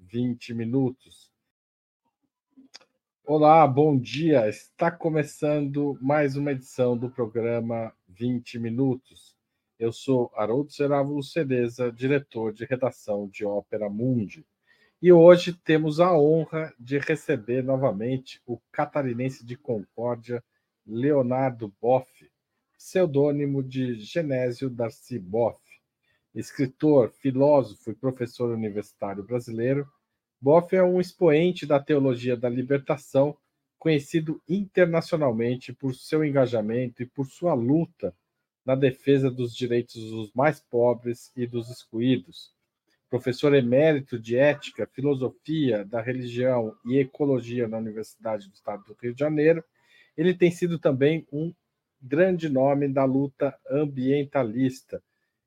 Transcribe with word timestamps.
20 0.00 0.54
minutos. 0.54 1.30
Olá, 3.24 3.64
bom 3.64 3.96
dia. 3.96 4.48
Está 4.48 4.90
começando 4.90 5.96
mais 6.02 6.36
uma 6.36 6.50
edição 6.50 6.98
do 6.98 7.08
programa 7.08 7.92
20 8.08 8.58
minutos. 8.58 9.36
Eu 9.78 9.92
sou 9.92 10.32
Haroldo 10.34 10.72
Serávulo 10.72 11.22
Cereza, 11.22 11.92
diretor 11.92 12.52
de 12.52 12.64
redação 12.64 13.28
de 13.28 13.44
Ópera 13.44 13.88
Mundi. 13.88 14.44
E 15.00 15.12
hoje 15.12 15.52
temos 15.52 16.00
a 16.00 16.12
honra 16.18 16.74
de 16.76 16.98
receber 16.98 17.62
novamente 17.62 18.42
o 18.44 18.58
catarinense 18.72 19.46
de 19.46 19.56
Concórdia, 19.56 20.42
Leonardo 20.84 21.72
Boff, 21.80 22.28
pseudônimo 22.76 23.62
de 23.62 23.94
Genésio 23.94 24.68
Darcy 24.68 25.20
Boff. 25.20 25.65
Escritor, 26.36 27.10
filósofo 27.10 27.90
e 27.90 27.94
professor 27.94 28.50
universitário 28.50 29.24
brasileiro, 29.24 29.88
Boff 30.40 30.76
é 30.76 30.82
um 30.84 31.00
expoente 31.00 31.66
da 31.66 31.80
teologia 31.80 32.36
da 32.36 32.48
libertação, 32.48 33.36
conhecido 33.78 34.40
internacionalmente 34.48 35.72
por 35.72 35.94
seu 35.94 36.24
engajamento 36.24 37.02
e 37.02 37.06
por 37.06 37.26
sua 37.26 37.54
luta 37.54 38.14
na 38.64 38.76
defesa 38.76 39.30
dos 39.30 39.52
direitos 39.56 39.94
dos 39.94 40.32
mais 40.32 40.60
pobres 40.60 41.32
e 41.34 41.46
dos 41.46 41.70
excluídos 41.70 42.54
professor 43.08 43.54
emérito 43.54 44.18
de 44.18 44.36
Ética, 44.36 44.88
Filosofia 44.92 45.84
da 45.84 46.00
Religião 46.00 46.76
e 46.84 46.98
Ecologia 46.98 47.68
na 47.68 47.78
Universidade 47.78 48.48
do 48.48 48.54
Estado 48.54 48.84
do 48.84 48.96
Rio 49.00 49.14
de 49.14 49.20
Janeiro, 49.20 49.64
ele 50.16 50.34
tem 50.34 50.50
sido 50.50 50.78
também 50.78 51.26
um 51.32 51.54
grande 52.00 52.48
nome 52.48 52.88
da 52.88 53.04
luta 53.04 53.56
ambientalista. 53.70 55.02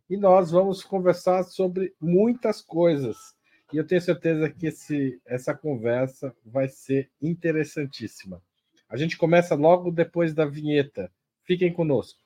E 0.09 0.17
nós 0.17 0.51
vamos 0.51 0.83
conversar 0.83 1.43
sobre 1.43 1.93
muitas 2.01 2.61
coisas. 2.61 3.35
E 3.71 3.77
eu 3.77 3.85
tenho 3.85 4.01
certeza 4.01 4.49
que 4.49 4.67
esse, 4.67 5.21
essa 5.25 5.53
conversa 5.53 6.35
vai 6.43 6.67
ser 6.67 7.11
interessantíssima. 7.21 8.41
A 8.89 8.97
gente 8.97 9.17
começa 9.17 9.53
logo 9.53 9.91
depois 9.91 10.33
da 10.33 10.45
vinheta. 10.45 11.11
Fiquem 11.43 11.71
conosco. 11.71 12.19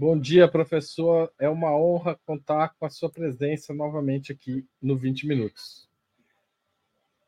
Bom 0.00 0.18
dia, 0.18 0.48
professor. 0.48 1.30
É 1.38 1.46
uma 1.46 1.76
honra 1.76 2.18
contar 2.24 2.70
com 2.70 2.86
a 2.86 2.88
sua 2.88 3.10
presença 3.10 3.74
novamente 3.74 4.32
aqui 4.32 4.64
no 4.80 4.96
20 4.96 5.26
Minutos. 5.26 5.86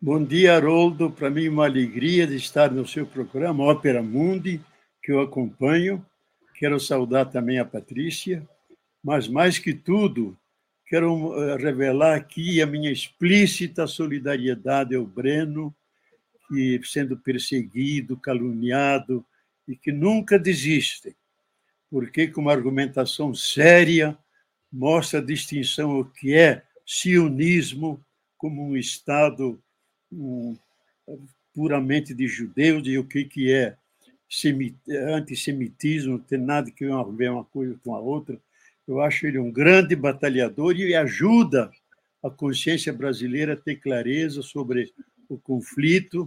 Bom 0.01 0.25
dia, 0.25 0.57
Haroldo. 0.57 1.11
Para 1.11 1.29
mim, 1.29 1.49
uma 1.49 1.67
alegria 1.67 2.27
de 2.27 2.37
estar 2.37 2.71
no 2.71 2.89
seu 2.89 3.07
programa 3.07 3.63
Ópera 3.63 4.03
Mundi, 4.03 4.59
que 5.03 5.13
eu 5.13 5.21
acompanho. 5.21 6.03
Quero 6.55 6.81
saudar 6.81 7.27
também 7.27 7.59
a 7.59 7.65
Patrícia, 7.67 8.49
mas, 9.05 9.29
mais 9.29 9.59
que 9.59 9.75
tudo, 9.75 10.35
quero 10.87 11.35
eh, 11.43 11.57
revelar 11.59 12.17
aqui 12.17 12.63
a 12.63 12.67
minha 12.67 12.91
explícita 12.91 13.87
solidariedade 13.87 14.95
ao 14.95 15.05
Breno, 15.05 15.75
que 16.49 16.81
sendo 16.85 17.19
perseguido, 17.19 18.17
caluniado 18.17 19.23
e 19.69 19.77
que 19.77 19.93
nunca 19.93 20.39
desiste 20.39 21.15
porque, 21.93 22.27
com 22.27 22.41
uma 22.41 22.53
argumentação 22.53 23.35
séria, 23.35 24.17
mostra 24.73 25.19
a 25.19 25.23
distinção 25.23 26.01
o 26.01 26.07
que 26.07 26.33
é 26.33 26.63
sionismo 26.87 28.03
como 28.39 28.67
um 28.67 28.75
Estado 28.75 29.63
um, 30.11 30.57
puramente 31.55 32.15
de 32.15 32.27
judeus 32.27 32.89
e 32.89 32.97
o 32.97 33.05
que, 33.05 33.27
que 33.27 33.53
é 33.53 33.77
antissemitismo, 35.15 36.13
não 36.13 36.19
tem 36.19 36.39
nada 36.39 36.71
que 36.71 36.87
ver 37.15 37.31
uma 37.31 37.45
coisa 37.45 37.79
com 37.85 37.95
a 37.95 38.01
outra. 38.01 38.41
Eu 38.89 39.03
acho 39.03 39.27
ele 39.27 39.39
um 39.39 39.53
grande 39.53 39.95
batalhador 39.95 40.75
e 40.75 40.95
ajuda 40.95 41.71
a 42.23 42.31
consciência 42.31 42.91
brasileira 42.91 43.53
a 43.53 43.57
ter 43.57 43.77
clareza 43.77 44.41
sobre 44.41 44.91
o 45.29 45.37
conflito, 45.37 46.27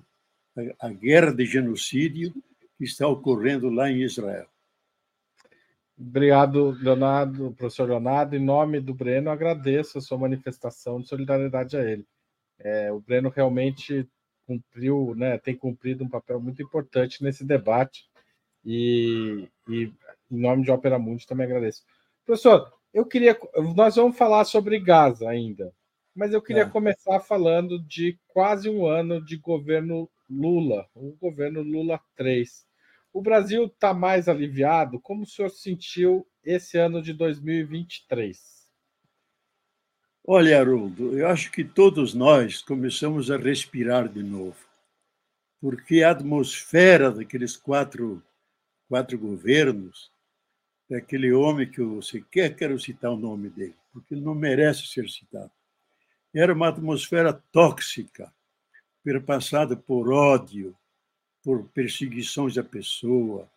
a 0.79 0.89
guerra 0.89 1.33
de 1.33 1.43
genocídio 1.43 2.31
que 2.77 2.83
está 2.83 3.07
ocorrendo 3.07 3.67
lá 3.67 3.89
em 3.89 4.03
Israel. 4.03 4.47
Obrigado, 5.97 6.72
Leonardo, 6.72 7.53
professor 7.53 7.88
Leonardo. 7.88 8.35
Em 8.35 8.44
nome 8.44 8.81
do 8.81 8.94
Breno, 8.94 9.29
agradeço 9.29 9.97
a 9.97 10.01
sua 10.01 10.17
manifestação 10.17 11.00
de 11.00 11.07
solidariedade 11.07 11.78
a 11.78 11.83
ele. 11.83 12.06
É, 12.59 12.91
o 12.91 13.00
Breno 13.00 13.29
realmente 13.29 14.07
cumpriu, 14.45 15.13
né, 15.16 15.38
tem 15.38 15.55
cumprido 15.55 16.03
um 16.03 16.09
papel 16.09 16.39
muito 16.39 16.61
importante 16.61 17.23
nesse 17.23 17.44
debate 17.44 18.05
e, 18.63 19.47
e 19.67 19.91
em 20.29 20.39
nome 20.39 20.63
de 20.63 20.72
Opera 20.72 21.00
Mundi 21.00 21.25
também 21.25 21.45
agradeço. 21.45 21.84
Professor, 22.25 22.72
eu 22.94 23.05
queria, 23.05 23.38
nós 23.75 23.95
vamos 23.95 24.17
falar 24.17 24.45
sobre 24.45 24.79
Gaza 24.79 25.29
ainda, 25.29 25.73
mas 26.16 26.34
eu 26.34 26.41
queria 26.41 26.63
é. 26.63 26.69
começar 26.69 27.19
falando 27.19 27.79
de 27.79 28.17
quase 28.28 28.69
um 28.69 28.85
ano 28.85 29.23
de 29.23 29.38
governo 29.38 30.09
Lula, 30.29 30.88
o 30.95 31.16
governo 31.19 31.61
Lula 31.61 32.00
3. 32.16 32.66
O 33.15 33.21
Brasil 33.21 33.67
está 33.67 33.93
mais 33.93 34.27
aliviado? 34.27 34.99
Como 34.99 35.23
o 35.23 35.25
senhor 35.25 35.47
sentiu 35.47 36.27
esse 36.43 36.77
ano 36.77 37.01
de 37.01 37.13
2023? 37.13 38.69
Olha, 40.21 40.59
Haroldo, 40.59 41.17
eu 41.17 41.25
acho 41.25 41.49
que 41.49 41.63
todos 41.63 42.13
nós 42.13 42.61
começamos 42.61 43.31
a 43.31 43.37
respirar 43.37 44.09
de 44.09 44.21
novo, 44.21 44.57
porque 45.61 46.03
a 46.03 46.11
atmosfera 46.11 47.09
daqueles 47.09 47.55
quatro, 47.55 48.21
quatro 48.89 49.17
governos, 49.17 50.11
daquele 50.89 51.31
homem 51.31 51.71
que 51.71 51.79
eu 51.79 52.01
sequer 52.01 52.53
quero 52.53 52.77
citar 52.77 53.11
o 53.11 53.17
nome 53.17 53.49
dele, 53.49 53.77
porque 53.93 54.13
ele 54.13 54.25
não 54.25 54.35
merece 54.35 54.87
ser 54.87 55.09
citado, 55.09 55.53
era 56.33 56.53
uma 56.53 56.67
atmosfera 56.67 57.31
tóxica, 57.31 58.29
perpassada 59.01 59.77
por 59.77 60.11
ódio, 60.11 60.75
por 61.45 61.63
perseguições 61.69 62.56
da 62.56 62.63
pessoa, 62.63 63.47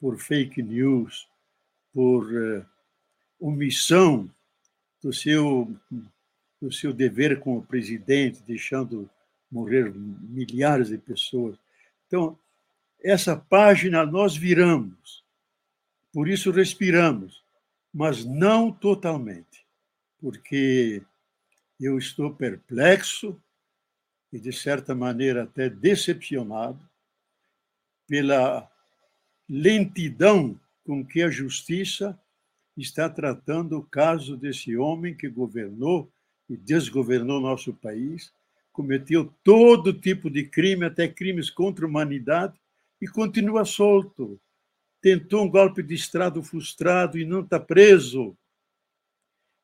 por 0.00 0.18
fake 0.18 0.60
news, 0.60 1.28
por 1.92 2.24
uh, 2.24 2.66
omissão 3.38 4.28
do 5.00 5.12
seu, 5.12 5.72
do 6.60 6.72
seu 6.72 6.92
dever 6.92 7.38
como 7.38 7.62
presidente, 7.62 8.42
deixando 8.42 9.08
morrer 9.48 9.94
milhares 9.94 10.88
de 10.88 10.98
pessoas. 10.98 11.56
Então, 12.08 12.36
essa 13.00 13.36
página 13.36 14.04
nós 14.04 14.36
viramos, 14.36 15.22
por 16.12 16.28
isso 16.28 16.50
respiramos, 16.50 17.44
mas 17.94 18.24
não 18.24 18.72
totalmente, 18.72 19.64
porque 20.18 21.00
eu 21.78 21.96
estou 21.96 22.34
perplexo 22.34 23.40
e, 24.32 24.40
de 24.40 24.52
certa 24.52 24.96
maneira, 24.96 25.44
até 25.44 25.70
decepcionado 25.70 26.80
pela 28.06 28.70
lentidão 29.48 30.58
com 30.84 31.04
que 31.04 31.22
a 31.22 31.30
justiça 31.30 32.18
está 32.76 33.08
tratando 33.08 33.78
o 33.78 33.82
caso 33.82 34.36
desse 34.36 34.76
homem 34.76 35.14
que 35.14 35.28
governou 35.28 36.10
e 36.48 36.56
desgovernou 36.56 37.40
nosso 37.40 37.72
país, 37.72 38.32
cometeu 38.72 39.32
todo 39.42 39.92
tipo 39.92 40.30
de 40.30 40.44
crime, 40.44 40.84
até 40.84 41.08
crimes 41.08 41.50
contra 41.50 41.84
a 41.84 41.88
humanidade, 41.88 42.54
e 43.00 43.08
continua 43.08 43.64
solto. 43.64 44.40
Tentou 45.00 45.44
um 45.44 45.50
golpe 45.50 45.82
de 45.82 45.94
Estado 45.94 46.42
frustrado 46.42 47.18
e 47.18 47.24
não 47.24 47.40
está 47.40 47.58
preso. 47.58 48.36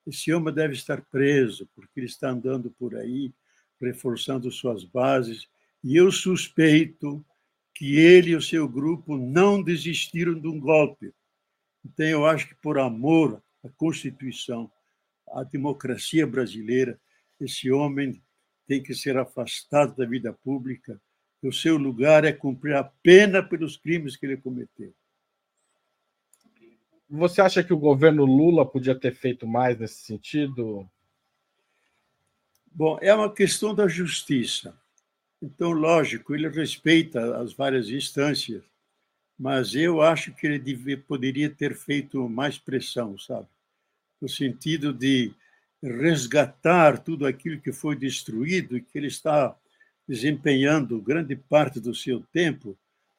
Esse 0.06 0.32
homem 0.32 0.52
deve 0.52 0.74
estar 0.74 1.02
preso, 1.02 1.68
porque 1.74 2.00
ele 2.00 2.06
está 2.06 2.30
andando 2.30 2.70
por 2.70 2.96
aí, 2.96 3.32
reforçando 3.80 4.50
suas 4.50 4.84
bases, 4.84 5.48
e 5.84 5.96
eu 5.96 6.10
suspeito 6.10 7.24
que 7.74 7.96
ele 7.96 8.30
e 8.30 8.36
o 8.36 8.42
seu 8.42 8.68
grupo 8.68 9.16
não 9.16 9.62
desistiram 9.62 10.38
de 10.38 10.46
um 10.46 10.58
golpe. 10.60 11.12
Então, 11.84 12.06
eu 12.06 12.26
acho 12.26 12.48
que, 12.48 12.54
por 12.54 12.78
amor 12.78 13.42
à 13.64 13.68
Constituição, 13.70 14.70
à 15.28 15.42
democracia 15.42 16.26
brasileira, 16.26 17.00
esse 17.40 17.70
homem 17.70 18.22
tem 18.66 18.82
que 18.82 18.94
ser 18.94 19.16
afastado 19.16 19.96
da 19.96 20.06
vida 20.06 20.32
pública. 20.32 21.00
O 21.42 21.52
seu 21.52 21.76
lugar 21.76 22.24
é 22.24 22.32
cumprir 22.32 22.76
a 22.76 22.84
pena 22.84 23.42
pelos 23.42 23.76
crimes 23.76 24.16
que 24.16 24.26
ele 24.26 24.36
cometeu. 24.36 24.94
Você 27.10 27.42
acha 27.42 27.62
que 27.62 27.72
o 27.72 27.78
governo 27.78 28.24
Lula 28.24 28.64
podia 28.64 28.94
ter 28.94 29.14
feito 29.14 29.46
mais 29.46 29.78
nesse 29.78 30.02
sentido? 30.04 30.88
Bom, 32.66 32.96
é 33.02 33.14
uma 33.14 33.32
questão 33.32 33.74
da 33.74 33.86
justiça. 33.86 34.80
Então, 35.42 35.72
lógico, 35.72 36.36
ele 36.36 36.48
respeita 36.48 37.36
as 37.38 37.52
várias 37.52 37.88
instâncias, 37.88 38.62
mas 39.36 39.74
eu 39.74 40.00
acho 40.00 40.32
que 40.32 40.46
ele 40.46 40.58
devia, 40.58 40.96
poderia 40.96 41.50
ter 41.50 41.74
feito 41.74 42.28
mais 42.28 42.58
pressão, 42.58 43.18
sabe? 43.18 43.48
No 44.20 44.28
sentido 44.28 44.92
de 44.92 45.34
resgatar 45.82 46.98
tudo 46.98 47.26
aquilo 47.26 47.60
que 47.60 47.72
foi 47.72 47.96
destruído 47.96 48.76
e 48.76 48.80
que 48.80 48.96
ele 48.96 49.08
está 49.08 49.56
desempenhando 50.06 51.02
grande 51.02 51.34
parte 51.34 51.80
do 51.80 51.92
seu 51.92 52.20
tempo 52.32 52.78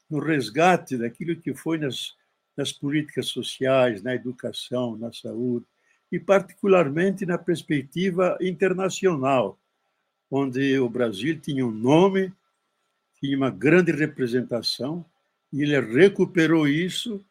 no 0.09 0.19
resgate 0.19 0.97
daquilo 0.97 1.35
que 1.35 1.53
foi 1.53 1.77
nas, 1.77 2.15
nas 2.55 2.71
políticas 2.71 3.27
sociais, 3.27 4.01
na 4.01 4.15
educação, 4.15 4.95
na 4.95 5.11
saúde, 5.11 5.65
e 6.09 6.17
particularmente 6.17 7.25
na 7.25 7.37
perspectiva 7.37 8.37
internacional, 8.39 9.59
onde 10.35 10.79
o 10.79 10.89
Brasil 10.89 11.39
tinha 11.39 11.63
um 11.63 11.69
nome, 11.69 12.33
tinha 13.19 13.37
uma 13.37 13.51
grande 13.51 13.91
representação, 13.91 15.05
e 15.51 15.61
ele 15.61 15.79
recuperou 15.79 16.67
isso 16.67 17.23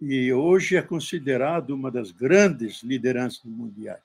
e 0.00 0.32
hoje 0.32 0.76
é 0.76 0.82
considerado 0.82 1.70
uma 1.70 1.88
das 1.88 2.10
grandes 2.10 2.82
lideranças 2.82 3.44
mundiais. 3.44 4.02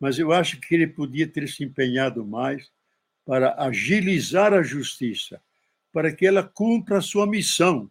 Mas 0.00 0.18
eu 0.18 0.32
acho 0.32 0.58
que 0.58 0.74
ele 0.74 0.86
podia 0.86 1.28
ter 1.28 1.46
se 1.46 1.62
empenhado 1.62 2.24
mais 2.24 2.70
para 3.26 3.54
agilizar 3.62 4.54
a 4.54 4.62
justiça, 4.62 5.38
para 5.92 6.10
que 6.10 6.26
ela 6.26 6.42
cumpra 6.42 6.96
a 6.96 7.02
sua 7.02 7.26
missão. 7.26 7.90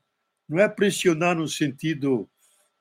Não 0.50 0.58
é 0.58 0.68
pressionar 0.68 1.36
no 1.36 1.48
sentido 1.48 2.28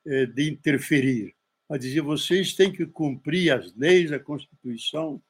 eh, 0.07 0.25
de 0.25 0.49
interferir, 0.49 1.35
mas 1.69 1.81
dizer 1.81 2.01
vocês 2.01 2.55
têm 2.55 2.73
que 2.73 2.87
cumprir 2.87 3.53
as 3.53 3.75
leis, 3.75 4.13
a 4.13 4.19
Constituição, 4.19 5.21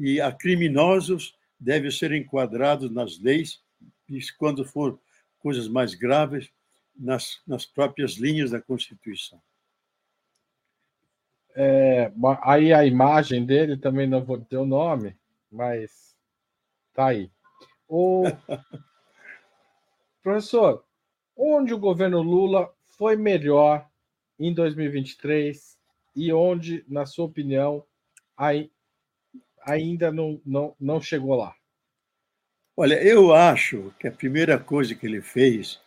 e 0.00 0.18
a 0.18 0.32
criminosos 0.32 1.38
devem 1.58 1.90
ser 1.90 2.10
enquadrados 2.12 2.90
nas 2.90 3.18
leis, 3.20 3.62
e 4.08 4.18
quando 4.38 4.64
for 4.64 4.98
coisas 5.38 5.68
mais 5.68 5.94
graves, 5.94 6.50
nas, 6.96 7.40
nas 7.46 7.66
próprias 7.66 8.12
linhas 8.12 8.50
da 8.50 8.60
Constituição. 8.60 9.40
É, 11.54 12.10
aí 12.42 12.72
a 12.72 12.86
imagem 12.86 13.44
dele 13.44 13.76
também 13.76 14.06
não 14.06 14.24
vou 14.24 14.38
ter 14.40 14.56
o 14.56 14.64
nome, 14.64 15.14
mas 15.52 16.16
tá 16.94 17.08
aí. 17.08 17.30
O 17.86 18.24
professor, 20.22 20.82
onde 21.36 21.74
o 21.74 21.78
governo 21.78 22.22
Lula 22.22 22.72
foi 22.96 23.16
melhor 23.16 23.86
em 24.38 24.54
2023 24.54 25.78
e 26.16 26.32
onde, 26.32 26.84
na 26.88 27.04
sua 27.04 27.26
opinião, 27.26 27.84
ainda 29.64 30.10
não, 30.12 30.40
não, 30.44 30.74
não 30.80 31.00
chegou 31.00 31.34
lá? 31.36 31.54
Olha, 32.76 33.02
eu 33.02 33.34
acho 33.34 33.92
que 33.98 34.08
a 34.08 34.12
primeira 34.12 34.58
coisa 34.58 34.94
que 34.94 35.06
ele 35.06 35.20
fez 35.20 35.80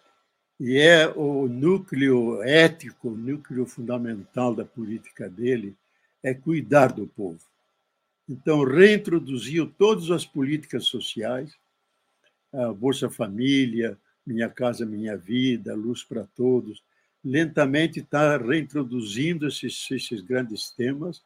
e 0.60 0.78
é 0.78 1.10
o 1.10 1.48
núcleo 1.48 2.42
ético, 2.44 3.10
o 3.10 3.18
núcleo 3.18 3.66
fundamental 3.66 4.54
da 4.56 4.64
política 4.64 5.30
dele, 5.30 5.76
é 6.22 6.34
cuidar 6.34 6.94
do 6.94 7.08
povo. 7.08 7.40
Então, 8.30 8.64
reintroduziu 8.64 9.70
todas 9.78 10.10
as 10.10 10.26
políticas 10.26 10.86
sociais, 10.86 11.54
a 12.54 12.72
Bolsa 12.72 13.10
Família, 13.10 13.98
Minha 14.26 14.50
Casa 14.50 14.86
Minha 14.86 15.18
Vida, 15.18 15.76
Luz 15.76 16.04
para 16.04 16.26
Todos, 16.36 16.82
lentamente 17.24 18.00
está 18.00 18.38
reintroduzindo 18.38 19.48
esses, 19.48 19.90
esses 19.92 20.22
grandes 20.22 20.72
temas, 20.72 21.22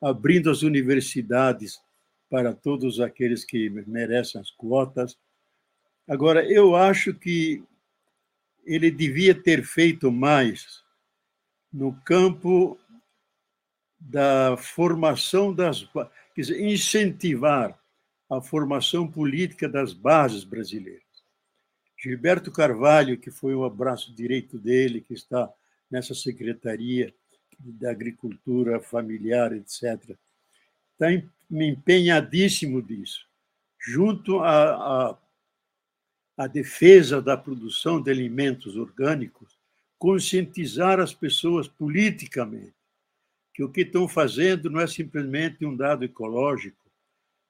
abrindo 0.00 0.50
as 0.50 0.62
universidades 0.62 1.80
para 2.30 2.54
todos 2.54 3.00
aqueles 3.00 3.44
que 3.44 3.70
merecem 3.86 4.40
as 4.40 4.50
quotas. 4.50 5.18
Agora, 6.06 6.44
eu 6.44 6.76
acho 6.76 7.14
que 7.14 7.62
ele 8.64 8.90
devia 8.90 9.34
ter 9.34 9.64
feito 9.64 10.12
mais 10.12 10.82
no 11.72 11.92
campo 12.02 12.78
da 13.98 14.56
formação 14.56 15.52
das, 15.52 15.84
quer 16.34 16.40
dizer, 16.40 16.60
incentivar 16.60 17.78
a 18.30 18.40
formação 18.40 19.10
política 19.10 19.68
das 19.68 19.92
bases 19.92 20.44
brasileiras. 20.44 21.02
Gilberto 21.96 22.52
Carvalho, 22.52 23.18
que 23.18 23.30
foi 23.30 23.54
o 23.54 23.64
abraço 23.64 24.14
direito 24.14 24.58
dele, 24.58 25.00
que 25.00 25.14
está 25.14 25.50
nessa 25.90 26.14
secretaria 26.14 27.12
da 27.58 27.90
agricultura 27.90 28.80
familiar, 28.80 29.52
etc., 29.52 30.16
está 30.92 31.06
empenhadíssimo 31.50 32.82
disso, 32.82 33.26
junto 33.78 34.40
a, 34.40 35.10
a 35.10 35.18
a 36.38 36.46
defesa 36.46 37.20
da 37.20 37.36
produção 37.36 38.00
de 38.00 38.12
alimentos 38.12 38.76
orgânicos, 38.76 39.58
conscientizar 39.98 41.00
as 41.00 41.12
pessoas 41.12 41.66
politicamente 41.66 42.78
que 43.52 43.64
o 43.64 43.68
que 43.68 43.80
estão 43.80 44.06
fazendo 44.06 44.70
não 44.70 44.80
é 44.80 44.86
simplesmente 44.86 45.66
um 45.66 45.74
dado 45.74 46.04
ecológico, 46.04 46.88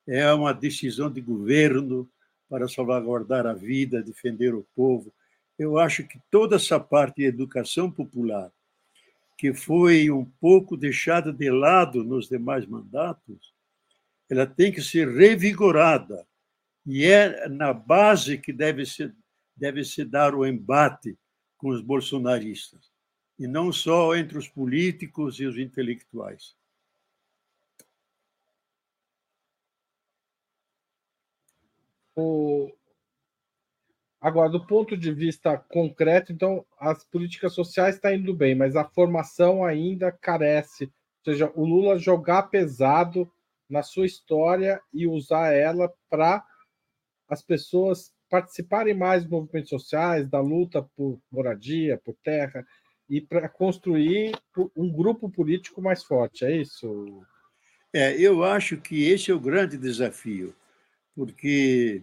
é 0.06 0.32
uma 0.32 0.54
decisão 0.54 1.10
de 1.10 1.20
governo 1.20 2.10
para 2.48 2.66
salvaguardar 2.66 3.46
a 3.46 3.52
vida, 3.52 4.02
defender 4.02 4.54
o 4.54 4.66
povo. 4.74 5.12
Eu 5.58 5.78
acho 5.78 6.08
que 6.08 6.18
toda 6.30 6.56
essa 6.56 6.80
parte 6.80 7.16
de 7.16 7.24
educação 7.24 7.90
popular, 7.90 8.50
que 9.38 9.54
foi 9.54 10.10
um 10.10 10.24
pouco 10.24 10.76
deixada 10.76 11.32
de 11.32 11.48
lado 11.48 12.02
nos 12.02 12.28
demais 12.28 12.66
mandatos, 12.66 13.54
ela 14.28 14.44
tem 14.44 14.72
que 14.72 14.82
ser 14.82 15.08
revigorada 15.08 16.26
e 16.84 17.04
é 17.04 17.48
na 17.48 17.72
base 17.72 18.36
que 18.36 18.52
deve 18.52 18.84
se, 18.84 19.14
deve 19.56 19.84
se 19.84 20.04
dar 20.04 20.34
o 20.34 20.44
embate 20.44 21.16
com 21.56 21.68
os 21.68 21.80
bolsonaristas, 21.80 22.90
e 23.38 23.46
não 23.46 23.72
só 23.72 24.16
entre 24.16 24.36
os 24.36 24.48
políticos 24.48 25.38
e 25.38 25.46
os 25.46 25.56
intelectuais. 25.56 26.56
O... 32.16 32.72
Agora, 34.20 34.50
do 34.50 34.66
ponto 34.66 34.96
de 34.96 35.12
vista 35.12 35.56
concreto, 35.56 36.32
então, 36.32 36.66
as 36.78 37.04
políticas 37.04 37.54
sociais 37.54 37.94
estão 37.94 38.10
tá 38.10 38.16
indo 38.16 38.34
bem, 38.34 38.54
mas 38.54 38.74
a 38.74 38.84
formação 38.84 39.64
ainda 39.64 40.10
carece. 40.10 40.84
Ou 40.84 41.32
seja, 41.32 41.52
o 41.54 41.64
Lula 41.64 41.98
jogar 41.98 42.44
pesado 42.44 43.30
na 43.70 43.82
sua 43.82 44.06
história 44.06 44.80
e 44.92 45.06
usar 45.06 45.52
ela 45.52 45.92
para 46.10 46.44
as 47.28 47.42
pessoas 47.42 48.12
participarem 48.28 48.94
mais 48.94 49.22
dos 49.22 49.30
movimentos 49.30 49.70
sociais, 49.70 50.28
da 50.28 50.40
luta 50.40 50.82
por 50.96 51.20
moradia, 51.30 52.00
por 52.04 52.14
terra, 52.22 52.66
e 53.08 53.20
para 53.20 53.48
construir 53.48 54.32
um 54.76 54.92
grupo 54.92 55.30
político 55.30 55.80
mais 55.80 56.02
forte, 56.02 56.44
é 56.44 56.56
isso? 56.56 57.22
É, 57.92 58.20
eu 58.20 58.44
acho 58.44 58.76
que 58.78 59.08
esse 59.08 59.30
é 59.30 59.34
o 59.34 59.40
grande 59.40 59.78
desafio, 59.78 60.54
porque 61.14 62.02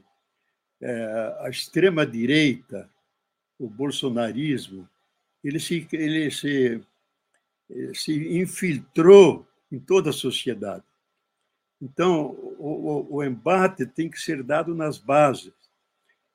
é, 0.82 1.38
a 1.42 1.50
extrema-direita, 1.50 2.90
o 3.58 3.70
bolsonarismo, 3.70 4.88
ele 5.44 5.60
se, 5.60 5.88
ele 5.92 6.32
se, 6.32 6.82
se 7.94 8.38
infiltrou 8.40 9.48
em 9.72 9.80
toda 9.80 10.10
a 10.10 10.14
sociedade. 10.14 10.84
Então, 11.82 12.32
o, 12.58 13.08
o, 13.10 13.16
o 13.18 13.24
embate 13.24 13.86
tem 13.86 14.10
que 14.10 14.20
ser 14.20 14.42
dado 14.44 14.74
nas 14.74 14.98
bases. 14.98 15.54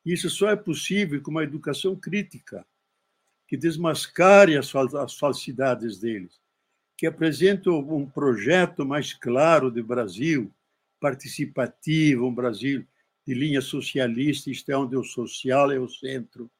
Isso 0.04 0.30
só 0.30 0.49
é 0.49 0.56
possível 0.56 1.20
com 1.23 1.30
uma 1.30 1.44
educação 1.44 1.97
crítica, 1.97 2.64
que 3.47 3.56
desmascare 3.56 4.56
as, 4.56 4.75
as 4.75 5.18
falsidades 5.18 5.99
deles, 5.99 6.40
que 6.97 7.06
apresente 7.06 7.68
um 7.68 8.06
projeto 8.06 8.87
mais 8.87 9.12
claro 9.12 9.70
de 9.70 9.82
Brasil, 9.82 10.52
participativo, 11.00 12.26
um 12.26 12.35
Brasil 12.35 12.87
de 13.26 13.34
linha 13.34 13.60
socialista, 13.60 14.50
isto 14.50 14.70
é, 14.70 14.76
onde 14.76 14.96
o 14.96 15.04
social 15.04 15.70
é 15.70 15.78
o 15.78 15.88
centro 15.88 16.50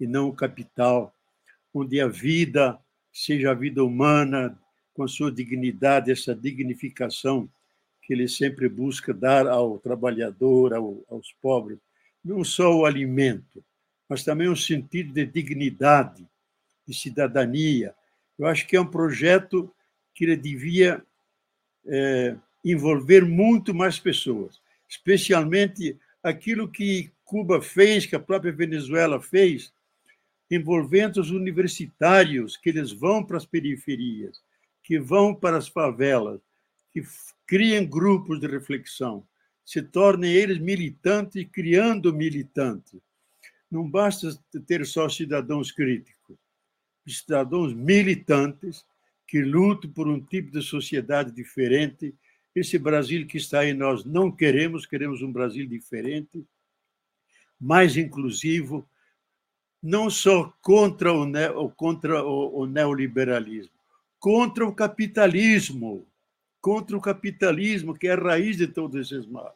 e 0.00 0.06
não 0.06 0.28
o 0.28 0.34
capital, 0.34 1.14
onde 1.72 2.00
a 2.00 2.08
vida 2.08 2.78
seja 3.12 3.50
a 3.50 3.54
vida 3.54 3.82
humana, 3.82 4.58
com 4.94 5.02
a 5.02 5.08
sua 5.08 5.30
dignidade, 5.30 6.10
essa 6.10 6.34
dignificação 6.34 7.48
que 8.02 8.14
ele 8.14 8.28
sempre 8.28 8.68
busca 8.68 9.12
dar 9.12 9.46
ao 9.46 9.78
trabalhador, 9.78 10.72
ao, 10.72 11.04
aos 11.10 11.32
pobres, 11.40 11.78
não 12.24 12.42
só 12.44 12.74
o 12.74 12.86
alimento, 12.86 13.64
mas 14.08 14.24
também 14.24 14.48
um 14.48 14.56
sentido 14.56 15.12
de 15.12 15.26
dignidade, 15.26 16.26
de 16.86 16.94
cidadania. 16.94 17.94
Eu 18.38 18.46
acho 18.46 18.66
que 18.66 18.76
é 18.76 18.80
um 18.80 18.86
projeto 18.86 19.70
que 20.14 20.24
ele 20.24 20.36
devia 20.36 21.04
é, 21.86 22.36
envolver 22.64 23.24
muito 23.24 23.74
mais 23.74 23.98
pessoas, 23.98 24.60
especialmente 24.88 25.98
aquilo 26.26 26.68
que 26.68 27.12
Cuba 27.24 27.62
fez, 27.62 28.04
que 28.04 28.16
a 28.16 28.20
própria 28.20 28.52
Venezuela 28.52 29.22
fez, 29.22 29.72
envolvendo 30.50 31.20
os 31.20 31.30
universitários, 31.30 32.56
que 32.56 32.68
eles 32.68 32.90
vão 32.90 33.24
para 33.24 33.36
as 33.36 33.46
periferias, 33.46 34.42
que 34.82 34.98
vão 34.98 35.32
para 35.32 35.56
as 35.56 35.68
favelas, 35.68 36.40
que 36.92 37.02
criem 37.46 37.86
grupos 37.86 38.40
de 38.40 38.48
reflexão, 38.48 39.24
se 39.64 39.80
tornem 39.80 40.32
eles 40.32 40.58
militantes, 40.58 41.46
criando 41.52 42.12
militantes. 42.12 43.00
Não 43.70 43.88
basta 43.88 44.36
ter 44.66 44.84
só 44.84 45.08
cidadãos 45.08 45.70
críticos, 45.70 46.36
cidadãos 47.06 47.72
militantes 47.72 48.84
que 49.28 49.42
lutam 49.42 49.90
por 49.92 50.08
um 50.08 50.20
tipo 50.20 50.50
de 50.50 50.62
sociedade 50.62 51.30
diferente 51.30 52.12
Esse 52.56 52.78
Brasil 52.78 53.26
que 53.26 53.36
está 53.36 53.60
aí 53.60 53.74
nós 53.74 54.02
não 54.06 54.32
queremos, 54.32 54.86
queremos 54.86 55.20
um 55.20 55.30
Brasil 55.30 55.66
diferente, 55.66 56.42
mais 57.60 57.98
inclusivo, 57.98 58.88
não 59.82 60.08
só 60.08 60.50
contra 60.62 61.12
o, 61.12 61.26
ne 61.26 61.48
contra 61.76 62.24
o, 62.24 62.62
o 62.62 62.66
neoliberalismo, 62.66 63.74
contra 64.18 64.66
o 64.66 64.74
capitalismo, 64.74 66.06
contra 66.58 66.96
o 66.96 67.00
capitalismo, 67.00 67.94
que 67.94 68.08
é 68.08 68.12
a 68.12 68.16
raiz 68.16 68.56
de 68.56 68.66
todos 68.66 69.12
esses 69.12 69.26
males. 69.26 69.52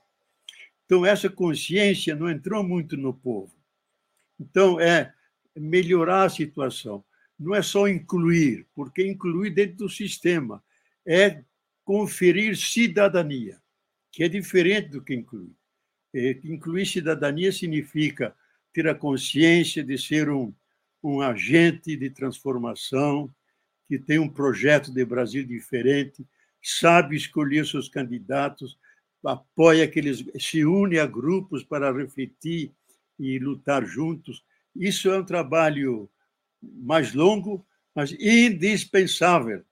Então, 0.84 1.06
essa 1.06 1.30
consciência 1.30 2.14
não 2.14 2.28
entrou 2.28 2.62
muito 2.62 2.98
no 2.98 3.14
povo. 3.14 3.50
Então, 4.38 4.78
é 4.78 5.14
melhorar 5.56 6.24
a 6.24 6.28
situação. 6.28 7.02
Não 7.38 7.54
é 7.54 7.62
só 7.62 7.88
incluir, 7.88 8.66
porque 8.74 9.06
incluir 9.06 9.50
dentro 9.50 9.78
do 9.78 9.88
sistema 9.88 10.62
é 11.06 11.42
conferir 11.90 12.56
cidadania, 12.56 13.60
que 14.12 14.22
é 14.22 14.28
diferente 14.28 14.90
do 14.90 15.02
que 15.02 15.12
incluir. 15.12 15.56
É, 16.14 16.38
incluir 16.44 16.86
cidadania 16.86 17.50
significa 17.50 18.32
ter 18.72 18.86
a 18.86 18.94
consciência 18.94 19.82
de 19.82 19.98
ser 19.98 20.30
um, 20.30 20.54
um 21.02 21.20
agente 21.20 21.96
de 21.96 22.08
transformação, 22.08 23.28
que 23.88 23.98
tem 23.98 24.20
um 24.20 24.28
projeto 24.28 24.94
de 24.94 25.04
Brasil 25.04 25.44
diferente, 25.44 26.24
sabe 26.62 27.16
escolher 27.16 27.66
seus 27.66 27.88
candidatos, 27.88 28.78
apoia 29.24 29.82
aqueles, 29.82 30.24
se 30.38 30.64
une 30.64 30.96
a 30.96 31.06
grupos 31.06 31.64
para 31.64 31.92
refletir 31.92 32.70
e 33.18 33.36
lutar 33.40 33.84
juntos. 33.84 34.44
Isso 34.76 35.10
é 35.10 35.18
um 35.18 35.24
trabalho 35.24 36.08
mais 36.62 37.12
longo, 37.14 37.66
mas 37.92 38.12
indispensável. 38.12 39.64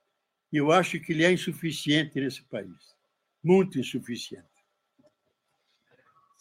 E 0.51 0.57
eu 0.57 0.71
acho 0.71 0.99
que 0.99 1.11
ele 1.11 1.23
é 1.23 1.31
insuficiente 1.31 2.19
nesse 2.19 2.41
país, 2.43 2.95
muito 3.43 3.79
insuficiente. 3.79 4.47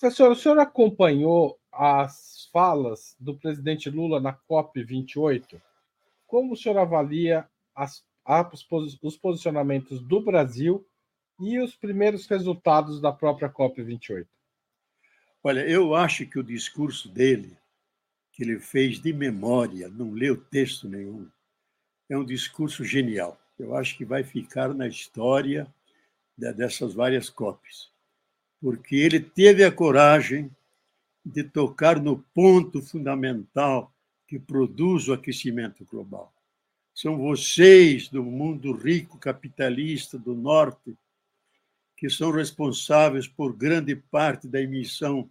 Professor, 0.00 0.30
o 0.30 0.36
senhor 0.36 0.58
acompanhou 0.58 1.58
as 1.72 2.48
falas 2.52 3.16
do 3.18 3.36
presidente 3.36 3.90
Lula 3.90 4.20
na 4.20 4.32
COP28? 4.32 5.60
Como 6.26 6.52
o 6.52 6.56
senhor 6.56 6.78
avalia 6.78 7.48
as, 7.74 8.04
os 9.02 9.16
posicionamentos 9.16 10.00
do 10.00 10.20
Brasil 10.20 10.86
e 11.40 11.58
os 11.58 11.74
primeiros 11.76 12.26
resultados 12.26 13.00
da 13.00 13.12
própria 13.12 13.50
COP28? 13.50 14.26
Olha, 15.42 15.68
eu 15.68 15.94
acho 15.94 16.26
que 16.26 16.38
o 16.38 16.44
discurso 16.44 17.08
dele, 17.08 17.56
que 18.32 18.42
ele 18.42 18.58
fez 18.58 19.00
de 19.00 19.12
memória, 19.12 19.88
não 19.88 20.12
leu 20.12 20.36
texto 20.36 20.88
nenhum, 20.88 21.28
é 22.08 22.16
um 22.16 22.24
discurso 22.24 22.84
genial. 22.84 23.40
Eu 23.58 23.74
acho 23.74 23.96
que 23.96 24.04
vai 24.04 24.22
ficar 24.22 24.72
na 24.72 24.86
história 24.86 25.66
dessas 26.36 26.94
várias 26.94 27.28
COPs, 27.28 27.90
porque 28.60 28.94
ele 28.94 29.18
teve 29.18 29.64
a 29.64 29.72
coragem 29.72 30.50
de 31.24 31.42
tocar 31.42 32.00
no 32.00 32.18
ponto 32.32 32.80
fundamental 32.80 33.92
que 34.26 34.38
produz 34.38 35.08
o 35.08 35.12
aquecimento 35.12 35.84
global. 35.84 36.32
São 36.94 37.16
vocês 37.16 38.08
do 38.08 38.22
mundo 38.22 38.72
rico 38.72 39.18
capitalista 39.18 40.18
do 40.18 40.34
norte 40.34 40.96
que 41.96 42.08
são 42.08 42.30
responsáveis 42.30 43.26
por 43.26 43.52
grande 43.52 43.96
parte 43.96 44.46
da 44.46 44.60
emissão 44.60 45.28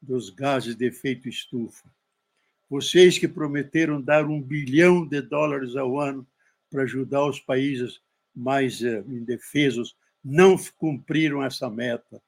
dos 0.00 0.30
gases 0.30 0.76
de 0.76 0.86
efeito 0.86 1.28
estufa. 1.28 1.88
Vocês 2.70 3.18
que 3.18 3.26
prometeram 3.26 4.00
dar 4.00 4.24
um 4.26 4.40
bilhão 4.40 5.04
de 5.04 5.20
dólares 5.20 5.74
ao 5.74 5.98
ano 5.98 6.26
para 6.74 6.82
ajudar 6.82 7.24
os 7.24 7.38
países 7.38 8.00
mais 8.34 8.82
eh, 8.82 9.04
indefesos, 9.06 9.96
não 10.24 10.56
cumpriram 10.76 11.40
essa 11.40 11.70
meta. 11.70 12.20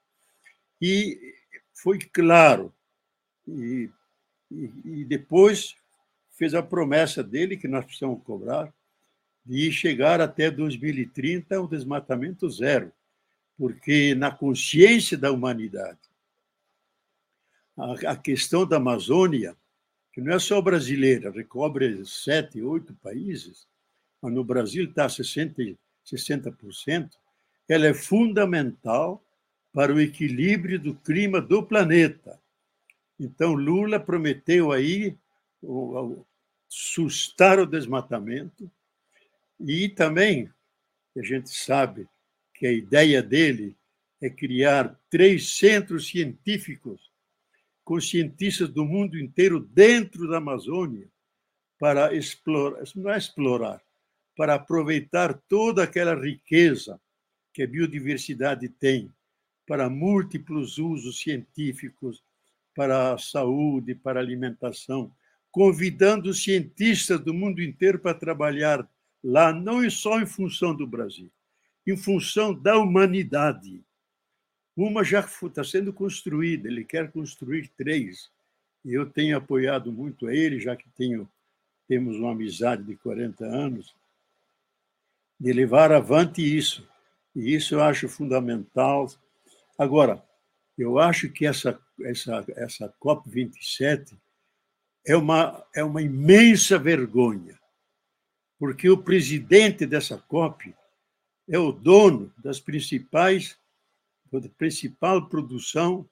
E 0.81 1.35
foi 1.73 1.99
claro, 1.99 2.73
e, 3.45 3.89
e, 4.49 5.03
depois 5.03 5.75
fez 6.31 6.53
a 6.53 6.63
promessa 6.63 7.21
dele, 7.21 7.57
que 7.57 7.67
nós 7.67 7.83
precisamos 7.83 8.23
cobrar, 8.23 8.73
de 9.45 9.69
chegar 9.69 10.21
até 10.21 10.49
2030 10.49 11.57
ao 11.57 11.67
desmatamento 11.67 12.49
zero 12.49 12.93
porque 13.57 14.13
na 14.13 14.29
consciência 14.31 15.17
da 15.17 15.31
humanidade, 15.31 15.99
a, 18.07 18.15
questão 18.15 18.67
da 18.67 18.77
Amazônia, 18.77 19.57
que 20.13 20.21
não 20.21 20.33
é 20.33 20.39
só 20.39 20.61
brasileira, 20.61 21.31
recobre 21.31 22.05
sete, 22.05 22.61
oito 22.61 22.93
países, 22.95 23.67
no 24.23 24.43
Brasil 24.43 24.85
está 24.85 25.07
60%, 25.07 25.77
60%, 26.05 27.11
ela 27.67 27.87
é 27.87 27.93
fundamental 27.93 29.23
para 29.73 29.93
o 29.93 29.99
equilíbrio 29.99 30.79
do 30.79 30.95
clima 30.95 31.41
do 31.41 31.61
planeta. 31.61 32.39
Então, 33.19 33.53
Lula 33.53 33.99
prometeu 33.99 34.71
aí 34.71 35.17
sustar 36.67 37.59
o 37.59 37.65
desmatamento 37.65 38.69
e 39.59 39.89
também, 39.89 40.49
a 41.15 41.21
gente 41.21 41.49
sabe, 41.49 42.07
que 42.53 42.65
a 42.65 42.71
ideia 42.71 43.21
dele 43.21 43.75
é 44.21 44.29
criar 44.29 44.99
três 45.09 45.57
centros 45.57 46.07
científicos 46.07 47.11
com 47.83 48.01
cientistas 48.01 48.69
do 48.69 48.83
mundo 48.83 49.17
inteiro 49.17 49.59
dentro 49.59 50.27
da 50.27 50.37
Amazônia 50.37 51.07
para 51.79 52.13
explorar, 52.13 52.83
não 52.95 53.11
é 53.11 53.17
explorar, 53.17 53.81
para 54.37 54.53
aproveitar 54.53 55.33
toda 55.49 55.83
aquela 55.83 56.13
riqueza 56.13 57.01
que 57.51 57.63
a 57.63 57.67
biodiversidade 57.67 58.69
tem 58.69 59.11
para 59.67 59.89
múltiplos 59.89 60.77
usos 60.77 61.19
científicos, 61.19 62.23
para 62.75 63.13
a 63.13 63.17
saúde, 63.17 63.95
para 63.95 64.19
a 64.19 64.23
alimentação, 64.23 65.11
convidando 65.51 66.31
cientistas 66.35 67.19
do 67.19 67.33
mundo 67.33 67.61
inteiro 67.61 67.97
para 67.97 68.13
trabalhar 68.13 68.87
lá, 69.23 69.51
não 69.51 69.89
só 69.89 70.21
em 70.21 70.25
função 70.27 70.75
do 70.75 70.85
Brasil, 70.85 71.31
em 71.85 71.97
função 71.97 72.53
da 72.53 72.77
humanidade. 72.77 73.81
Uma 74.75 75.03
já 75.03 75.21
está 75.21 75.63
sendo 75.63 75.91
construída, 75.91 76.67
ele 76.67 76.85
quer 76.85 77.11
construir 77.11 77.67
três. 77.75 78.29
E 78.85 78.93
eu 78.93 79.07
tenho 79.07 79.35
apoiado 79.35 79.91
muito 79.91 80.27
a 80.27 80.33
ele, 80.33 80.59
já 80.59 80.75
que 80.75 80.87
tenho, 80.91 81.27
temos 81.87 82.17
uma 82.17 82.31
amizade 82.31 82.83
de 82.83 82.95
40 82.95 83.43
anos, 83.43 83.95
de 85.39 85.53
levar 85.53 85.91
avante 85.91 86.41
isso. 86.41 86.87
E 87.35 87.53
isso 87.53 87.75
eu 87.75 87.83
acho 87.83 88.09
fundamental. 88.09 89.07
Agora, 89.77 90.23
eu 90.77 90.99
acho 90.99 91.29
que 91.29 91.45
essa, 91.45 91.79
essa, 92.01 92.45
essa 92.55 92.93
COP27 93.01 94.17
é 95.05 95.15
uma, 95.15 95.65
é 95.73 95.83
uma 95.83 96.01
imensa 96.01 96.77
vergonha, 96.77 97.57
porque 98.59 98.89
o 98.89 99.01
presidente 99.01 99.85
dessa 99.85 100.17
COP 100.17 100.75
é 101.47 101.57
o 101.57 101.71
dono 101.71 102.33
das 102.37 102.59
principais 102.59 103.57
da 104.31 104.49
principal 104.49 105.29
produção 105.29 106.07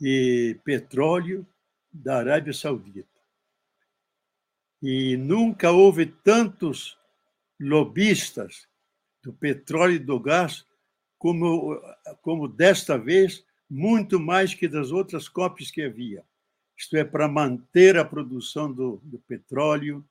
de 0.00 0.58
petróleo 0.64 1.46
da 1.92 2.18
Arábia 2.18 2.52
Saudita. 2.52 3.08
E 4.82 5.16
nunca 5.16 5.70
houve 5.70 6.06
tantos 6.06 6.98
lobistas 7.60 8.66
do 9.22 9.32
petróleo 9.32 9.94
e 9.94 9.98
do 9.98 10.18
gás 10.20 10.64
como, 11.18 11.80
como 12.20 12.46
desta 12.46 12.98
vez, 12.98 13.44
muito 13.70 14.20
mais 14.20 14.54
que 14.54 14.68
das 14.68 14.92
outras 14.92 15.28
COPs 15.28 15.70
que 15.70 15.82
havia. 15.82 16.22
Isto 16.76 16.96
é, 16.96 17.04
para 17.04 17.26
manter 17.28 17.96
a 17.96 18.04
produção 18.04 18.70
do, 18.70 19.00
do 19.02 19.18
petróleo, 19.20 20.04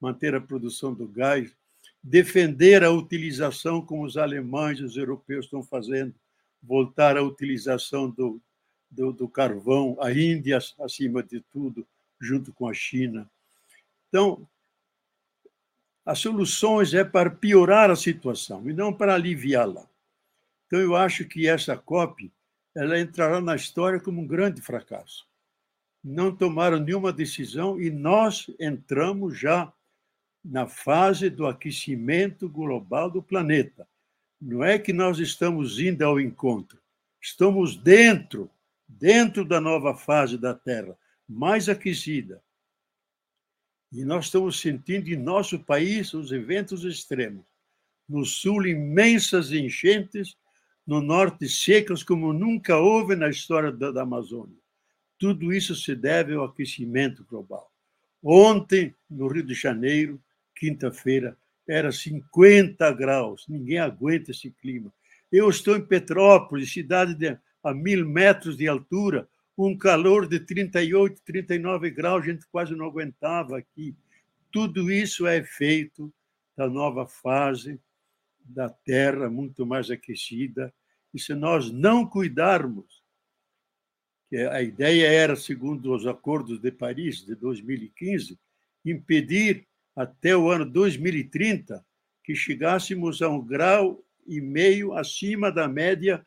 manter 0.00 0.34
a 0.34 0.40
produção 0.40 0.92
do 0.92 1.08
gás, 1.08 1.56
defender 2.02 2.84
a 2.84 2.90
utilização, 2.90 3.80
como 3.80 4.04
os 4.04 4.16
alemães 4.16 4.78
e 4.78 4.84
os 4.84 4.96
europeus 4.96 5.46
estão 5.46 5.62
fazendo, 5.62 6.14
voltar 6.62 7.16
à 7.16 7.22
utilização 7.22 8.10
do, 8.10 8.40
do, 8.90 9.12
do 9.12 9.28
carvão, 9.28 9.96
a 10.00 10.12
Índia, 10.12 10.58
acima 10.80 11.22
de 11.22 11.40
tudo, 11.40 11.86
junto 12.20 12.52
com 12.52 12.68
a 12.68 12.74
China. 12.74 13.30
Então, 14.08 14.46
as 16.08 16.20
soluções 16.20 16.94
é 16.94 17.04
para 17.04 17.28
piorar 17.28 17.90
a 17.90 17.94
situação 17.94 18.66
e 18.66 18.72
não 18.72 18.94
para 18.94 19.14
aliviá-la. 19.14 19.86
Então, 20.66 20.80
eu 20.80 20.96
acho 20.96 21.26
que 21.26 21.46
essa 21.46 21.76
COP 21.76 22.32
ela 22.74 22.98
entrará 22.98 23.42
na 23.42 23.54
história 23.54 24.00
como 24.00 24.22
um 24.22 24.26
grande 24.26 24.62
fracasso. 24.62 25.28
Não 26.02 26.34
tomaram 26.34 26.78
nenhuma 26.78 27.12
decisão 27.12 27.78
e 27.78 27.90
nós 27.90 28.46
entramos 28.58 29.38
já 29.38 29.70
na 30.42 30.66
fase 30.66 31.28
do 31.28 31.46
aquecimento 31.46 32.48
global 32.48 33.10
do 33.10 33.22
planeta. 33.22 33.86
Não 34.40 34.64
é 34.64 34.78
que 34.78 34.94
nós 34.94 35.18
estamos 35.18 35.78
indo 35.78 36.02
ao 36.06 36.18
encontro, 36.18 36.80
estamos 37.20 37.76
dentro, 37.76 38.50
dentro 38.88 39.44
da 39.44 39.60
nova 39.60 39.94
fase 39.94 40.38
da 40.38 40.54
Terra, 40.54 40.96
mais 41.28 41.68
aquecida. 41.68 42.42
E 43.92 44.04
nós 44.04 44.26
estamos 44.26 44.60
sentindo 44.60 45.08
em 45.08 45.16
nosso 45.16 45.58
país 45.58 46.12
os 46.12 46.30
eventos 46.30 46.84
extremos. 46.84 47.44
No 48.08 48.24
sul, 48.24 48.66
imensas 48.66 49.52
enchentes, 49.52 50.36
no 50.86 51.00
norte 51.00 51.48
secas 51.48 52.02
como 52.02 52.32
nunca 52.32 52.78
houve 52.78 53.14
na 53.14 53.28
história 53.28 53.70
da, 53.70 53.90
da 53.90 54.02
Amazônia. 54.02 54.56
Tudo 55.18 55.52
isso 55.52 55.74
se 55.74 55.94
deve 55.94 56.34
ao 56.34 56.44
aquecimento 56.44 57.24
global. 57.24 57.70
Ontem, 58.22 58.94
no 59.10 59.28
Rio 59.28 59.42
de 59.42 59.54
Janeiro, 59.54 60.20
quinta-feira, 60.54 61.36
era 61.66 61.92
50 61.92 62.90
graus. 62.92 63.44
Ninguém 63.48 63.78
aguenta 63.78 64.30
esse 64.30 64.50
clima. 64.50 64.92
Eu 65.30 65.50
estou 65.50 65.76
em 65.76 65.84
Petrópolis, 65.84 66.72
cidade 66.72 67.14
de, 67.14 67.36
a 67.62 67.74
mil 67.74 68.08
metros 68.08 68.56
de 68.56 68.66
altura, 68.66 69.28
um 69.66 69.76
calor 69.76 70.28
de 70.28 70.38
38, 70.38 71.20
39 71.24 71.90
graus, 71.90 72.22
a 72.22 72.26
gente 72.26 72.46
quase 72.46 72.74
não 72.76 72.86
aguentava 72.86 73.58
aqui. 73.58 73.96
Tudo 74.52 74.90
isso 74.90 75.26
é 75.26 75.38
efeito 75.38 76.12
da 76.56 76.68
nova 76.68 77.06
fase 77.06 77.80
da 78.40 78.68
Terra, 78.68 79.28
muito 79.28 79.66
mais 79.66 79.90
aquecida. 79.90 80.72
E 81.12 81.18
se 81.18 81.34
nós 81.34 81.70
não 81.70 82.06
cuidarmos, 82.06 83.02
a 84.50 84.62
ideia 84.62 85.06
era, 85.06 85.34
segundo 85.36 85.94
os 85.94 86.06
acordos 86.06 86.60
de 86.60 86.70
Paris 86.70 87.24
de 87.24 87.34
2015, 87.34 88.38
impedir 88.84 89.66
até 89.96 90.36
o 90.36 90.50
ano 90.50 90.64
2030 90.64 91.84
que 92.22 92.34
chegássemos 92.34 93.22
a 93.22 93.28
um 93.28 93.40
grau 93.40 94.04
e 94.26 94.40
meio 94.40 94.92
acima 94.92 95.50
da 95.50 95.66
média 95.66 96.24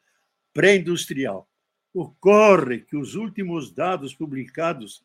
pré-industrial. 0.51 1.47
Ocorre 1.93 2.79
que 2.79 2.95
os 2.95 3.15
últimos 3.15 3.71
dados 3.71 4.15
publicados 4.15 5.03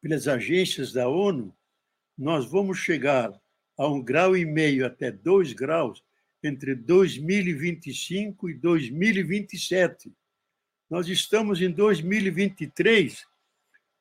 pelas 0.00 0.26
agências 0.26 0.92
da 0.92 1.08
ONU, 1.08 1.56
nós 2.18 2.46
vamos 2.50 2.78
chegar 2.78 3.32
a 3.76 3.86
um 3.86 4.02
grau 4.02 4.36
e 4.36 4.44
meio 4.44 4.86
até 4.86 5.10
dois 5.10 5.52
graus 5.52 6.02
entre 6.42 6.74
2025 6.74 8.50
e 8.50 8.54
2027. 8.54 10.12
Nós 10.88 11.08
estamos 11.08 11.60
em 11.60 11.70
2023. 11.70 13.24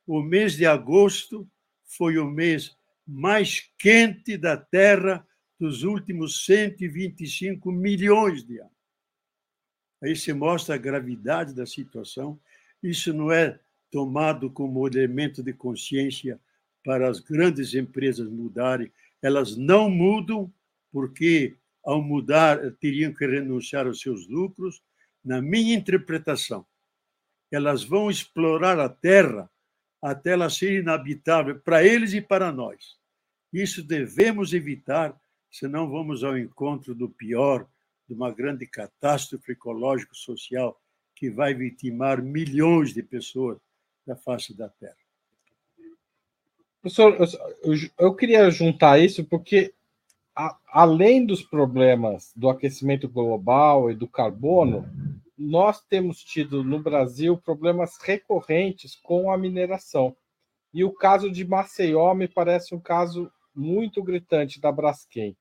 O 0.07 0.21
mês 0.21 0.55
de 0.55 0.65
agosto 0.65 1.47
foi 1.83 2.17
o 2.17 2.25
mês 2.25 2.75
mais 3.05 3.71
quente 3.77 4.37
da 4.37 4.57
Terra 4.57 5.25
dos 5.59 5.83
últimos 5.83 6.45
125 6.45 7.71
milhões 7.71 8.43
de 8.43 8.59
anos. 8.59 8.74
Aí 10.05 10.15
se 10.15 10.31
mostra 10.33 10.75
a 10.75 10.77
gravidade 10.77 11.51
da 11.51 11.65
situação. 11.65 12.39
Isso 12.83 13.11
não 13.11 13.31
é 13.31 13.59
tomado 13.89 14.51
como 14.51 14.85
elemento 14.85 15.41
de 15.41 15.51
consciência 15.51 16.39
para 16.83 17.09
as 17.09 17.19
grandes 17.19 17.73
empresas 17.73 18.29
mudarem. 18.29 18.91
Elas 19.19 19.57
não 19.57 19.89
mudam 19.89 20.53
porque, 20.91 21.55
ao 21.83 22.03
mudar, 22.03 22.71
teriam 22.73 23.11
que 23.11 23.25
renunciar 23.25 23.87
aos 23.87 23.99
seus 23.99 24.27
lucros. 24.27 24.79
Na 25.23 25.41
minha 25.41 25.73
interpretação, 25.73 26.63
elas 27.51 27.83
vão 27.83 28.07
explorar 28.07 28.79
a 28.79 28.87
terra 28.87 29.49
até 29.99 30.33
ela 30.33 30.51
ser 30.51 30.81
inabitável 30.81 31.59
para 31.61 31.83
eles 31.83 32.13
e 32.13 32.21
para 32.21 32.51
nós. 32.51 32.95
Isso 33.51 33.81
devemos 33.81 34.53
evitar, 34.53 35.19
senão 35.49 35.89
vamos 35.89 36.23
ao 36.23 36.37
encontro 36.37 36.93
do 36.93 37.09
pior, 37.09 37.67
de 38.07 38.13
uma 38.13 38.31
grande 38.31 38.67
catástrofe 38.67 39.53
ecológico-social 39.53 40.79
que 41.15 41.29
vai 41.29 41.53
vitimar 41.53 42.21
milhões 42.21 42.93
de 42.93 43.01
pessoas 43.01 43.57
da 44.05 44.15
face 44.15 44.55
da 44.55 44.69
Terra. 44.69 44.97
Professor, 46.81 47.17
eu, 47.97 48.13
queria 48.13 48.51
juntar 48.51 48.99
isso 48.99 49.25
porque, 49.25 49.73
além 50.67 51.25
dos 51.25 51.41
problemas 51.41 52.31
do 52.35 52.47
aquecimento 52.47 53.09
global 53.09 53.89
e 53.89 53.95
do 53.95 54.07
carbono, 54.07 54.87
nós 55.35 55.81
temos 55.81 56.23
tido 56.23 56.63
no 56.63 56.79
Brasil 56.79 57.37
problemas 57.37 57.97
recorrentes 57.97 58.95
com 58.95 59.31
a 59.31 59.37
mineração. 59.37 60.15
E 60.71 60.83
o 60.83 60.93
caso 60.93 61.31
de 61.31 61.43
Maceió 61.43 62.13
me 62.13 62.27
parece 62.27 62.75
um 62.75 62.79
caso 62.79 63.31
muito 63.55 64.03
gritante 64.03 64.59
da 64.61 64.71
Braskem. 64.71 65.35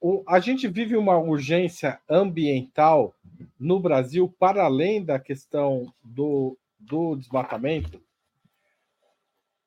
O, 0.00 0.22
a 0.26 0.38
gente 0.38 0.68
vive 0.68 0.96
uma 0.96 1.18
urgência 1.18 2.00
ambiental 2.08 3.14
no 3.58 3.80
Brasil 3.80 4.32
para 4.38 4.64
além 4.64 5.04
da 5.04 5.18
questão 5.18 5.92
do, 6.02 6.56
do 6.78 7.16
desmatamento? 7.16 8.00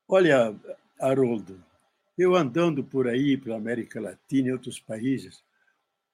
Olha, 0.08 0.54
Haroldo, 0.98 1.62
eu 2.16 2.34
andando 2.34 2.82
por 2.82 3.08
aí, 3.08 3.36
pela 3.36 3.56
América 3.56 4.00
Latina 4.00 4.48
e 4.48 4.52
outros 4.52 4.78
países, 4.78 5.42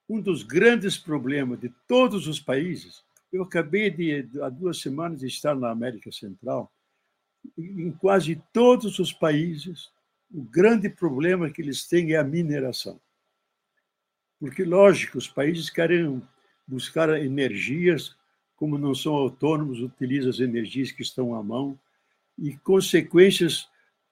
um 0.09 0.20
dos 0.20 0.42
grandes 0.42 0.96
problemas 0.96 1.61
de 1.61 1.68
todos 1.87 2.26
os 2.26 2.40
países, 2.40 3.04
eu 3.33 3.42
acabei 3.42 3.90
de, 3.90 4.40
há 4.40 4.48
duas 4.48 4.81
semanas, 4.81 5.20
de 5.20 5.26
estar 5.26 5.54
na 5.54 5.70
América 5.70 6.11
Central, 6.11 6.72
em 7.57 7.90
quase 7.92 8.42
todos 8.52 8.98
os 8.98 9.12
países, 9.12 9.90
o 10.33 10.42
grande 10.42 10.88
problema 10.88 11.50
que 11.50 11.62
eles 11.62 11.87
têm 11.87 12.12
é 12.12 12.16
a 12.16 12.24
mineração. 12.24 13.00
Porque, 14.38 14.64
lógico, 14.64 15.18
os 15.18 15.27
países 15.29 15.68
querem 15.68 16.22
buscar 16.66 17.09
energias, 17.20 18.16
como 18.57 18.79
não 18.79 18.94
são 18.94 19.14
autônomos, 19.14 19.81
utilizam 19.81 20.31
as 20.31 20.40
energias 20.40 20.92
que 20.92 21.03
estão 21.03 21.35
à 21.35 21.42
mão, 21.42 21.79
e 22.38 22.57
consequências 22.59 23.68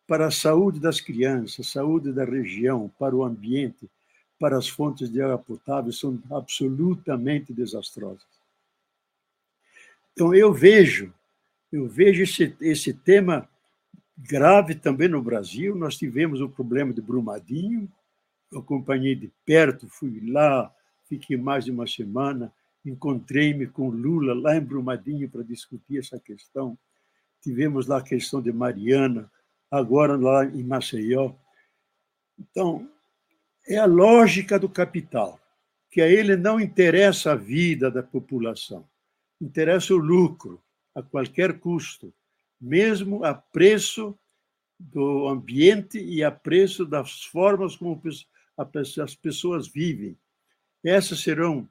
para 0.07 0.27
a 0.27 0.31
saúde 0.31 0.81
das 0.81 1.01
crianças, 1.01 1.69
saúde 1.69 2.13
da 2.13 2.25
região, 2.25 2.91
para 2.99 3.15
o 3.15 3.25
ambiente, 3.25 3.89
para 4.39 4.57
as 4.57 4.69
fontes 4.69 5.11
de 5.11 5.21
água 5.21 5.39
potável 5.39 5.93
são 5.93 6.21
absolutamente 6.31 7.53
desastrosas. 7.53 8.27
Então 10.13 10.35
eu 10.35 10.53
vejo, 10.53 11.13
eu 11.73 11.89
vejo 11.89 12.23
esse, 12.23 12.57
esse 12.61 12.93
tema 12.93 13.49
grave 14.17 14.75
também 14.75 15.09
no 15.09 15.23
Brasil. 15.23 15.75
Nós 15.75 15.97
tivemos 15.97 16.41
o 16.41 16.49
problema 16.49 16.93
de 16.93 17.03
Brumadinho, 17.03 17.91
acompanhei 18.55 19.15
de 19.15 19.31
perto, 19.45 19.89
fui 19.89 20.21
lá, 20.31 20.73
fiquei 21.09 21.37
mais 21.37 21.65
de 21.65 21.71
uma 21.71 21.87
semana, 21.87 22.53
encontrei-me 22.85 23.67
com 23.67 23.89
Lula 23.89 24.35
lá 24.35 24.57
em 24.57 24.61
Brumadinho 24.61 25.29
para 25.29 25.43
discutir 25.43 25.99
essa 25.99 26.19
questão. 26.21 26.79
Tivemos 27.43 27.87
lá 27.87 27.99
a 27.99 28.03
questão 28.03 28.41
de 28.41 28.53
Mariana, 28.53 29.31
agora 29.71 30.17
lá 30.17 30.45
em 30.45 30.63
Maceió. 30.63 31.33
Então, 32.39 32.89
é 33.67 33.79
a 33.79 33.87
lógica 33.87 34.59
do 34.59 34.69
capital, 34.69 35.41
que 35.91 36.01
a 36.01 36.09
ele 36.09 36.37
não 36.37 36.61
interessa 36.61 37.33
a 37.33 37.37
vida 37.37 37.91
da 37.91 38.03
população, 38.03 38.87
interessa 39.41 39.95
o 39.95 39.99
lucro 39.99 40.63
a 40.95 41.03
qualquer 41.03 41.59
custo, 41.59 42.13
mesmo 42.61 43.25
a 43.25 43.35
preço 43.35 44.17
do 44.79 45.27
ambiente 45.27 45.99
e 45.99 46.23
a 46.23 46.31
preço 46.31 46.85
das 46.85 47.25
formas 47.25 47.77
como 47.77 48.01
as 48.57 49.15
pessoas 49.15 49.69
vivem. 49.69 50.17
Essas 50.83 51.21
serão 51.21 51.69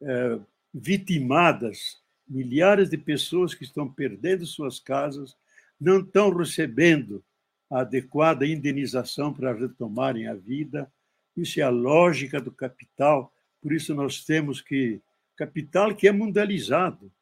é, 0.00 0.38
vitimadas, 0.72 2.00
milhares 2.26 2.90
de 2.90 2.98
pessoas 2.98 3.54
que 3.54 3.64
estão 3.64 3.90
perdendo 3.90 4.46
suas 4.46 4.78
casas, 4.78 5.36
não 5.80 6.00
estão 6.00 6.30
recebendo 6.30 7.24
a 7.70 7.80
adequada 7.80 8.46
indenização 8.46 9.32
para 9.32 9.52
retomarem 9.52 10.26
a 10.26 10.34
vida, 10.34 10.90
isso 11.36 11.60
é 11.60 11.62
a 11.62 11.70
lógica 11.70 12.40
do 12.40 12.50
capital, 12.50 13.32
por 13.60 13.72
isso 13.72 13.94
nós 13.94 14.24
temos 14.24 14.60
que 14.60 15.00
capital 15.36 15.94
que 15.94 16.08
é 16.08 16.12
mundializado 16.12 17.12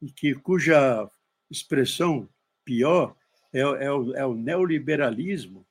e 0.00 0.10
que 0.10 0.34
cuja 0.34 1.10
expressão 1.50 2.28
pior 2.64 3.16
é, 3.52 3.60
é, 3.60 3.92
o, 3.92 4.14
é 4.14 4.24
o 4.24 4.34
neoliberalismo, 4.34 5.66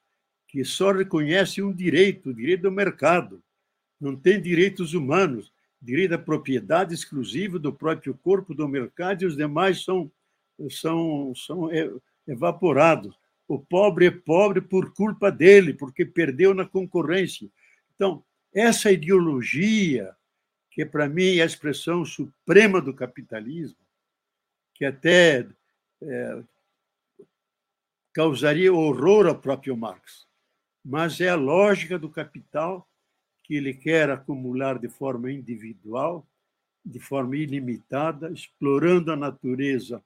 que 0.56 0.64
só 0.64 0.94
reconhece 0.94 1.62
um 1.62 1.74
direito, 1.74 2.30
o 2.30 2.34
direito 2.34 2.62
do 2.62 2.72
mercado, 2.72 3.44
não 4.00 4.16
tem 4.16 4.42
direitos 4.42 4.94
humanos, 4.94 5.52
direito 5.82 6.14
à 6.14 6.18
propriedade 6.18 6.94
exclusiva 6.94 7.60
do 7.60 7.74
próprio 7.74 8.14
corpo 8.14 8.56
do 8.56 8.66
mercado 8.66 9.22
e 9.22 9.26
os 9.26 9.36
demais 9.36 9.84
são 9.84 10.10
são 10.70 11.36
são 11.36 11.70
evaporados. 12.26 13.20
O 13.46 13.60
pobre 13.60 14.06
é 14.06 14.12
pobre 14.12 14.62
por 14.62 14.94
culpa 14.94 15.30
dele, 15.30 15.74
porque 15.74 16.06
perdeu 16.06 16.54
na 16.54 16.66
concorrência. 16.66 17.50
Então, 17.94 18.24
essa 18.54 18.90
ideologia, 18.90 20.16
que 20.72 20.86
para 20.86 21.10
mim 21.10 21.36
é 21.36 21.42
a 21.42 21.46
expressão 21.46 22.06
suprema 22.06 22.80
do 22.80 22.94
capitalismo, 22.94 23.78
que 24.74 24.86
até 24.86 25.46
é, 26.02 26.44
causaria 28.14 28.74
horror 28.74 29.28
ao 29.28 29.38
próprio 29.38 29.76
Marx, 29.76 30.26
mas 30.86 31.20
é 31.20 31.30
a 31.30 31.36
lógica 31.36 31.98
do 31.98 32.08
capital 32.08 32.88
que 33.44 33.56
ele 33.56 33.74
quer 33.74 34.12
acumular 34.12 34.78
de 34.78 34.88
forma 34.88 35.32
individual, 35.32 36.24
de 36.86 37.00
forma 37.00 37.36
ilimitada, 37.36 38.32
explorando 38.32 39.12
a 39.12 39.16
natureza 39.16 40.04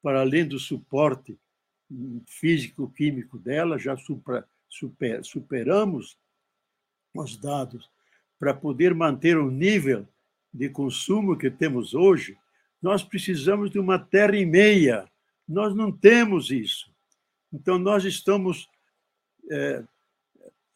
para 0.00 0.20
além 0.20 0.46
do 0.46 0.58
suporte 0.58 1.36
físico-químico 2.26 3.36
dela, 3.38 3.76
já 3.76 3.96
super, 3.96 4.46
super, 4.68 5.24
superamos 5.24 6.16
os 7.12 7.36
dados 7.36 7.90
para 8.38 8.54
poder 8.54 8.94
manter 8.94 9.36
um 9.36 9.50
nível 9.50 10.06
de 10.54 10.68
consumo 10.68 11.36
que 11.36 11.50
temos 11.50 11.92
hoje, 11.92 12.38
nós 12.80 13.02
precisamos 13.02 13.70
de 13.70 13.78
uma 13.78 13.98
terra 13.98 14.36
e 14.36 14.46
meia. 14.46 15.10
Nós 15.46 15.74
não 15.74 15.92
temos 15.92 16.50
isso. 16.50 16.90
Então, 17.52 17.78
nós 17.78 18.04
estamos 18.04 18.70
é, 19.50 19.84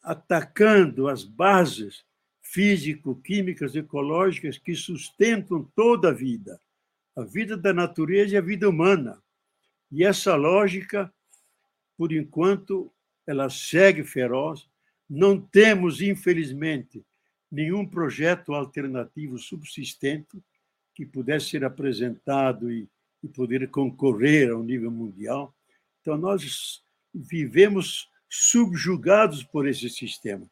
atacando 0.05 1.09
as 1.09 1.23
bases 1.23 2.05
físico-químicas, 2.41 3.75
ecológicas 3.75 4.57
que 4.57 4.75
sustentam 4.75 5.63
toda 5.75 6.09
a 6.09 6.13
vida, 6.13 6.61
a 7.15 7.23
vida 7.23 7.57
da 7.57 7.73
natureza 7.73 8.35
e 8.35 8.37
a 8.37 8.41
vida 8.41 8.69
humana. 8.69 9.21
E 9.91 10.03
essa 10.03 10.35
lógica, 10.35 11.11
por 11.97 12.13
enquanto, 12.13 12.91
ela 13.25 13.49
segue 13.49 14.03
feroz. 14.03 14.69
Não 15.09 15.41
temos, 15.41 16.01
infelizmente, 16.01 17.03
nenhum 17.51 17.85
projeto 17.85 18.53
alternativo 18.53 19.39
subsistente 19.39 20.37
que 20.93 21.05
pudesse 21.05 21.49
ser 21.49 21.65
apresentado 21.65 22.71
e, 22.71 22.87
e 23.23 23.27
poder 23.27 23.69
concorrer 23.69 24.51
ao 24.51 24.63
nível 24.63 24.91
mundial. 24.91 25.53
Então, 26.01 26.15
nós 26.15 26.83
vivemos 27.13 28.09
subjugados 28.37 29.43
por 29.43 29.67
esse 29.67 29.89
sistema. 29.89 30.45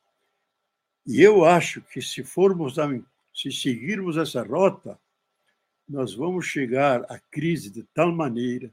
E 1.06 1.22
eu 1.22 1.44
acho 1.44 1.82
que 1.82 2.02
se 2.02 2.24
formos 2.24 2.80
a, 2.80 2.88
se 3.34 3.52
seguirmos 3.52 4.16
essa 4.16 4.42
rota, 4.42 4.98
nós 5.88 6.14
vamos 6.14 6.46
chegar 6.46 7.04
à 7.12 7.20
crise 7.20 7.70
de 7.70 7.84
tal 7.94 8.12
maneira 8.12 8.72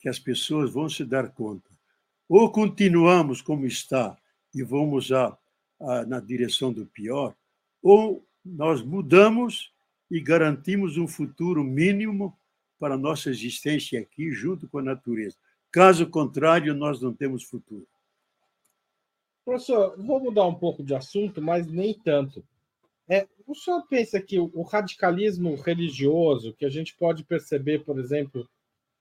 que 0.00 0.08
as 0.08 0.18
pessoas 0.18 0.72
vão 0.72 0.88
se 0.88 1.04
dar 1.04 1.28
conta. 1.30 1.68
Ou 2.26 2.50
continuamos 2.50 3.42
como 3.42 3.66
está 3.66 4.16
e 4.54 4.62
vamos 4.62 5.12
a, 5.12 5.36
a, 5.78 6.06
na 6.06 6.18
direção 6.18 6.72
do 6.72 6.86
pior, 6.86 7.34
ou 7.82 8.24
nós 8.44 8.82
mudamos 8.82 9.72
e 10.10 10.20
garantimos 10.20 10.96
um 10.96 11.06
futuro 11.06 11.62
mínimo 11.62 12.36
para 12.78 12.94
a 12.94 12.98
nossa 12.98 13.28
existência 13.28 14.00
aqui, 14.00 14.30
junto 14.30 14.66
com 14.68 14.78
a 14.78 14.82
natureza. 14.82 15.36
Caso 15.70 16.06
contrário, 16.06 16.74
nós 16.74 17.00
não 17.02 17.12
temos 17.12 17.42
futuro. 17.42 17.86
Professor, 19.48 19.96
vou 19.96 20.20
mudar 20.20 20.46
um 20.46 20.54
pouco 20.54 20.84
de 20.84 20.94
assunto, 20.94 21.40
mas 21.40 21.66
nem 21.66 21.94
tanto. 21.94 22.44
É, 23.08 23.26
o 23.46 23.54
senhor 23.54 23.80
pensa 23.88 24.20
que 24.20 24.38
o 24.38 24.60
radicalismo 24.60 25.54
religioso, 25.54 26.52
que 26.52 26.66
a 26.66 26.68
gente 26.68 26.94
pode 26.94 27.24
perceber, 27.24 27.78
por 27.78 27.98
exemplo, 27.98 28.46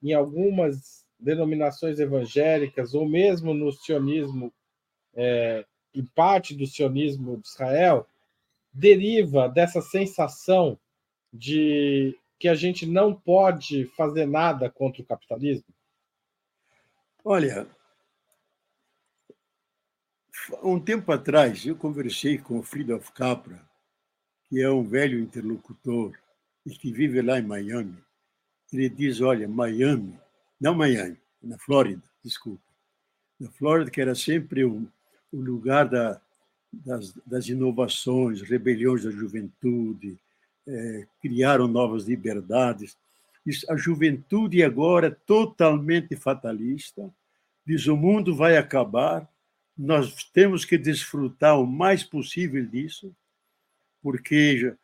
em 0.01 0.13
algumas 0.13 1.05
denominações 1.19 1.99
evangélicas, 1.99 2.93
ou 2.93 3.05
mesmo 3.05 3.53
no 3.53 3.73
sionismo, 3.73 4.53
é, 5.13 5.65
em 5.93 6.05
parte 6.05 6.55
do 6.55 6.65
sionismo 6.65 7.35
de 7.41 7.47
Israel, 7.49 8.07
deriva 8.71 9.49
dessa 9.49 9.81
sensação 9.81 10.79
de 11.33 12.17
que 12.39 12.47
a 12.47 12.55
gente 12.55 12.85
não 12.85 13.13
pode 13.13 13.83
fazer 13.97 14.25
nada 14.25 14.69
contra 14.69 15.01
o 15.01 15.05
capitalismo? 15.05 15.67
Olha, 17.25 17.67
um 20.63 20.79
tempo 20.79 21.11
atrás, 21.11 21.65
eu 21.65 21.75
conversei 21.75 22.37
com 22.37 22.59
o 22.59 22.63
Friedhof 22.63 23.11
Capra, 23.11 23.61
que 24.47 24.61
é 24.61 24.69
um 24.69 24.83
velho 24.83 25.19
interlocutor 25.19 26.17
e 26.65 26.71
que 26.71 26.91
vive 26.91 27.21
lá 27.21 27.39
em 27.39 27.43
Miami. 27.43 27.97
Ele 28.71 28.89
diz: 28.89 29.21
Olha, 29.21 29.47
Miami, 29.47 30.19
não 30.59 30.75
Miami, 30.75 31.17
na 31.41 31.57
Flórida, 31.57 32.03
desculpa. 32.23 32.63
Na 33.39 33.49
Flórida, 33.51 33.91
que 33.91 34.01
era 34.01 34.15
sempre 34.15 34.63
o, 34.63 34.87
o 35.31 35.39
lugar 35.39 35.87
da, 35.87 36.19
das, 36.71 37.13
das, 37.25 37.47
inovações, 37.47 38.41
rebeliões 38.41 39.03
da 39.03 39.11
juventude, 39.11 40.17
é, 40.67 41.07
criaram 41.21 41.67
novas 41.67 42.05
liberdades. 42.05 42.97
A 43.69 43.77
juventude 43.77 44.61
agora 44.61 45.07
é 45.07 45.15
totalmente 45.25 46.15
fatalista, 46.15 47.09
diz: 47.65 47.87
o 47.87 47.95
mundo 47.95 48.35
vai 48.35 48.57
acabar 48.57 49.29
nós 49.77 50.23
temos 50.33 50.65
que 50.65 50.77
desfrutar 50.77 51.59
o 51.59 51.67
mais 51.67 52.03
possível 52.03 52.65
disso, 52.65 53.15
porque 54.01 54.75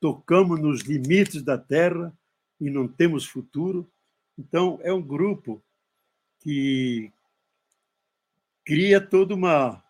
tocamos 0.00 0.60
nos 0.60 0.80
limites 0.80 1.42
da 1.42 1.56
Terra 1.56 2.12
e 2.60 2.68
não 2.68 2.88
temos 2.88 3.24
futuro. 3.24 3.90
Então, 4.36 4.80
é 4.82 4.92
um 4.92 5.00
grupo 5.00 5.62
que 6.40 7.12
cria 8.64 9.00
toda 9.00 9.34
uma, 9.34 9.82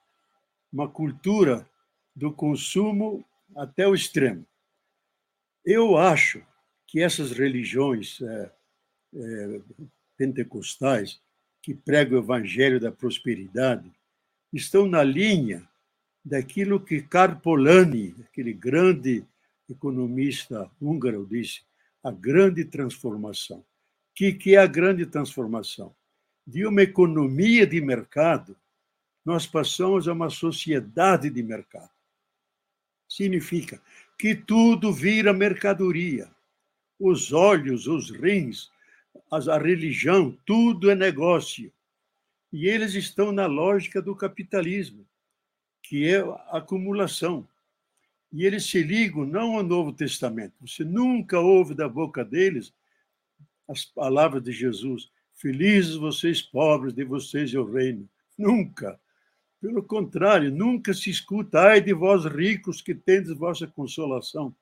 uma 0.72 0.88
cultura 0.88 1.68
do 2.14 2.32
consumo 2.32 3.24
até 3.56 3.88
o 3.88 3.94
extremo. 3.94 4.46
Eu 5.64 5.96
acho 5.96 6.44
que 6.86 7.00
essas 7.00 7.30
religiões 7.32 8.20
é, 8.20 8.52
é, 9.14 9.60
pentecostais 10.16 11.20
que 11.62 11.74
pregam 11.74 12.18
o 12.18 12.22
evangelho 12.22 12.80
da 12.80 12.90
prosperidade 12.90 13.90
estão 14.52 14.86
na 14.86 15.02
linha 15.02 15.68
daquilo 16.24 16.80
que 16.80 17.00
Karpolani, 17.00 18.14
aquele 18.28 18.52
grande 18.52 19.24
economista 19.68 20.70
húngaro, 20.80 21.26
disse, 21.26 21.62
a 22.02 22.10
grande 22.10 22.64
transformação. 22.64 23.58
O 23.58 23.64
que, 24.14 24.32
que 24.32 24.54
é 24.54 24.58
a 24.58 24.66
grande 24.66 25.06
transformação? 25.06 25.94
De 26.46 26.66
uma 26.66 26.82
economia 26.82 27.66
de 27.66 27.80
mercado, 27.80 28.56
nós 29.24 29.46
passamos 29.46 30.08
a 30.08 30.12
uma 30.12 30.30
sociedade 30.30 31.30
de 31.30 31.42
mercado. 31.42 31.90
Significa 33.08 33.80
que 34.18 34.34
tudo 34.34 34.92
vira 34.92 35.32
mercadoria. 35.32 36.30
Os 36.98 37.32
olhos, 37.32 37.86
os 37.86 38.10
rins, 38.10 38.70
a 39.30 39.58
religião, 39.58 40.36
tudo 40.44 40.90
é 40.90 40.94
negócio. 40.94 41.72
E 42.52 42.66
eles 42.66 42.94
estão 42.94 43.30
na 43.30 43.46
lógica 43.46 44.02
do 44.02 44.14
capitalismo, 44.14 45.06
que 45.82 46.08
é 46.08 46.18
acumulação. 46.48 47.46
E 48.32 48.44
eles 48.44 48.64
se 48.64 48.82
ligam 48.82 49.24
não 49.24 49.56
ao 49.56 49.62
Novo 49.62 49.92
Testamento. 49.92 50.54
Você 50.60 50.84
nunca 50.84 51.38
ouve 51.38 51.74
da 51.74 51.88
boca 51.88 52.24
deles 52.24 52.72
as 53.68 53.84
palavras 53.84 54.42
de 54.42 54.52
Jesus: 54.52 55.10
Felizes 55.34 55.94
vocês 55.94 56.42
pobres, 56.42 56.92
de 56.92 57.04
vocês 57.04 57.54
é 57.54 57.58
o 57.58 57.70
reino. 57.70 58.08
Nunca. 58.36 59.00
Pelo 59.60 59.82
contrário, 59.82 60.50
nunca 60.50 60.94
se 60.94 61.10
escuta, 61.10 61.60
ai 61.60 61.80
de 61.80 61.92
vós 61.92 62.24
ricos 62.24 62.80
que 62.80 62.94
tendes 62.94 63.30
vossa 63.36 63.66
consolação. 63.66 64.54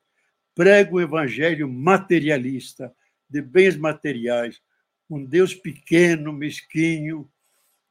Prega 0.53 0.93
o 0.93 0.99
evangelho 0.99 1.69
materialista, 1.69 2.93
de 3.29 3.41
bens 3.41 3.77
materiais, 3.77 4.61
um 5.09 5.23
Deus 5.23 5.53
pequeno, 5.53 6.33
mesquinho, 6.33 7.29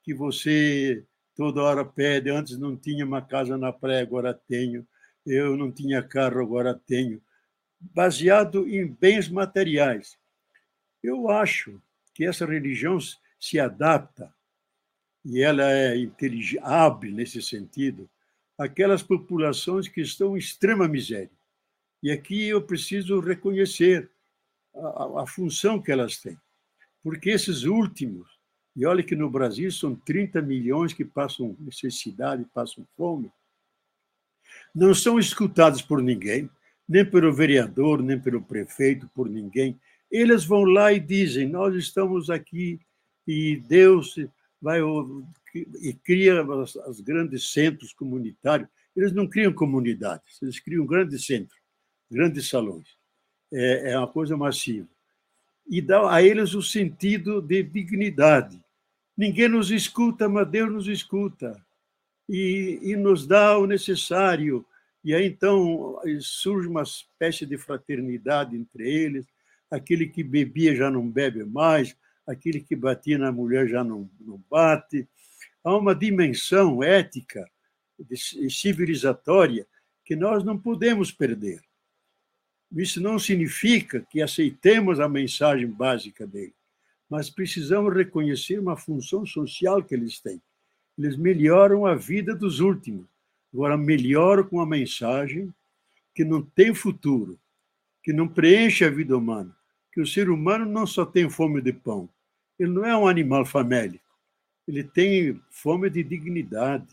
que 0.09 0.15
você 0.15 1.05
toda 1.37 1.63
hora 1.63 1.85
pede. 1.85 2.31
Antes 2.31 2.57
não 2.57 2.75
tinha 2.75 3.05
uma 3.05 3.21
casa 3.21 3.59
na 3.59 3.71
praia, 3.71 4.01
agora 4.01 4.33
tenho. 4.33 4.89
Eu 5.27 5.55
não 5.55 5.71
tinha 5.71 6.03
carro, 6.03 6.41
agora 6.41 6.75
tenho. 6.75 7.21
Baseado 7.79 8.67
em 8.67 8.87
bens 8.87 9.29
materiais. 9.29 10.19
Eu 11.03 11.29
acho 11.29 11.79
que 12.15 12.25
essa 12.25 12.47
religião 12.47 12.99
se 13.39 13.61
adapta, 13.61 14.35
e 15.23 15.43
ela 15.43 15.71
é 15.71 15.95
hábil 16.63 17.13
nesse 17.13 17.43
sentido, 17.43 18.09
aquelas 18.57 19.03
populações 19.03 19.89
que 19.89 20.01
estão 20.01 20.37
em 20.37 20.39
extrema 20.39 20.89
miséria. 20.89 21.31
E 22.03 22.11
aqui 22.11 22.49
eu 22.49 22.63
preciso 22.63 23.21
reconhecer 23.21 24.11
a, 24.75 25.23
a 25.23 25.27
função 25.27 25.83
que 25.83 25.93
elas 25.93 26.17
têm. 26.17 26.41
Porque 27.03 27.29
esses 27.29 27.65
últimos 27.65 28.38
e 28.79 28.87
olha 28.87 29.03
que 29.03 29.17
no 29.17 29.29
Brasil 29.29 29.73
são 29.73 29.97
30 29.97 30.41
milhões 30.41 30.93
que 30.93 31.05
passam 31.05 31.57
necessidade, 31.59 32.47
passam 32.55 32.87
fome. 32.97 33.29
Não 34.73 34.95
são 34.95 35.19
escutados 35.19 35.83
por 35.83 36.01
ninguém, 36.01 36.49
nem 36.89 37.05
pelo 37.05 37.35
vereador, 37.35 38.01
nem 38.01 38.21
pelo 38.21 38.41
prefeito, 38.41 39.11
por 39.13 39.29
ninguém. 39.29 39.77
Eles 40.09 40.45
vão 40.45 40.63
lá 40.63 40.93
e 40.93 41.01
dizem: 41.01 41.49
Nós 41.49 41.75
estamos 41.75 42.31
aqui 42.31 42.79
e 43.27 43.57
Deus 43.57 44.15
vai 44.63 44.79
e 45.83 45.93
cria 45.95 46.45
os 46.87 47.01
grandes 47.01 47.53
centros 47.53 47.93
comunitários. 47.93 48.69
Eles 48.95 49.11
não 49.13 49.27
criam 49.27 49.53
comunidades, 49.53 50.41
eles 50.41 50.61
criam 50.61 50.87
grandes 50.87 51.27
centros, 51.27 51.59
grandes 52.09 52.49
salões. 52.49 52.97
É, 53.53 53.91
é 53.91 53.99
uma 53.99 54.07
coisa 54.07 54.37
massiva. 54.37 54.87
E 55.69 55.83
dá 55.83 56.15
a 56.15 56.23
eles 56.23 56.55
o 56.55 56.63
sentido 56.63 57.43
de 57.43 57.61
dignidade. 57.65 58.63
Ninguém 59.19 59.49
nos 59.49 59.73
escuta, 59.73 60.29
mas 60.29 60.49
Deus 60.49 60.73
nos 60.73 60.87
escuta 60.87 61.61
e, 62.29 62.79
e 62.81 62.95
nos 62.95 63.27
dá 63.27 63.59
o 63.59 63.67
necessário. 63.67 64.65
E 65.03 65.13
aí 65.13 65.27
então 65.27 66.01
surge 66.21 66.69
uma 66.69 66.83
espécie 66.83 67.45
de 67.45 67.59
fraternidade 67.59 68.57
entre 68.57 68.89
eles. 68.89 69.27
Aquele 69.69 70.07
que 70.07 70.23
bebia 70.23 70.73
já 70.77 70.89
não 70.89 71.11
bebe 71.11 71.43
mais, 71.43 71.97
aquele 72.25 72.61
que 72.61 72.77
batia 72.77 73.19
na 73.19 73.33
mulher 73.33 73.67
já 73.67 73.83
não, 73.83 74.09
não 74.21 74.41
bate. 74.49 75.09
Há 75.65 75.77
uma 75.77 75.97
dimensão 75.97 76.81
ética, 76.81 77.45
e 78.09 78.49
civilizatória, 78.49 79.67
que 80.05 80.15
nós 80.15 80.45
não 80.45 80.57
podemos 80.57 81.11
perder. 81.11 81.61
Isso 82.71 83.01
não 83.01 83.19
significa 83.19 84.07
que 84.09 84.23
aceitemos 84.23 85.01
a 85.01 85.09
mensagem 85.09 85.67
básica 85.67 86.25
dele, 86.25 86.55
mas 87.09 87.31
precisamos 87.31 87.95
reconhecer 87.95 88.59
uma 88.59 88.77
função 88.77 89.25
social 89.25 89.83
que 89.83 89.95
eles 89.95 90.21
têm. 90.21 90.41
Eles 90.99 91.17
melhoram 91.17 91.87
a 91.87 91.95
vida 91.95 92.35
dos 92.35 92.61
últimos. 92.61 93.07
Agora, 93.53 93.79
melhoram 93.79 94.45
com 94.45 94.61
a 94.61 94.67
mensagem 94.67 95.53
que 96.15 96.25
não 96.25 96.43
tem 96.43 96.75
futuro, 96.75 97.39
que 98.03 98.13
não 98.13 98.29
preenche 98.29 98.85
a 98.85 98.91
vida 98.91 99.17
humana, 99.17 99.57
que 99.93 100.01
o 100.01 100.07
ser 100.07 100.29
humano 100.29 100.67
não 100.67 100.87
só 100.87 101.07
tem 101.07 101.31
fome 101.31 101.63
de 101.63 101.73
pão, 101.73 102.09
ele 102.59 102.71
não 102.71 102.85
é 102.85 102.97
um 102.97 103.07
animal 103.07 103.47
famélico, 103.47 104.05
ele 104.67 104.83
tem 104.83 105.41
fome 105.51 105.89
de 105.89 106.03
dignidade, 106.03 106.89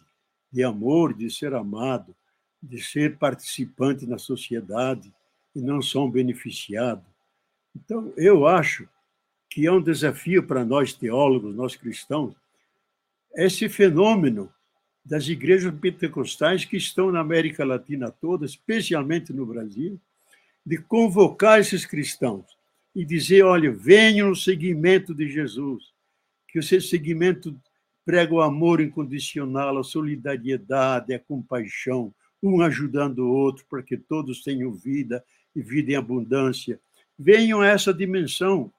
de 0.51 0.63
amor, 0.63 1.13
de 1.13 1.29
ser 1.29 1.53
amado, 1.53 2.15
de 2.61 2.81
ser 2.81 3.17
participante 3.17 4.05
na 4.05 4.17
sociedade 4.17 5.11
e 5.55 5.61
não 5.61 5.81
só 5.81 6.05
um 6.05 6.11
beneficiado. 6.11 7.03
Então, 7.75 8.13
eu 8.15 8.47
acho 8.47 8.87
que 9.55 9.65
é 9.65 9.71
um 9.71 9.81
desafio 9.81 10.43
para 10.43 10.65
nós 10.65 10.91
teólogos, 10.91 11.55
nós 11.55 11.77
cristãos, 11.77 12.35
esse 13.33 13.69
fenômeno 13.69 14.51
das 15.05 15.29
igrejas 15.29 15.73
pentecostais 15.79 16.65
que 16.65 16.75
estão 16.75 17.09
na 17.09 17.21
América 17.21 17.63
Latina 17.63 18.11
toda, 18.11 18.45
especialmente 18.45 19.31
no 19.31 19.45
Brasil, 19.45 19.97
de 20.65 20.77
convocar 20.77 21.57
esses 21.57 21.85
cristãos 21.85 22.43
e 22.93 23.05
dizer: 23.05 23.43
olha, 23.43 23.71
venham 23.71 24.27
no 24.27 24.35
seguimento 24.35 25.15
de 25.15 25.29
Jesus, 25.29 25.85
que 26.49 26.59
o 26.59 26.63
seu 26.63 26.81
seguimento 26.81 27.57
prega 28.03 28.33
o 28.33 28.41
amor 28.41 28.81
incondicional, 28.81 29.77
a 29.77 29.85
solidariedade, 29.85 31.13
a 31.13 31.19
compaixão, 31.19 32.13
um 32.43 32.61
ajudando 32.61 33.19
o 33.19 33.31
outro 33.31 33.65
para 33.69 33.81
que 33.81 33.95
todos 33.95 34.43
tenham 34.43 34.73
vida 34.73 35.23
e 35.55 35.61
vida 35.61 35.93
em 35.93 35.95
abundância. 35.95 36.77
Venham 37.17 37.61
a 37.61 37.67
essa 37.67 37.93
dimensão 37.93 38.69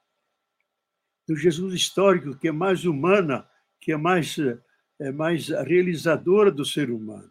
do 1.27 1.37
Jesus 1.37 1.75
histórico, 1.75 2.37
que 2.37 2.49
é 2.49 2.53
mais 2.53 2.85
humana, 2.85 3.47
que 3.81 3.93
é 3.93 3.97
mais, 3.97 4.37
é 4.99 5.11
mais 5.11 5.49
realizadora 5.49 6.51
do 6.51 6.65
ser 6.65 6.91
humano. 6.91 7.31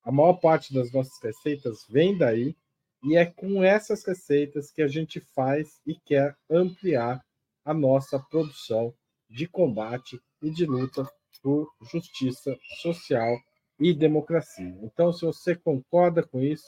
A 0.05 0.13
maior 0.13 0.35
parte 0.35 0.73
das 0.73 0.93
nossas 0.93 1.21
receitas 1.21 1.85
vem 1.89 2.17
daí 2.17 2.55
e 3.03 3.17
é 3.17 3.27
com 3.27 3.65
essas 3.65 4.05
receitas 4.05 4.71
que 4.71 4.83
a 4.83 4.87
gente 4.87 5.19
faz 5.35 5.81
e 5.85 5.97
quer 5.97 6.37
ampliar 6.49 7.21
a 7.65 7.75
nossa 7.75 8.21
produção 8.21 8.95
de 9.29 9.49
combate 9.49 10.23
e 10.41 10.49
de 10.49 10.65
luta 10.65 11.11
por 11.47 11.73
justiça 11.81 12.59
social 12.83 13.39
e 13.79 13.95
democracia. 13.95 14.77
Então, 14.83 15.13
se 15.13 15.25
você 15.25 15.55
concorda 15.55 16.21
com 16.21 16.43
isso, 16.43 16.67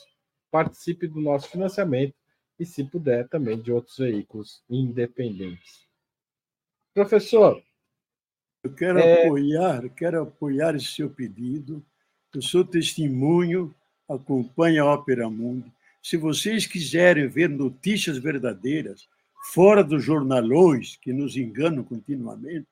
participe 0.53 1.09
do 1.09 1.21
nosso 1.21 1.49
financiamento 1.49 2.15
e, 2.61 2.65
se 2.65 2.85
puder, 2.85 3.27
também 3.29 3.61
de 3.61 3.73
outros 3.73 3.97
veículos 3.99 4.63
independentes. 4.71 5.85
Professor. 6.95 7.61
Eu 8.63 8.73
quero 8.73 9.01
é... 9.01 9.25
apoiar, 9.25 9.89
quero 9.91 10.23
apoiar 10.23 10.77
esse 10.77 10.87
seu 10.87 11.11
pedido. 11.11 11.85
Eu 12.33 12.41
sou 12.41 12.65
testemunho, 12.65 13.75
acompanho 14.09 14.85
a 14.85 14.95
Ópera 14.95 15.29
Mundo 15.29 15.73
se 16.01 16.17
vocês 16.17 16.67
quiserem 16.67 17.27
ver 17.27 17.49
notícias 17.49 18.17
verdadeiras, 18.17 19.09
fora 19.53 19.83
dos 19.83 20.05
jornalões 20.05 20.97
que 21.03 21.13
nos 21.13 21.37
enganam 21.37 21.83
continuamente 21.83 22.69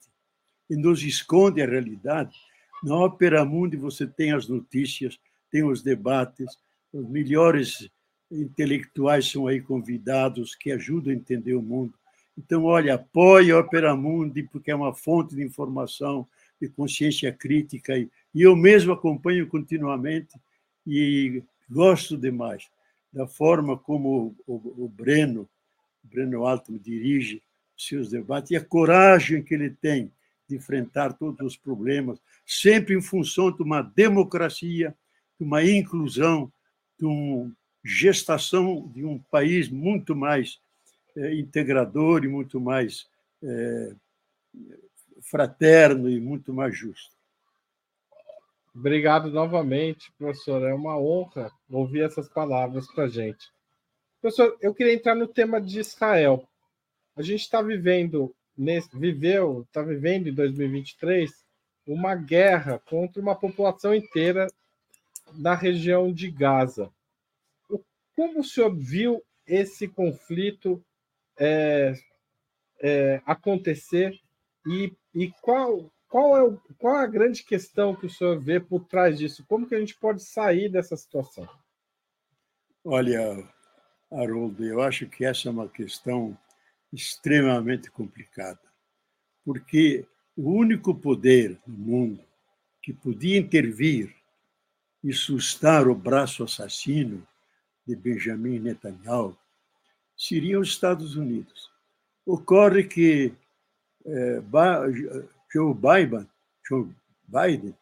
e 0.69 0.77
nos 0.77 1.03
escondem 1.03 1.65
a 1.65 1.69
realidade, 1.69 2.37
na 2.83 2.95
Ópera 2.97 3.45
Mundi 3.45 3.77
você 3.77 4.07
tem 4.07 4.33
as 4.33 4.49
notícias, 4.49 5.19
tem 5.51 5.65
os 5.65 5.83
debates, 5.83 6.59
os 6.93 7.09
melhores 7.09 7.89
intelectuais 8.31 9.31
são 9.31 9.47
aí 9.47 9.61
convidados 9.61 10.55
que 10.55 10.73
ajudam 10.73 11.13
a 11.13 11.17
entender 11.17 11.55
o 11.55 11.63
mundo. 11.63 11.95
Então, 12.37 12.65
olha, 12.65 12.95
apoie 12.95 13.51
a 13.51 13.59
Opera 13.59 13.97
Mundi, 13.97 14.43
porque 14.43 14.71
é 14.71 14.75
uma 14.75 14.95
fonte 14.95 15.35
de 15.35 15.43
informação, 15.43 16.27
de 16.61 16.69
consciência 16.69 17.33
crítica, 17.33 17.97
e 17.99 18.11
eu 18.35 18.55
mesmo 18.55 18.93
acompanho 18.93 19.47
continuamente 19.47 20.39
e 20.87 21.43
gosto 21.69 22.17
demais 22.17 22.69
da 23.13 23.27
forma 23.27 23.79
como 23.79 24.37
o, 24.47 24.85
o 24.85 24.89
Breno, 24.89 25.49
Breno 26.03 26.47
Altman 26.47 26.79
dirige 26.79 27.43
seus 27.77 28.11
debates 28.11 28.51
e 28.51 28.57
a 28.57 28.65
coragem 28.65 29.43
que 29.43 29.55
ele 29.55 29.71
tem 29.71 30.11
de 30.49 30.57
enfrentar 30.57 31.13
todos 31.15 31.45
os 31.47 31.57
problemas, 31.57 32.21
sempre 32.45 32.95
em 32.95 33.03
função 33.03 33.51
de 33.51 33.63
uma 33.63 33.83
democracia, 33.83 34.95
de 35.39 35.45
uma 35.45 35.65
inclusão, 35.65 36.53
de 36.99 37.05
uma 37.05 37.53
gestação 37.85 38.89
de 38.95 39.05
um 39.05 39.19
país 39.31 39.69
muito 39.69 40.15
mais 40.15 40.61
é, 41.17 41.35
integrador 41.35 42.25
e 42.25 42.29
muito 42.29 42.61
mais 42.61 43.09
é, 43.43 43.95
fraterno 45.23 46.09
e 46.09 46.21
muito 46.21 46.53
mais 46.53 46.77
justo. 46.77 47.15
Obrigado 48.75 49.31
novamente, 49.31 50.13
professor. 50.19 50.63
É 50.63 50.75
uma 50.75 50.99
honra 50.99 51.51
ouvir 51.71 52.03
essas 52.03 52.29
palavras 52.29 52.87
para 52.89 53.05
a 53.05 53.09
gente. 53.09 53.51
Professor, 54.21 54.57
eu 54.61 54.75
queria 54.75 54.93
entrar 54.93 55.15
no 55.15 55.27
tema 55.27 55.61
de 55.61 55.79
Israel. 55.81 56.47
A 57.17 57.23
gente 57.23 57.41
está 57.41 57.63
vivendo, 57.63 58.35
nesse, 58.57 58.97
viveu, 58.97 59.63
está 59.63 59.83
vivendo 59.83 60.29
em 60.29 60.35
2023 60.35 61.31
uma 61.87 62.15
guerra 62.15 62.81
contra 62.85 63.21
uma 63.21 63.35
população 63.35 63.95
inteira 63.95 64.47
na 65.35 65.55
região 65.55 66.13
de 66.13 66.31
Gaza. 66.31 66.91
Como 68.15 68.41
o 68.41 68.45
senhor 68.45 68.75
viu 68.75 69.23
esse 69.47 69.87
conflito 69.87 70.83
é, 71.39 71.95
é, 72.81 73.23
acontecer 73.25 74.19
e, 74.67 74.93
e 75.15 75.31
qual, 75.41 75.93
qual, 76.09 76.37
é 76.37 76.43
o, 76.43 76.59
qual 76.79 76.97
é 76.97 77.05
a 77.05 77.09
grande 77.09 77.45
questão 77.45 77.95
que 77.95 78.07
o 78.07 78.11
senhor 78.11 78.41
vê 78.41 78.59
por 78.59 78.85
trás 78.85 79.19
disso? 79.19 79.45
Como 79.47 79.67
que 79.67 79.75
a 79.75 79.79
gente 79.79 79.97
pode 79.97 80.23
sair 80.25 80.69
dessa 80.69 80.97
situação? 80.97 81.49
Olha, 82.85 83.47
Haroldo, 84.11 84.65
eu 84.65 84.81
acho 84.81 85.07
que 85.07 85.25
essa 85.25 85.49
é 85.49 85.51
uma 85.51 85.69
questão 85.69 86.37
extremamente 86.93 87.91
complicada, 87.91 88.61
porque 89.45 90.07
o 90.37 90.53
único 90.53 90.95
poder 90.95 91.59
no 91.67 91.77
mundo 91.77 92.25
que 92.83 92.93
podia 92.93 93.39
intervir 93.39 94.15
e 95.03 95.13
sustar 95.13 95.89
o 95.89 95.95
braço 95.95 96.45
assassino 96.45 97.27
de 97.87 97.95
Benjamin 97.95 98.59
Netanyahu 98.59 99.37
seriam 100.17 100.61
os 100.61 100.69
Estados 100.69 101.17
Unidos. 101.17 101.71
Ocorre 102.25 102.85
que 102.85 103.33
Biden, 104.05 106.29
Joe 106.67 106.89
Biden 107.27 107.75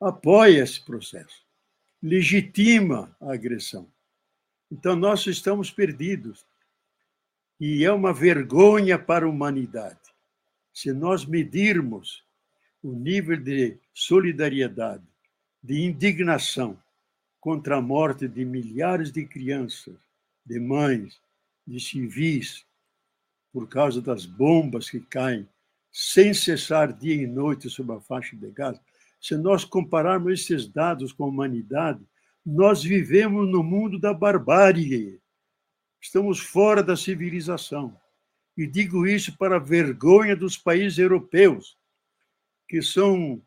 apoia 0.00 0.62
esse 0.62 0.84
processo, 0.84 1.44
legitima 2.02 3.16
a 3.20 3.32
agressão. 3.32 3.88
Então, 4.70 4.96
nós 4.96 5.26
estamos 5.26 5.70
perdidos. 5.70 6.44
E 7.60 7.84
é 7.84 7.92
uma 7.92 8.12
vergonha 8.12 8.98
para 8.98 9.26
a 9.26 9.28
humanidade. 9.28 9.98
Se 10.72 10.92
nós 10.92 11.24
medirmos 11.24 12.24
o 12.82 12.92
nível 12.92 13.36
de 13.36 13.78
solidariedade, 13.92 15.04
de 15.62 15.82
indignação 15.82 16.78
contra 17.40 17.76
a 17.76 17.82
morte 17.82 18.28
de 18.28 18.44
milhares 18.44 19.10
de 19.10 19.24
crianças, 19.24 19.94
de 20.44 20.60
mães, 20.60 21.18
de 21.66 21.80
civis, 21.80 22.66
por 23.52 23.68
causa 23.68 24.02
das 24.02 24.26
bombas 24.26 24.90
que 24.90 25.00
caem 25.00 25.48
sem 25.92 26.34
cessar 26.34 26.92
dia 26.92 27.14
e 27.14 27.26
noite 27.26 27.70
sobre 27.70 27.94
a 27.94 28.00
faixa 28.00 28.34
de 28.36 28.50
Gaza, 28.50 28.80
se 29.20 29.36
nós 29.36 29.64
compararmos 29.64 30.40
esses 30.40 30.68
dados 30.68 31.12
com 31.12 31.24
a 31.24 31.28
humanidade, 31.28 32.04
nós 32.44 32.82
vivemos 32.82 33.48
no 33.48 33.62
mundo 33.62 33.98
da 33.98 34.12
barbárie. 34.12 35.18
Estamos 36.04 36.38
fora 36.38 36.82
da 36.82 36.98
civilização. 36.98 37.98
E 38.54 38.66
digo 38.66 39.06
isso 39.06 39.38
para 39.38 39.58
vergonha 39.58 40.36
dos 40.36 40.54
países 40.54 40.98
europeus, 40.98 41.78
que 42.68 42.82
são 42.82 43.42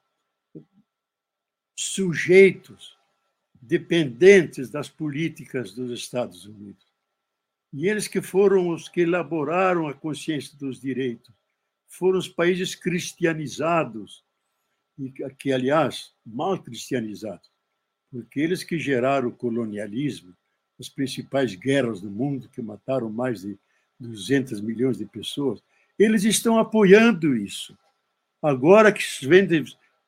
sujeitos, 1.75 2.97
dependentes 3.61 4.71
das 4.71 4.89
políticas 4.89 5.75
dos 5.75 5.91
Estados 5.91 6.45
Unidos. 6.45 6.83
E 7.71 7.87
eles 7.87 8.07
que 8.07 8.23
foram 8.23 8.69
os 8.69 8.89
que 8.89 9.01
elaboraram 9.01 9.87
a 9.87 9.93
consciência 9.93 10.57
dos 10.57 10.81
direitos, 10.81 11.31
foram 11.85 12.17
os 12.17 12.27
países 12.27 12.73
cristianizados, 12.73 14.25
que, 15.37 15.53
aliás, 15.53 16.11
mal 16.25 16.57
cristianizados, 16.61 17.51
porque 18.09 18.39
eles 18.39 18.63
que 18.63 18.79
geraram 18.79 19.29
o 19.29 19.35
colonialismo, 19.35 20.35
as 20.79 20.89
principais 20.89 21.55
guerras 21.55 22.01
do 22.01 22.09
mundo, 22.09 22.49
que 22.49 22.61
mataram 22.61 23.09
mais 23.09 23.41
de 23.41 23.57
200 23.99 24.61
milhões 24.61 24.97
de 24.97 25.05
pessoas, 25.05 25.61
eles 25.97 26.23
estão 26.23 26.59
apoiando 26.59 27.35
isso. 27.35 27.77
Agora 28.41 28.91
que 28.91 29.03
vem, 29.27 29.47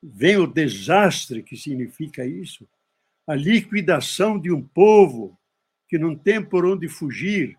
vem 0.02 0.36
o 0.36 0.46
desastre 0.46 1.42
que 1.42 1.56
significa 1.56 2.24
isso, 2.24 2.66
a 3.26 3.34
liquidação 3.34 4.38
de 4.38 4.52
um 4.52 4.62
povo 4.62 5.36
que 5.88 5.98
não 5.98 6.14
tem 6.14 6.44
por 6.44 6.64
onde 6.64 6.88
fugir, 6.88 7.56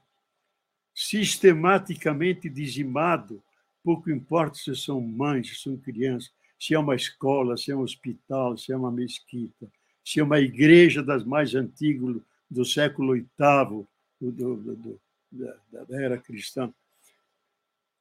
sistematicamente 0.94 2.50
dizimado, 2.50 3.44
pouco 3.84 4.10
importa 4.10 4.56
se 4.56 4.76
são 4.76 5.02
mães, 5.02 5.50
se 5.50 5.56
são 5.56 5.78
crianças, 5.78 6.32
se 6.60 6.74
é 6.74 6.80
uma 6.80 6.96
escola, 6.96 7.58
se 7.58 7.72
é 7.72 7.76
um 7.76 7.82
hospital, 7.82 8.58
se 8.58 8.72
é 8.72 8.78
uma 8.78 8.92
mesquita, 8.92 9.68
se 10.06 10.20
é 10.20 10.24
uma 10.24 10.40
igreja 10.40 11.02
das 11.02 11.24
mais 11.26 11.56
antigas 11.56 12.22
do 12.52 12.66
século 12.66 13.14
VIII, 13.14 13.88
da, 15.32 15.84
da 15.86 16.02
era 16.04 16.18
cristã. 16.18 16.72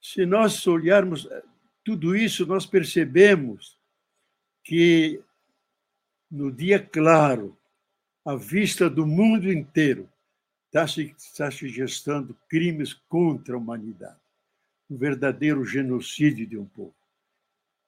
Se 0.01 0.25
nós 0.25 0.67
olharmos 0.67 1.25
eh, 1.25 1.43
tudo 1.85 2.15
isso, 2.15 2.45
nós 2.45 2.65
percebemos 2.65 3.77
que 4.63 5.21
no 6.29 6.51
dia 6.51 6.79
claro, 6.79 7.57
à 8.25 8.35
vista 8.35 8.89
do 8.89 9.07
mundo 9.07 9.51
inteiro, 9.51 10.09
está 10.67 10.87
se, 10.87 11.15
está 11.17 11.49
se 11.49 11.67
gestando 11.69 12.37
crimes 12.49 12.93
contra 12.93 13.55
a 13.55 13.57
humanidade, 13.57 14.19
um 14.89 14.97
verdadeiro 14.97 15.65
genocídio 15.65 16.45
de 16.45 16.57
um 16.57 16.65
povo. 16.65 16.93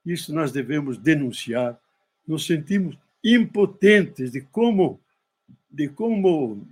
Isso 0.06 0.34
nós 0.34 0.52
devemos 0.52 0.98
denunciar. 0.98 1.80
Nos 2.28 2.46
sentimos 2.46 2.98
impotentes 3.24 4.32
de 4.32 4.42
como 4.42 5.03
de 5.74 5.90
como 5.90 6.68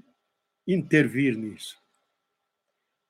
intervir 0.68 1.36
nisso. 1.36 1.82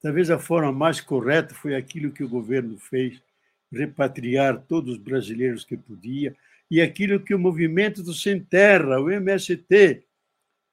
Talvez 0.02 0.32
a 0.32 0.40
forma 0.40 0.72
mais 0.72 1.02
correta 1.02 1.54
foi 1.54 1.76
aquilo 1.76 2.14
que 2.14 2.24
o 2.24 2.30
governo 2.30 2.78
fez, 2.78 3.22
repatriar 3.70 4.62
todos 4.62 4.94
os 4.94 4.98
brasileiros 4.98 5.66
que 5.66 5.76
podia, 5.76 6.36
e 6.70 6.82
aquilo 6.82 7.20
que 7.20 7.36
o 7.36 7.40
movimento 7.40 8.02
do 8.02 8.14
Sem 8.14 8.42
Terra, 8.42 9.02
o 9.02 9.12
MST, 9.12 10.04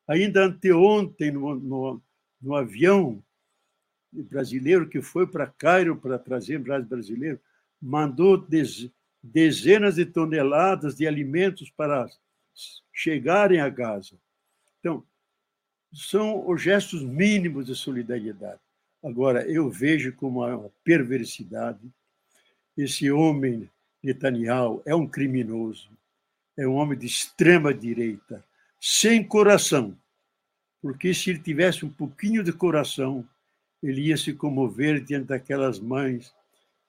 ainda 0.06 0.44
anteontem, 0.44 1.32
no, 1.32 1.56
no, 1.56 2.02
no 2.40 2.54
avião 2.54 3.22
brasileiro 4.12 4.88
que 4.88 5.02
foi 5.02 5.26
para 5.26 5.48
Cairo 5.48 5.96
para 5.96 6.18
trazer 6.18 6.58
brasileiro, 6.60 7.40
mandou 7.82 8.46
dezenas 9.22 9.96
de 9.96 10.06
toneladas 10.06 10.96
de 10.96 11.06
alimentos 11.06 11.70
para 11.70 12.08
chegarem 12.92 13.60
a 13.60 13.68
Gaza. 13.68 14.16
Então, 14.80 15.04
são 15.92 16.48
os 16.48 16.62
gestos 16.62 17.02
mínimos 17.02 17.66
de 17.66 17.74
solidariedade. 17.74 18.60
Agora, 19.02 19.48
eu 19.48 19.70
vejo 19.70 20.12
como 20.12 20.44
uma 20.44 20.70
perversidade. 20.84 21.80
Esse 22.76 23.10
homem, 23.10 23.68
Netanyahu, 24.02 24.82
é 24.84 24.94
um 24.94 25.06
criminoso, 25.06 25.90
é 26.56 26.66
um 26.66 26.74
homem 26.74 26.98
de 26.98 27.06
extrema 27.06 27.72
direita, 27.72 28.44
sem 28.80 29.24
coração. 29.24 29.96
Porque 30.80 31.12
se 31.14 31.30
ele 31.30 31.38
tivesse 31.38 31.84
um 31.84 31.88
pouquinho 31.88 32.42
de 32.42 32.52
coração, 32.52 33.26
ele 33.82 34.08
ia 34.08 34.16
se 34.16 34.32
comover 34.32 35.02
diante 35.02 35.26
daquelas 35.26 35.78
mães 35.78 36.32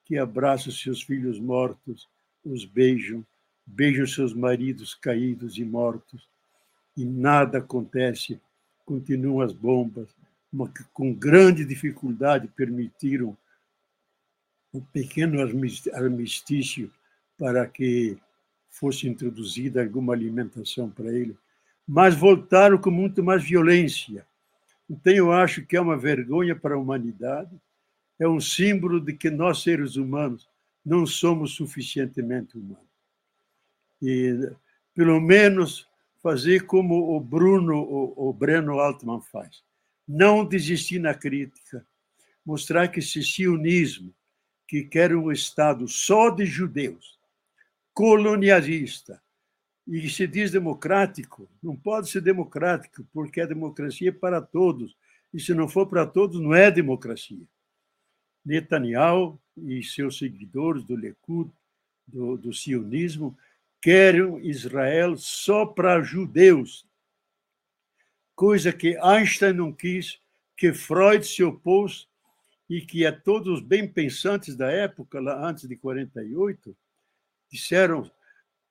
que 0.04 0.18
abraçam 0.18 0.72
seus 0.72 1.02
filhos 1.02 1.38
mortos, 1.38 2.08
os 2.44 2.64
beijam, 2.64 3.24
beijam 3.64 4.06
seus 4.06 4.32
maridos 4.32 4.94
caídos 4.94 5.56
e 5.56 5.64
mortos, 5.64 6.28
e 7.00 7.04
nada 7.04 7.58
acontece, 7.58 8.38
continuam 8.84 9.40
as 9.40 9.54
bombas, 9.54 10.08
que 10.74 10.84
com 10.92 11.14
grande 11.14 11.64
dificuldade 11.64 12.46
permitiram 12.48 13.34
um 14.74 14.80
pequeno 14.80 15.40
armistício 15.94 16.92
para 17.38 17.66
que 17.66 18.18
fosse 18.68 19.08
introduzida 19.08 19.82
alguma 19.82 20.12
alimentação 20.12 20.90
para 20.90 21.10
ele, 21.10 21.34
mas 21.88 22.14
voltaram 22.14 22.76
com 22.76 22.90
muito 22.90 23.22
mais 23.22 23.42
violência. 23.42 24.26
Então, 24.88 25.12
eu 25.12 25.32
acho 25.32 25.64
que 25.64 25.76
é 25.76 25.80
uma 25.80 25.96
vergonha 25.96 26.54
para 26.54 26.74
a 26.74 26.78
humanidade, 26.78 27.58
é 28.18 28.28
um 28.28 28.40
símbolo 28.40 29.00
de 29.00 29.14
que 29.14 29.30
nós, 29.30 29.62
seres 29.62 29.96
humanos, 29.96 30.46
não 30.84 31.06
somos 31.06 31.54
suficientemente 31.54 32.58
humanos. 32.58 32.90
E, 34.02 34.52
pelo 34.94 35.18
menos, 35.18 35.89
fazer 36.22 36.66
como 36.66 37.16
o 37.16 37.20
Bruno, 37.20 37.76
o, 37.76 38.28
o 38.28 38.32
Breno 38.32 38.78
Altman 38.78 39.20
faz. 39.20 39.62
Não 40.06 40.44
desistir 40.44 40.98
na 40.98 41.14
crítica. 41.14 41.86
Mostrar 42.44 42.88
que 42.88 43.00
esse 43.00 43.22
sionismo, 43.22 44.14
que 44.66 44.84
quer 44.84 45.14
um 45.14 45.30
Estado 45.30 45.86
só 45.88 46.30
de 46.30 46.44
judeus, 46.46 47.18
colonialista, 47.92 49.20
e 49.86 50.08
se 50.08 50.26
diz 50.26 50.52
democrático, 50.52 51.48
não 51.62 51.74
pode 51.74 52.08
ser 52.08 52.20
democrático, 52.20 53.04
porque 53.12 53.40
a 53.40 53.46
democracia 53.46 54.10
é 54.10 54.12
para 54.12 54.40
todos. 54.40 54.96
E 55.32 55.40
se 55.40 55.52
não 55.54 55.68
for 55.68 55.86
para 55.86 56.06
todos, 56.06 56.40
não 56.40 56.54
é 56.54 56.70
democracia. 56.70 57.44
Netanyahu 58.44 59.40
e 59.56 59.82
seus 59.82 60.18
seguidores 60.18 60.84
do 60.84 60.96
Likud, 60.96 61.50
do, 62.06 62.36
do 62.36 62.52
sionismo, 62.52 63.36
querem 63.80 64.38
Israel 64.46 65.16
só 65.16 65.64
para 65.64 66.02
judeus, 66.02 66.86
coisa 68.34 68.72
que 68.72 68.96
Einstein 68.98 69.54
não 69.54 69.72
quis, 69.72 70.20
que 70.56 70.72
Freud 70.72 71.26
se 71.26 71.42
opôs 71.42 72.08
e 72.68 72.80
que 72.80 73.04
a 73.06 73.12
todos 73.12 73.48
os 73.48 73.60
bem 73.60 73.88
pensantes 73.88 74.54
da 74.54 74.70
época, 74.70 75.20
lá 75.20 75.48
antes 75.48 75.66
de 75.66 75.76
48, 75.76 76.76
disseram 77.50 78.10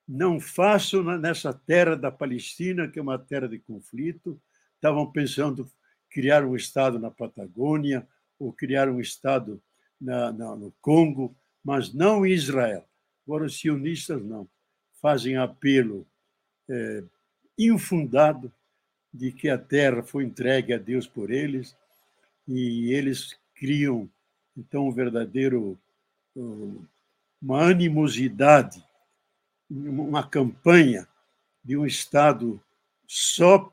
não 0.07 0.39
façam 0.39 1.03
nessa 1.03 1.53
terra 1.53 1.95
da 1.95 2.12
Palestina, 2.12 2.88
que 2.88 2.97
é 2.97 3.01
uma 3.01 3.20
terra 3.20 3.47
de 3.47 3.60
conflito. 3.60 4.41
Estavam 4.74 5.12
pensando 5.12 5.70
criar 6.10 6.43
um 6.43 6.55
Estado 6.55 6.97
na 6.97 7.12
Patagônia 7.12 8.07
ou 8.39 8.51
criar 8.51 8.89
um 8.89 8.99
Estado 8.99 9.62
na, 10.01 10.32
na, 10.32 10.55
no 10.55 10.74
Congo, 10.82 11.36
mas 11.64 11.93
não 11.93 12.26
em 12.26 12.32
Israel. 12.32 12.88
Agora, 13.24 13.45
os 13.45 13.60
sionistas 13.60 14.24
não. 14.24 14.49
Fazem 15.02 15.38
apelo 15.38 16.06
é, 16.70 17.04
infundado 17.58 18.52
de 19.14 19.32
que 19.32 19.50
a 19.50 19.58
terra 19.58 20.04
foi 20.04 20.24
entregue 20.24 20.74
a 20.74 20.78
Deus 20.78 21.08
por 21.08 21.32
eles 21.32 21.76
e 22.47 22.93
eles 22.93 23.38
criam, 23.56 24.10
então, 24.56 24.88
um 24.88 24.91
verdadeiro 24.91 25.78
uma 27.41 27.66
animosidade, 27.66 28.84
uma 29.70 30.28
campanha 30.28 31.08
de 31.64 31.78
um 31.78 31.86
Estado 31.86 32.62
só, 33.08 33.72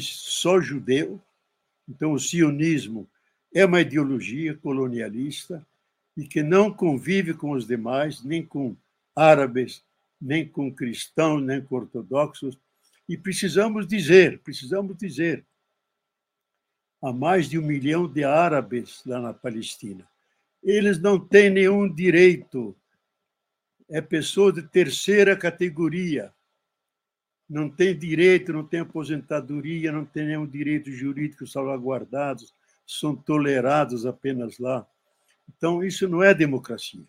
só 0.00 0.60
judeu. 0.60 1.20
Então, 1.88 2.12
o 2.12 2.18
sionismo 2.18 3.08
é 3.54 3.64
uma 3.64 3.80
ideologia 3.80 4.54
colonialista 4.54 5.66
e 6.16 6.26
que 6.26 6.42
não 6.42 6.72
convive 6.72 7.34
com 7.34 7.52
os 7.52 7.66
demais, 7.66 8.22
nem 8.22 8.44
com 8.44 8.76
árabes, 9.14 9.82
nem 10.20 10.46
com 10.46 10.72
cristãos, 10.72 11.42
nem 11.42 11.60
com 11.62 11.76
ortodoxos. 11.76 12.58
E 13.08 13.16
precisamos 13.16 13.86
dizer, 13.86 14.40
precisamos 14.40 14.96
dizer, 14.96 15.44
há 17.02 17.12
mais 17.12 17.48
de 17.48 17.58
um 17.58 17.62
milhão 17.62 18.06
de 18.06 18.22
árabes 18.22 19.02
lá 19.06 19.20
na 19.20 19.32
Palestina. 19.32 20.08
Eles 20.62 21.00
não 21.00 21.18
têm 21.18 21.48
nenhum 21.50 21.92
direito. 21.92 22.76
É 23.88 24.00
pessoa 24.00 24.52
de 24.52 24.62
terceira 24.62 25.36
categoria. 25.36 26.32
Não 27.48 27.68
tem 27.68 27.98
direito, 27.98 28.52
não 28.52 28.64
tem 28.64 28.80
aposentadoria, 28.80 29.90
não 29.90 30.04
tem 30.04 30.26
nenhum 30.26 30.46
direito 30.46 30.92
jurídico 30.92 31.46
salvaguardados, 31.46 32.54
são 32.86 33.16
tolerados 33.16 34.06
apenas 34.06 34.58
lá. 34.58 34.86
Então, 35.48 35.82
isso 35.82 36.08
não 36.08 36.22
é 36.22 36.32
democracia. 36.32 37.04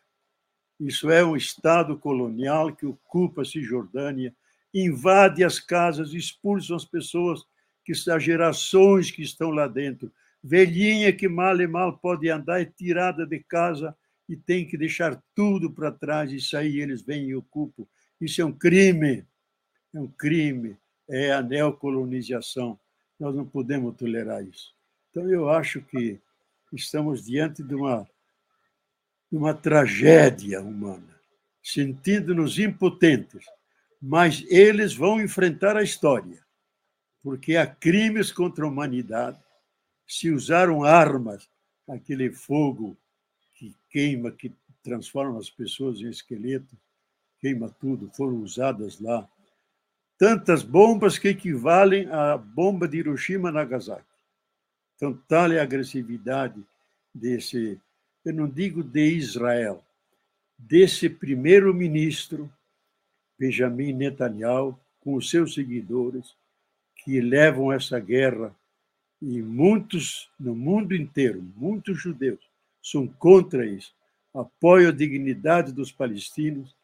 Isso 0.81 1.11
é 1.11 1.23
um 1.23 1.35
Estado 1.35 1.95
colonial 1.95 2.75
que 2.75 2.87
ocupa 2.87 3.43
a 3.43 3.45
Cisjordânia, 3.45 4.33
invade 4.73 5.43
as 5.43 5.59
casas, 5.59 6.11
expulsa 6.11 6.75
as 6.75 6.83
pessoas, 6.83 7.43
que 7.85 7.91
as 7.91 8.23
gerações 8.23 9.11
que 9.11 9.21
estão 9.21 9.51
lá 9.51 9.67
dentro. 9.67 10.11
Velhinha 10.43 11.13
que 11.13 11.27
mal 11.27 11.61
e 11.61 11.67
mal 11.67 11.99
pode 11.99 12.27
andar 12.29 12.61
é 12.61 12.65
tirada 12.65 13.27
de 13.27 13.39
casa 13.41 13.95
e 14.27 14.35
tem 14.35 14.67
que 14.67 14.75
deixar 14.75 15.21
tudo 15.35 15.71
para 15.71 15.91
trás 15.91 16.31
e 16.31 16.41
sair, 16.41 16.79
eles 16.79 17.03
vêm 17.03 17.27
e 17.27 17.35
ocupam. 17.35 17.85
Isso 18.19 18.41
é 18.41 18.45
um 18.45 18.51
crime, 18.51 19.23
é 19.93 19.99
um 19.99 20.07
crime, 20.07 20.75
é 21.07 21.31
a 21.31 21.43
neocolonização. 21.43 22.79
Nós 23.19 23.35
não 23.35 23.45
podemos 23.45 23.95
tolerar 23.95 24.43
isso. 24.43 24.73
Então, 25.11 25.29
eu 25.29 25.47
acho 25.47 25.79
que 25.79 26.19
estamos 26.73 27.23
diante 27.23 27.61
de 27.61 27.75
uma 27.75 28.07
uma 29.31 29.53
tragédia 29.53 30.61
humana, 30.61 31.19
sentindo-nos 31.63 32.59
impotentes, 32.59 33.45
mas 34.01 34.43
eles 34.49 34.93
vão 34.93 35.21
enfrentar 35.21 35.77
a 35.77 35.83
história, 35.83 36.43
porque 37.23 37.55
há 37.55 37.65
crimes 37.65 38.31
contra 38.31 38.65
a 38.65 38.67
humanidade. 38.67 39.39
Se 40.05 40.29
usaram 40.29 40.83
armas, 40.83 41.49
aquele 41.87 42.31
fogo 42.31 42.97
que 43.53 43.75
queima, 43.89 44.31
que 44.31 44.51
transforma 44.83 45.39
as 45.39 45.49
pessoas 45.49 45.99
em 45.99 46.09
esqueletos, 46.09 46.77
queima 47.39 47.69
tudo, 47.69 48.11
foram 48.13 48.37
usadas 48.37 48.99
lá. 48.99 49.29
Tantas 50.17 50.61
bombas 50.61 51.17
que 51.17 51.29
equivalem 51.29 52.07
à 52.11 52.37
bomba 52.37 52.87
de 52.87 52.97
Hiroshima 52.97 53.49
e 53.49 53.53
Nagasaki. 53.53 54.05
Então, 54.95 55.13
tal 55.27 55.51
é 55.51 55.59
a 55.59 55.63
agressividade 55.63 56.61
desse 57.13 57.79
eu 58.23 58.33
não 58.33 58.47
digo 58.47 58.83
de 58.83 59.15
Israel, 59.15 59.83
desse 60.57 61.09
primeiro-ministro, 61.09 62.51
Benjamin 63.37 63.93
Netanyahu, 63.93 64.79
com 64.99 65.15
os 65.15 65.29
seus 65.29 65.55
seguidores, 65.55 66.35
que 66.97 67.19
levam 67.19 67.71
essa 67.71 67.99
guerra, 67.99 68.55
e 69.21 69.41
muitos 69.41 70.29
no 70.39 70.55
mundo 70.55 70.95
inteiro, 70.95 71.41
muitos 71.55 71.99
judeus, 71.99 72.39
são 72.81 73.07
contra 73.07 73.65
isso, 73.65 73.93
apoiam 74.33 74.89
a 74.89 74.93
dignidade 74.93 75.71
dos 75.71 75.91
palestinos, 75.91 76.75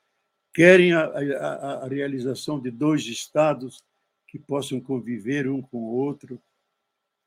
querem 0.53 0.93
a, 0.93 1.05
a, 1.05 1.73
a 1.83 1.88
realização 1.88 2.59
de 2.59 2.71
dois 2.71 3.05
estados 3.05 3.83
que 4.27 4.39
possam 4.39 4.79
conviver 4.79 5.47
um 5.47 5.61
com 5.61 5.77
o 5.77 5.95
outro 5.95 6.41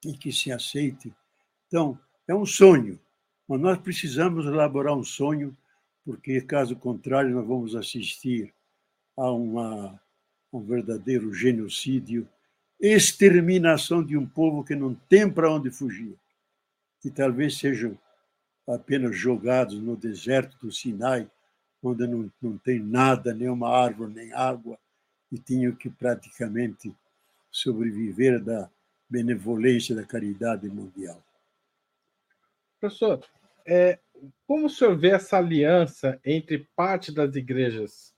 e 0.05 0.13
que 0.13 0.33
se 0.33 0.51
aceitem. 0.51 1.15
Então, 1.67 1.99
é 2.27 2.35
um 2.35 2.47
sonho, 2.47 2.99
mas 3.51 3.61
nós 3.61 3.79
precisamos 3.79 4.47
elaborar 4.47 4.97
um 4.97 5.03
sonho, 5.03 5.57
porque, 6.05 6.41
caso 6.41 6.77
contrário, 6.77 7.35
nós 7.35 7.45
vamos 7.45 7.75
assistir 7.75 8.55
a 9.17 9.29
uma, 9.33 10.01
um 10.53 10.61
verdadeiro 10.61 11.35
genocídio, 11.35 12.29
exterminação 12.79 14.05
de 14.05 14.17
um 14.17 14.25
povo 14.25 14.63
que 14.63 14.77
não 14.77 14.95
tem 14.95 15.29
para 15.29 15.53
onde 15.53 15.69
fugir, 15.69 16.17
que 17.01 17.11
talvez 17.11 17.59
sejam 17.59 17.99
apenas 18.69 19.17
jogados 19.17 19.81
no 19.81 19.97
deserto 19.97 20.57
do 20.65 20.71
Sinai, 20.71 21.29
onde 21.83 22.07
não, 22.07 22.31
não 22.41 22.57
tem 22.57 22.79
nada, 22.79 23.35
nenhuma 23.35 23.69
árvore, 23.69 24.15
nem 24.15 24.33
água, 24.33 24.79
e 25.33 25.41
tinham 25.41 25.73
que 25.73 25.91
praticamente 25.91 26.95
sobreviver 27.51 28.41
da 28.41 28.71
benevolência 29.09 29.93
da 29.93 30.05
caridade 30.05 30.69
mundial. 30.69 31.21
Professor, 32.79 33.21
é, 33.71 34.01
como 34.49 34.67
o 34.67 34.71
senhor 34.71 34.99
vê 34.99 35.11
essa 35.11 35.39
aliança 35.39 36.21
entre 36.25 36.67
parte 36.75 37.13
das 37.13 37.37
igrejas 37.37 38.13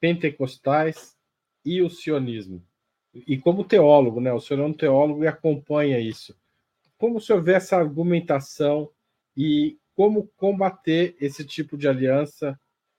pentecostais 0.00 1.16
e 1.64 1.80
o 1.80 1.88
sionismo? 1.88 2.66
E 3.14 3.38
como 3.38 3.62
teólogo, 3.62 4.20
né? 4.20 4.32
O 4.32 4.40
senhor 4.40 4.60
é 4.60 4.66
um 4.66 4.72
teólogo 4.72 5.22
e 5.22 5.28
acompanha 5.28 6.00
isso. 6.00 6.36
Como 6.98 7.18
o 7.18 7.20
senhor 7.20 7.42
vê 7.42 7.52
essa 7.52 7.76
argumentação 7.76 8.90
e 9.36 9.78
como 9.94 10.26
combater 10.36 11.14
esse 11.20 11.44
tipo 11.44 11.78
de 11.78 11.86
aliança 11.86 12.58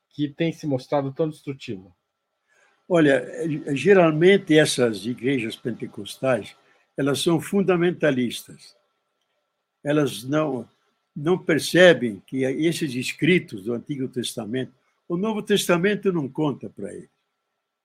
que 0.09 0.29
tem 0.29 0.53
se 0.53 0.65
mostrado 0.65 1.11
tão 1.11 1.27
destrutiva? 1.27 1.93
Olha, 2.87 3.27
geralmente 3.75 4.57
essas 4.57 5.05
igrejas 5.05 5.55
pentecostais, 5.57 6.55
elas 6.95 7.21
são 7.21 7.41
fundamentalistas. 7.41 8.77
Elas 9.83 10.23
não 10.23 10.69
não 11.15 11.37
percebem 11.37 12.21
que 12.25 12.43
esses 12.43 12.93
escritos 12.95 13.63
do 13.63 13.73
Antigo 13.73 14.07
Testamento, 14.07 14.73
o 15.07 15.15
Novo 15.15 15.41
Testamento 15.43 16.11
não 16.11 16.27
conta 16.27 16.69
para 16.69 16.93
eles, 16.93 17.09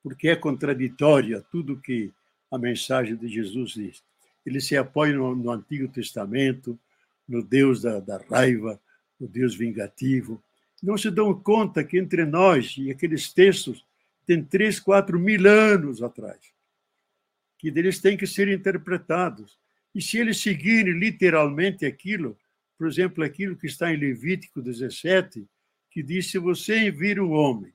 porque 0.03 0.29
é 0.29 0.37
contraditório 0.37 1.39
a 1.39 1.41
tudo 1.43 1.81
que 1.81 2.11
a 2.51 2.57
mensagem 2.57 3.17
de 3.17 3.29
Jesus 3.29 3.73
diz. 3.73 4.03
Eles 4.47 4.67
se 4.67 4.77
apoiam 4.77 5.35
no, 5.35 5.37
no 5.37 5.51
Antigo 5.51 5.89
Testamento, 5.89 6.79
no 7.29 7.43
Deus 7.43 7.83
da, 7.83 8.01
da 8.01 8.17
raiva, 8.17 8.81
no 9.21 9.29
Deus 9.29 9.55
vingativo. 9.55 10.43
Não 10.83 10.97
se 10.97 11.11
dão 11.11 11.35
conta 11.35 11.85
que 11.85 11.99
entre 11.99 12.25
nós 12.25 12.77
e 12.79 12.91
aqueles 12.91 13.31
textos 13.33 13.85
tem 14.25 14.43
três, 14.43 14.81
quatro 14.81 15.19
mil 15.19 15.47
anos 15.47 16.03
atrás, 16.03 16.39
que 17.59 17.69
eles 17.69 17.99
têm 17.99 18.17
que 18.17 18.27
ser 18.27 18.49
interpretados. 18.49 19.59
E 19.95 20.01
se 20.01 20.19
eles 20.19 20.41
seguirem 20.41 20.99
literalmente 20.99 21.85
aquilo, 21.85 22.39
por 22.79 22.87
exemplo, 22.87 23.25
aquilo 23.25 23.57
que 23.57 23.67
está 23.67 23.93
em 23.93 23.97
Levítico 23.97 24.63
17, 24.63 25.45
que 25.91 26.03
diz: 26.03 26.31
se 26.31 26.39
você 26.39 26.91
vir 26.93 27.21
um 27.21 27.33
homem 27.33 27.75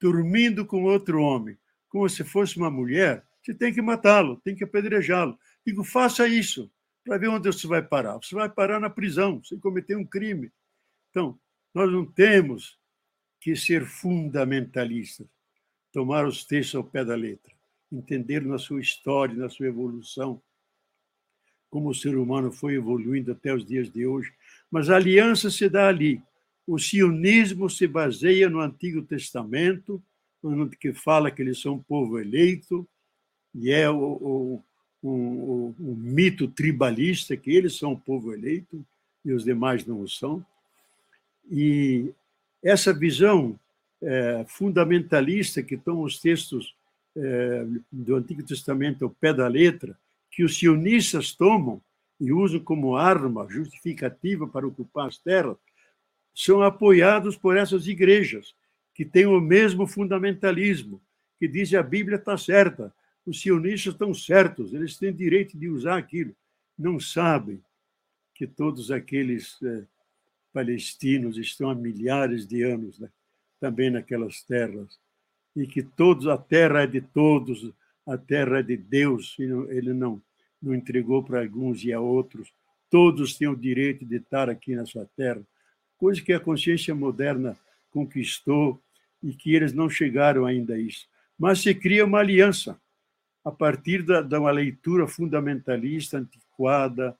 dormindo 0.00 0.64
com 0.64 0.84
outro 0.84 1.20
homem, 1.20 1.58
como 1.88 2.08
se 2.08 2.24
fosse 2.24 2.56
uma 2.56 2.70
mulher, 2.70 3.24
você 3.42 3.52
tem 3.52 3.72
que 3.72 3.82
matá-lo, 3.82 4.36
tem 4.38 4.56
que 4.56 4.64
apedrejá-lo. 4.64 5.38
Digo, 5.66 5.84
faça 5.84 6.26
isso, 6.26 6.70
para 7.04 7.18
ver 7.18 7.28
onde 7.28 7.52
você 7.52 7.66
vai 7.66 7.82
parar. 7.82 8.16
Você 8.16 8.34
vai 8.34 8.48
parar 8.48 8.80
na 8.80 8.88
prisão, 8.88 9.42
você 9.42 9.56
cometeu 9.58 9.98
um 9.98 10.04
crime. 10.04 10.50
Então, 11.10 11.38
nós 11.74 11.90
não 11.90 12.04
temos 12.04 12.78
que 13.40 13.54
ser 13.54 13.84
fundamentalistas, 13.86 15.26
tomar 15.92 16.26
os 16.26 16.44
textos 16.44 16.74
ao 16.74 16.84
pé 16.84 17.04
da 17.04 17.14
letra, 17.14 17.52
entender 17.90 18.44
na 18.44 18.58
sua 18.58 18.80
história, 18.80 19.34
na 19.34 19.48
sua 19.48 19.66
evolução, 19.66 20.42
como 21.70 21.90
o 21.90 21.94
ser 21.94 22.16
humano 22.16 22.50
foi 22.50 22.74
evoluindo 22.74 23.32
até 23.32 23.54
os 23.54 23.64
dias 23.64 23.90
de 23.90 24.06
hoje. 24.06 24.32
Mas 24.70 24.90
a 24.90 24.96
aliança 24.96 25.50
se 25.50 25.68
dá 25.68 25.88
ali. 25.88 26.20
O 26.66 26.78
sionismo 26.78 27.68
se 27.68 27.86
baseia 27.86 28.48
no 28.48 28.60
Antigo 28.60 29.02
Testamento, 29.02 30.02
que 30.80 30.92
fala 30.92 31.30
que 31.30 31.42
eles 31.42 31.60
são 31.60 31.74
um 31.74 31.82
povo 31.82 32.18
eleito, 32.18 32.86
e 33.54 33.70
é 33.70 33.88
o, 33.90 33.96
o, 33.96 34.64
o, 35.02 35.74
o 35.78 35.96
mito 35.96 36.46
tribalista, 36.46 37.36
que 37.36 37.50
eles 37.50 37.76
são 37.76 37.92
um 37.92 37.98
povo 37.98 38.32
eleito 38.32 38.84
e 39.24 39.32
os 39.32 39.44
demais 39.44 39.84
não 39.84 40.00
o 40.00 40.08
são. 40.08 40.44
E 41.50 42.10
essa 42.62 42.92
visão 42.92 43.58
é, 44.02 44.44
fundamentalista 44.46 45.62
que 45.62 45.76
tomam 45.76 46.02
os 46.02 46.20
textos 46.20 46.74
é, 47.16 47.66
do 47.90 48.16
Antigo 48.16 48.42
Testamento 48.42 49.04
ao 49.04 49.10
pé 49.10 49.32
da 49.32 49.48
letra, 49.48 49.96
que 50.30 50.44
os 50.44 50.58
sionistas 50.58 51.32
tomam 51.32 51.80
e 52.20 52.32
usam 52.32 52.60
como 52.60 52.96
arma 52.96 53.46
justificativa 53.48 54.46
para 54.46 54.66
ocupar 54.66 55.08
as 55.08 55.18
terras, 55.18 55.56
são 56.34 56.62
apoiados 56.62 57.36
por 57.36 57.56
essas 57.56 57.86
igrejas 57.86 58.54
que 58.94 59.04
têm 59.04 59.26
o 59.26 59.40
mesmo 59.40 59.86
fundamentalismo, 59.86 61.00
que 61.38 61.46
dizem 61.46 61.78
a 61.78 61.82
Bíblia 61.82 62.16
está 62.16 62.36
certa, 62.36 62.92
os 63.24 63.40
sionistas 63.40 63.92
estão 63.92 64.12
certos, 64.12 64.72
eles 64.72 64.96
têm 64.96 65.12
direito 65.12 65.56
de 65.56 65.68
usar 65.68 65.98
aquilo. 65.98 66.34
Não 66.76 66.98
sabem 66.98 67.62
que 68.34 68.46
todos 68.46 68.90
aqueles 68.90 69.60
é, 69.62 69.84
palestinos 70.52 71.36
estão 71.36 71.70
há 71.70 71.74
milhares 71.74 72.46
de 72.46 72.62
anos 72.62 72.98
né, 72.98 73.08
também 73.60 73.90
naquelas 73.90 74.42
terras 74.42 74.98
e 75.54 75.66
que 75.66 75.82
todos 75.82 76.26
a 76.26 76.38
terra 76.38 76.82
é 76.82 76.86
de 76.86 77.00
todos, 77.00 77.72
a 78.08 78.16
terra 78.16 78.62
de 78.62 78.76
Deus, 78.76 79.36
ele 79.38 79.92
não 79.92 80.20
não 80.60 80.74
entregou 80.74 81.22
para 81.22 81.40
alguns 81.40 81.84
e 81.84 81.92
a 81.92 82.00
outros. 82.00 82.52
Todos 82.90 83.36
têm 83.36 83.48
o 83.48 83.56
direito 83.56 84.04
de 84.04 84.16
estar 84.16 84.50
aqui 84.50 84.74
nessa 84.74 85.08
terra, 85.16 85.40
coisa 85.96 86.20
que 86.22 86.32
a 86.32 86.40
consciência 86.40 86.94
moderna 86.94 87.56
conquistou 87.90 88.80
e 89.22 89.32
que 89.32 89.54
eles 89.54 89.72
não 89.72 89.88
chegaram 89.88 90.44
ainda 90.44 90.74
a 90.74 90.78
isso. 90.78 91.08
Mas 91.38 91.60
se 91.60 91.74
cria 91.74 92.04
uma 92.04 92.18
aliança 92.18 92.80
a 93.44 93.50
partir 93.52 94.02
da, 94.02 94.20
de 94.20 94.36
uma 94.36 94.50
leitura 94.50 95.06
fundamentalista, 95.06 96.18
antiquada, 96.18 97.16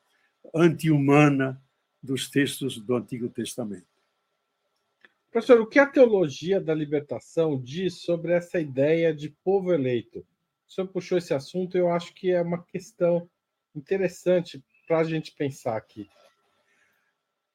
anti-humana 0.55 1.61
dos 2.03 2.31
textos 2.31 2.79
do 2.79 2.97
Antigo 2.97 3.29
Testamento. 3.29 3.87
Professor, 5.31 5.61
o 5.61 5.67
que 5.67 5.79
a 5.79 5.87
teologia 5.87 6.61
da 6.61 6.75
libertação 6.75 7.61
diz 7.61 8.01
sobre 8.01 8.33
essa 8.33 8.59
ideia 8.59 9.15
de 9.15 9.29
povo 9.45 9.73
eleito? 9.73 10.27
O 10.69 10.73
senhor 10.73 10.89
puxou 10.89 11.17
esse 11.17 11.33
assunto 11.33 11.79
eu 11.79 11.91
acho 11.91 12.13
que 12.13 12.31
é 12.31 12.43
uma 12.43 12.63
questão 12.63 13.29
interessante 13.75 14.63
para 14.87 14.99
a 14.99 15.05
gente 15.05 15.33
pensar 15.33 15.77
aqui. 15.77 16.09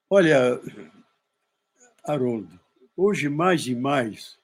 Olha, 0.10 0.60
Haroldo, 2.04 2.60
hoje 2.98 3.30
mais 3.30 3.68
e 3.68 3.76
mais, 3.76 4.38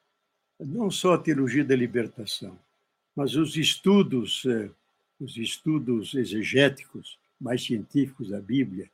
não 0.60 0.90
só 0.90 1.14
a 1.14 1.18
teologia 1.18 1.64
da 1.64 1.76
libertação, 1.76 2.58
mas 3.16 3.36
os 3.36 3.56
estudos, 3.56 4.44
eh, 4.46 4.70
os 5.20 5.38
estudos 5.38 6.14
exegéticos 6.14 7.20
mais 7.40 7.64
científicos 7.64 8.30
da 8.30 8.40
Bíblia, 8.40 8.90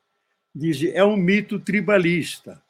dizem 0.53 0.91
é 0.91 1.03
um 1.03 1.17
mito 1.17 1.59
tribalista. 1.59 2.61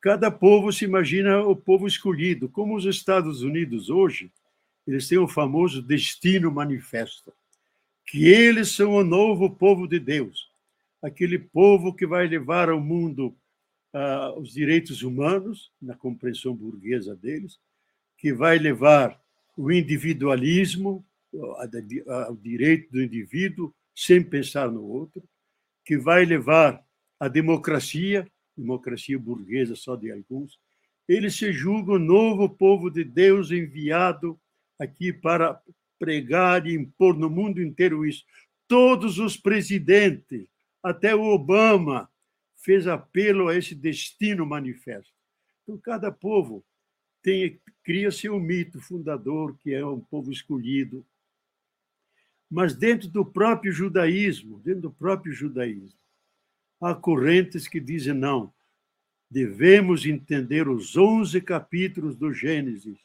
Cada 0.00 0.30
povo 0.30 0.72
se 0.72 0.84
imagina 0.84 1.42
o 1.42 1.56
povo 1.56 1.86
escolhido, 1.86 2.48
como 2.48 2.76
os 2.76 2.84
Estados 2.84 3.42
Unidos 3.42 3.88
hoje, 3.90 4.30
eles 4.86 5.08
têm 5.08 5.18
o 5.18 5.28
famoso 5.28 5.82
destino 5.82 6.50
manifesto, 6.50 7.32
que 8.06 8.26
eles 8.26 8.70
são 8.70 8.92
o 8.92 9.04
novo 9.04 9.50
povo 9.50 9.86
de 9.86 9.98
Deus, 9.98 10.48
aquele 11.02 11.38
povo 11.38 11.92
que 11.92 12.06
vai 12.06 12.26
levar 12.26 12.68
ao 12.68 12.80
mundo 12.80 13.34
uh, 13.92 14.38
os 14.38 14.52
direitos 14.52 15.02
humanos, 15.02 15.72
na 15.80 15.94
compreensão 15.94 16.54
burguesa 16.54 17.16
deles, 17.16 17.58
que 18.16 18.32
vai 18.32 18.58
levar 18.58 19.20
o 19.56 19.72
individualismo, 19.72 21.04
o 21.32 22.36
direito 22.36 22.90
do 22.92 23.02
indivíduo, 23.02 23.74
sem 23.94 24.22
pensar 24.22 24.70
no 24.70 24.82
outro, 24.82 25.22
que 25.84 25.98
vai 25.98 26.24
levar 26.24 26.82
a 27.18 27.28
democracia, 27.28 28.30
democracia 28.56 29.18
burguesa 29.18 29.74
só 29.74 29.96
de 29.96 30.10
alguns, 30.10 30.58
eles 31.08 31.36
se 31.36 31.52
julgam 31.52 31.96
o 31.96 32.00
novo 32.00 32.48
povo 32.48 32.90
de 32.90 33.04
Deus 33.04 33.50
enviado 33.50 34.38
aqui 34.78 35.12
para 35.12 35.60
pregar 35.98 36.66
e 36.66 36.74
impor 36.74 37.16
no 37.16 37.30
mundo 37.30 37.62
inteiro 37.62 38.04
isso. 38.04 38.24
Todos 38.68 39.18
os 39.18 39.36
presidentes, 39.36 40.46
até 40.82 41.14
o 41.14 41.22
Obama, 41.22 42.10
fez 42.56 42.86
apelo 42.86 43.48
a 43.48 43.56
esse 43.56 43.74
destino 43.74 44.44
manifesto. 44.44 45.12
Então, 45.62 45.78
cada 45.78 46.10
povo 46.10 46.64
tem 47.22 47.60
cria 47.82 48.10
seu 48.10 48.38
mito 48.40 48.80
fundador, 48.80 49.56
que 49.58 49.72
é 49.72 49.86
um 49.86 50.00
povo 50.00 50.32
escolhido. 50.32 51.06
Mas 52.50 52.74
dentro 52.74 53.08
do 53.08 53.24
próprio 53.24 53.70
judaísmo, 53.70 54.58
dentro 54.58 54.82
do 54.82 54.90
próprio 54.90 55.32
judaísmo, 55.32 55.98
há 56.80 56.94
correntes 56.96 57.68
que 57.68 57.78
dizem 57.78 58.12
não, 58.12 58.52
devemos 59.30 60.04
entender 60.04 60.68
os 60.68 60.96
11 60.96 61.40
capítulos 61.40 62.16
do 62.16 62.32
Gênesis 62.32 62.98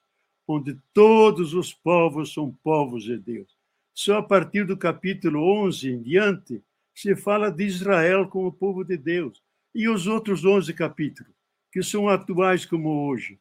onde 0.51 0.77
todos 0.93 1.53
os 1.53 1.73
povos 1.73 2.33
são 2.33 2.51
povos 2.63 3.03
de 3.03 3.17
Deus. 3.17 3.47
Só 3.93 4.17
a 4.17 4.23
partir 4.23 4.65
do 4.65 4.77
capítulo 4.77 5.43
11 5.65 5.89
em 5.89 6.01
diante 6.01 6.63
se 6.93 7.15
fala 7.15 7.51
de 7.51 7.65
Israel 7.65 8.27
como 8.27 8.51
povo 8.51 8.83
de 8.83 8.97
Deus. 8.97 9.41
E 9.73 9.87
os 9.87 10.07
outros 10.07 10.43
11 10.43 10.73
capítulos, 10.73 11.33
que 11.71 11.81
são 11.81 12.09
atuais 12.09 12.65
como 12.65 13.07
hoje, 13.07 13.39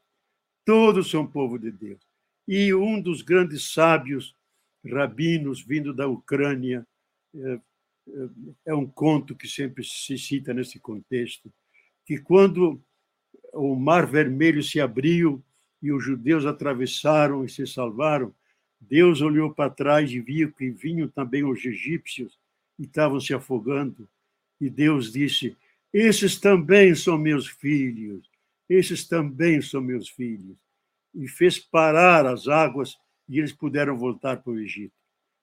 todos 0.64 1.10
são 1.10 1.26
povo 1.26 1.58
de 1.58 1.70
Deus. 1.70 2.00
E 2.46 2.72
um 2.72 3.00
dos 3.00 3.22
grandes 3.22 3.72
sábios, 3.72 4.34
rabinos, 4.84 5.62
vindo 5.62 5.92
da 5.92 6.06
Ucrânia, 6.06 6.86
é, 7.34 7.52
é, 7.52 7.60
é 8.66 8.74
um 8.74 8.86
conto 8.86 9.34
que 9.34 9.48
sempre 9.48 9.84
se 9.84 10.16
cita 10.16 10.54
nesse 10.54 10.78
contexto, 10.78 11.52
que 12.04 12.18
quando 12.18 12.80
o 13.52 13.74
Mar 13.74 14.06
Vermelho 14.06 14.62
se 14.62 14.80
abriu 14.80 15.42
e 15.82 15.92
os 15.92 16.04
judeus 16.04 16.44
atravessaram 16.44 17.44
e 17.44 17.48
se 17.48 17.66
salvaram, 17.66 18.34
Deus 18.80 19.20
olhou 19.20 19.52
para 19.52 19.70
trás 19.70 20.10
e 20.10 20.20
viu 20.20 20.52
que 20.52 20.70
vinham 20.70 21.06
também 21.08 21.44
os 21.44 21.64
egípcios 21.64 22.38
e 22.78 22.84
estavam 22.84 23.20
se 23.20 23.34
afogando. 23.34 24.08
E 24.60 24.70
Deus 24.70 25.12
disse: 25.12 25.56
Esses 25.92 26.38
também 26.38 26.94
são 26.94 27.18
meus 27.18 27.46
filhos, 27.46 28.28
esses 28.68 29.06
também 29.06 29.60
são 29.60 29.80
meus 29.80 30.08
filhos. 30.08 30.56
E 31.14 31.28
fez 31.28 31.58
parar 31.58 32.24
as 32.26 32.48
águas 32.48 32.96
e 33.28 33.38
eles 33.38 33.52
puderam 33.52 33.98
voltar 33.98 34.38
para 34.38 34.52
o 34.52 34.58
Egito. 34.58 34.94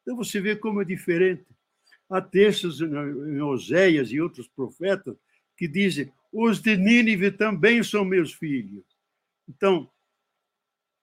Então 0.01 0.15
você 0.15 0.39
vê 0.39 0.55
como 0.55 0.81
é 0.81 0.85
diferente. 0.85 1.45
Há 2.09 2.21
textos 2.21 2.79
em 2.79 3.41
Oséias 3.41 4.11
e 4.11 4.21
outros 4.21 4.47
profetas 4.47 5.15
que 5.55 5.67
dizem: 5.67 6.11
Os 6.31 6.61
de 6.61 6.75
Nínive 6.75 7.31
também 7.31 7.83
são 7.83 8.03
meus 8.05 8.33
filhos. 8.33 8.83
Então, 9.47 9.89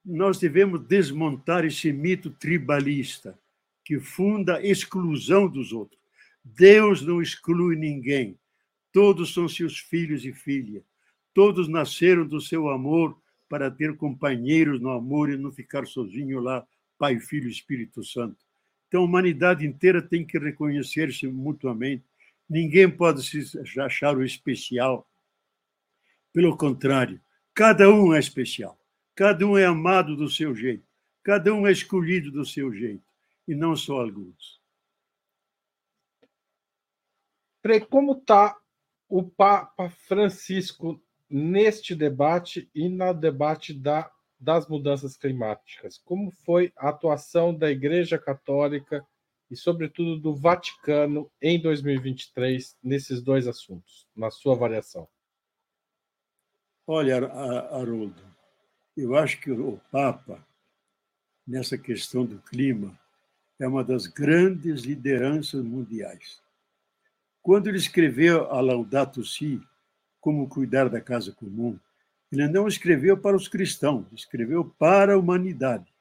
nós 0.05 0.39
devemos 0.39 0.81
desmontar 0.87 1.65
esse 1.65 1.93
mito 1.93 2.31
tribalista 2.31 3.39
que 3.85 3.99
funda 3.99 4.57
a 4.57 4.63
exclusão 4.63 5.49
dos 5.49 5.73
outros. 5.73 6.01
Deus 6.45 7.01
não 7.03 7.23
exclui 7.23 7.77
ninguém. 7.77 8.39
Todos 8.93 9.33
são 9.33 9.49
seus 9.49 9.79
filhos 9.79 10.25
e 10.25 10.33
filhas. 10.33 10.83
Todos 11.33 11.69
nasceram 11.69 12.27
do 12.27 12.41
seu 12.41 12.69
amor 12.69 13.19
para 13.49 13.71
ter 13.71 13.97
companheiros 13.97 14.81
no 14.81 14.91
amor 14.91 15.31
e 15.31 15.37
não 15.37 15.51
ficar 15.51 15.87
sozinho 15.87 16.41
lá, 16.41 16.67
Pai, 16.99 17.19
Filho 17.19 17.49
e 17.49 17.53
Espírito 17.53 18.05
Santo. 18.05 18.37
Então, 18.89 19.03
a 19.03 19.05
humanidade 19.05 19.67
inteira 19.67 20.01
tem 20.01 20.25
que 20.25 20.39
reconhecer-se 20.39 21.27
mutuamente. 21.27 22.05
Ninguém 22.49 22.89
pode 22.89 23.23
se 23.23 23.81
achar 23.81 24.17
o 24.17 24.25
especial. 24.25 25.09
Pelo 26.33 26.57
contrário, 26.57 27.21
cada 27.53 27.91
um 27.91 28.15
é 28.15 28.19
especial. 28.19 28.79
Cada 29.15 29.47
um 29.47 29.57
é 29.57 29.65
amado 29.65 30.17
do 30.17 30.29
seu 30.29 30.55
jeito, 30.55 30.85
cada 31.23 31.55
um 31.55 31.67
é 31.67 31.73
escolhido 31.73 32.33
do 32.33 32.45
seu 32.45 32.73
jeito, 32.73 33.05
e 33.47 33.55
não 33.55 33.77
só 33.77 34.01
alguns. 34.01 34.61
Como 37.89 38.13
está 38.13 38.59
o 39.09 39.23
Papa 39.23 39.89
Francisco 39.89 41.01
neste 41.31 41.95
debate 41.95 42.69
e 42.75 42.89
no 42.89 43.15
debate 43.15 43.73
da, 43.73 44.11
das 44.39 44.69
mudanças 44.69 45.17
climáticas? 45.17 45.97
Como 45.99 46.31
foi 46.31 46.73
a 46.77 46.89
atuação 46.89 47.55
da 47.55 47.71
Igreja 47.71 48.19
Católica 48.19 49.07
e, 49.51 49.57
sobretudo, 49.57 50.19
do 50.19 50.35
Vaticano 50.35 51.31
em 51.41 51.61
2023 51.61 52.77
nesses 52.83 53.23
dois 53.23 53.47
assuntos, 53.47 54.09
na 54.15 54.31
sua 54.31 54.55
avaliação? 54.55 55.09
Olha, 56.87 57.17
Haroldo, 57.71 58.34
eu 58.97 59.17
acho 59.17 59.41
que 59.41 59.51
o 59.51 59.81
Papa, 59.91 60.45
nessa 61.47 61.77
questão 61.77 62.25
do 62.25 62.39
clima, 62.39 62.97
é 63.59 63.67
uma 63.67 63.83
das 63.83 64.07
grandes 64.07 64.83
lideranças 64.83 65.65
mundiais. 65.65 66.41
Quando 67.43 67.69
ele 67.69 67.77
escreveu 67.77 68.51
a 68.51 68.61
Laudato 68.61 69.25
Si, 69.25 69.61
como 70.21 70.49
cuidar 70.49 70.89
da 70.89 71.01
casa 71.01 71.33
comum, 71.33 71.79
ele 72.33 72.49
não 72.49 72.67
escreveu 72.67 73.17
para 73.17 73.37
os 73.37 73.49
cristãos, 73.49 74.07
escreveu 74.13 74.65
para 74.79 75.15
a 75.15 75.19
humanidade. 75.19 75.93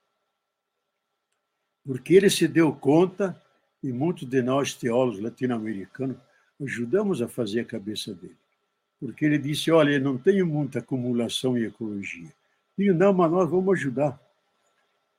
Porque 1.86 2.14
ele 2.14 2.30
se 2.30 2.48
deu 2.48 2.74
conta, 2.74 3.40
e 3.84 3.92
muitos 3.92 4.28
de 4.28 4.42
nós, 4.42 4.74
teólogos 4.74 5.20
latino-americanos, 5.20 6.16
ajudamos 6.62 7.22
a 7.22 7.28
fazer 7.28 7.62
a 7.62 7.66
cabeça 7.66 8.14
dele. 8.14 8.38
Porque 9.00 9.26
ele 9.26 9.38
disse: 9.38 9.70
Olha, 9.70 9.92
eu 9.92 10.00
não 10.00 10.18
tenho 10.18 10.48
muita 10.48 10.80
acumulação 10.80 11.58
em 11.58 11.66
ecologia 11.66 12.32
Digo, 12.78 12.94
não, 12.94 13.14
mas 13.14 13.32
nós 13.32 13.50
vamos 13.50 13.80
ajudar. 13.80 14.20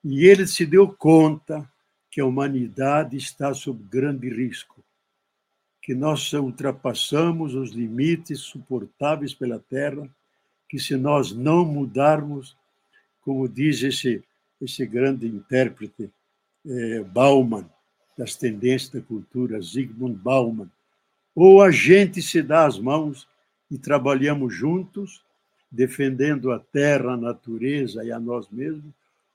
E 0.03 0.27
ele 0.27 0.47
se 0.47 0.67
deu 0.67 0.89
conta 0.89 1.69
que 2.11 2.21
a 2.21 2.27
humanidade 2.27 3.17
está 3.17 3.53
sob 3.55 3.83
grande 3.85 4.29
risco, 4.29 4.85
que 5.83 5.95
nós 5.95 6.33
ultrapassamos 6.33 7.55
os 7.55 7.71
limites 7.71 8.41
suportáveis 8.41 9.35
pela 9.35 9.59
Terra, 9.59 10.09
que 10.69 10.79
se 10.79 10.97
nós 10.97 11.33
não 11.33 11.65
mudarmos, 11.65 12.57
como 13.21 13.49
diz 13.49 13.83
esse, 13.83 14.23
esse 14.61 14.85
grande 14.87 15.27
intérprete, 15.27 16.11
é, 16.67 17.01
Bauman, 17.03 17.69
das 18.17 18.37
tendências 18.37 18.91
da 18.91 19.01
cultura, 19.01 19.61
Zygmunt 19.61 20.17
Bauman, 20.17 20.71
ou 21.35 21.63
a 21.63 21.71
gente 21.71 22.23
se 22.23 22.43
dá 22.43 22.65
as 22.65 22.79
mãos 22.79 23.29
e 23.71 23.77
trabalhamos 23.77 24.55
juntos, 24.55 25.25
defendendo 25.75 26.53
a 26.53 26.59
terra, 26.59 27.13
a 27.13 27.17
natureza 27.17 28.05
e 28.05 28.13
a 28.13 28.21
nós 28.21 28.49
mesmos, 28.49 28.93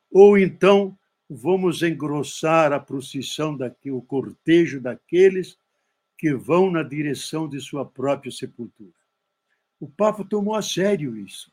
ou 0.09 0.37
então 0.37 0.97
vamos 1.29 1.83
engrossar 1.83 2.71
a 2.71 2.79
procissão 2.79 3.55
daqui, 3.55 3.91
o 3.91 4.01
cortejo 4.01 4.79
daqueles 4.79 5.57
que 6.17 6.33
vão 6.33 6.71
na 6.71 6.81
direção 6.81 7.47
de 7.47 7.59
sua 7.59 7.85
própria 7.85 8.31
sepultura. 8.31 8.91
O 9.79 9.87
Papa 9.87 10.23
tomou 10.23 10.55
a 10.55 10.61
sério 10.61 11.15
isso. 11.15 11.51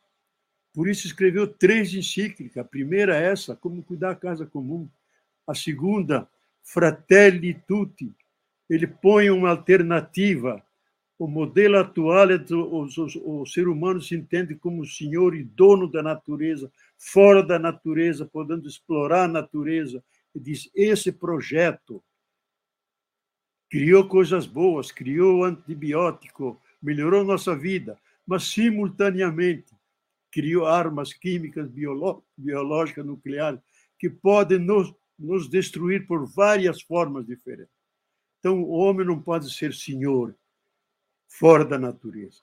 Por 0.72 0.89
isso 0.89 1.07
escreveu 1.07 1.47
três 1.47 1.93
encíclicas. 1.95 2.57
A 2.57 2.64
primeira 2.64 3.16
é 3.16 3.30
essa, 3.30 3.55
como 3.55 3.82
cuidar 3.82 4.11
da 4.11 4.16
casa 4.16 4.47
comum. 4.47 4.89
A 5.47 5.55
segunda, 5.55 6.28
Fratelli 6.62 7.55
Tutti. 7.66 8.12
Ele 8.68 8.87
põe 8.87 9.30
uma 9.30 9.51
alternativa 9.51 10.62
o 11.19 11.27
modelo 11.27 11.79
atual 11.79 12.31
é 12.31 12.37
o, 12.51 12.85
o, 12.85 13.41
o, 13.41 13.47
ser 13.47 13.69
humano 13.69 14.01
se 14.03 14.14
entende 14.14 14.55
como 14.55 14.85
senhor 14.85 15.35
e 15.35 15.43
dono 15.43 15.91
da 15.91 16.03
natureza, 16.03 16.71
fora 16.99 17.43
da 17.43 17.59
natureza, 17.59 18.27
podendo 18.27 18.69
explorar 18.69 19.25
a 19.25 19.29
natureza. 19.29 20.05
E 20.35 20.41
diz: 20.41 20.71
esse 20.75 21.11
projeto 21.11 22.03
criou 23.71 24.07
coisas 24.07 24.47
boas, 24.47 24.93
criou 24.93 25.45
antibiótico, 25.45 26.61
melhorou 26.83 27.25
nossa 27.25 27.57
vida, 27.57 27.99
mas 28.27 28.45
simultaneamente 28.45 29.75
criou 30.31 30.67
armas 30.67 31.14
químicas, 31.14 31.67
biológicas, 32.37 33.07
nucleares, 33.07 33.61
que 33.99 34.11
podem 34.11 34.59
nos, 34.59 34.95
nos 35.19 35.49
destruir 35.49 36.07
por 36.07 36.27
várias 36.27 36.83
formas 36.83 37.27
diferentes. 37.27 37.75
Então, 38.39 38.62
o 38.62 38.73
homem 38.73 39.07
não 39.07 39.21
pode 39.21 39.51
ser 39.53 39.73
senhor, 39.73 40.37
fora 41.39 41.64
da 41.64 41.78
natureza. 41.78 42.41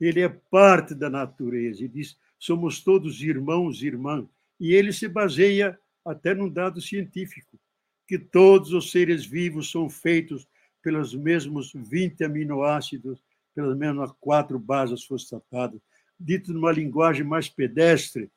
Ele 0.00 0.20
é 0.20 0.28
parte 0.28 0.94
da 0.94 1.10
natureza 1.10 1.84
e 1.84 1.88
diz: 1.88 2.16
somos 2.38 2.80
todos 2.80 3.20
irmãos 3.22 3.82
e 3.82 3.86
irmãs. 3.86 4.26
E 4.60 4.72
ele 4.72 4.92
se 4.92 5.08
baseia 5.08 5.78
até 6.04 6.34
num 6.34 6.48
dado 6.48 6.80
científico, 6.80 7.58
que 8.06 8.18
todos 8.18 8.72
os 8.72 8.90
seres 8.90 9.24
vivos 9.24 9.70
são 9.70 9.90
feitos 9.90 10.46
pelos 10.82 11.14
mesmos 11.14 11.72
20 11.74 12.24
aminoácidos, 12.24 13.20
pelas 13.54 13.76
mesmas 13.76 14.10
quatro 14.20 14.58
bases 14.58 15.04
fosfatadas. 15.04 15.80
Dito 16.18 16.52
numa 16.52 16.72
linguagem 16.72 17.24
mais 17.24 17.48
pedestre, 17.48 18.30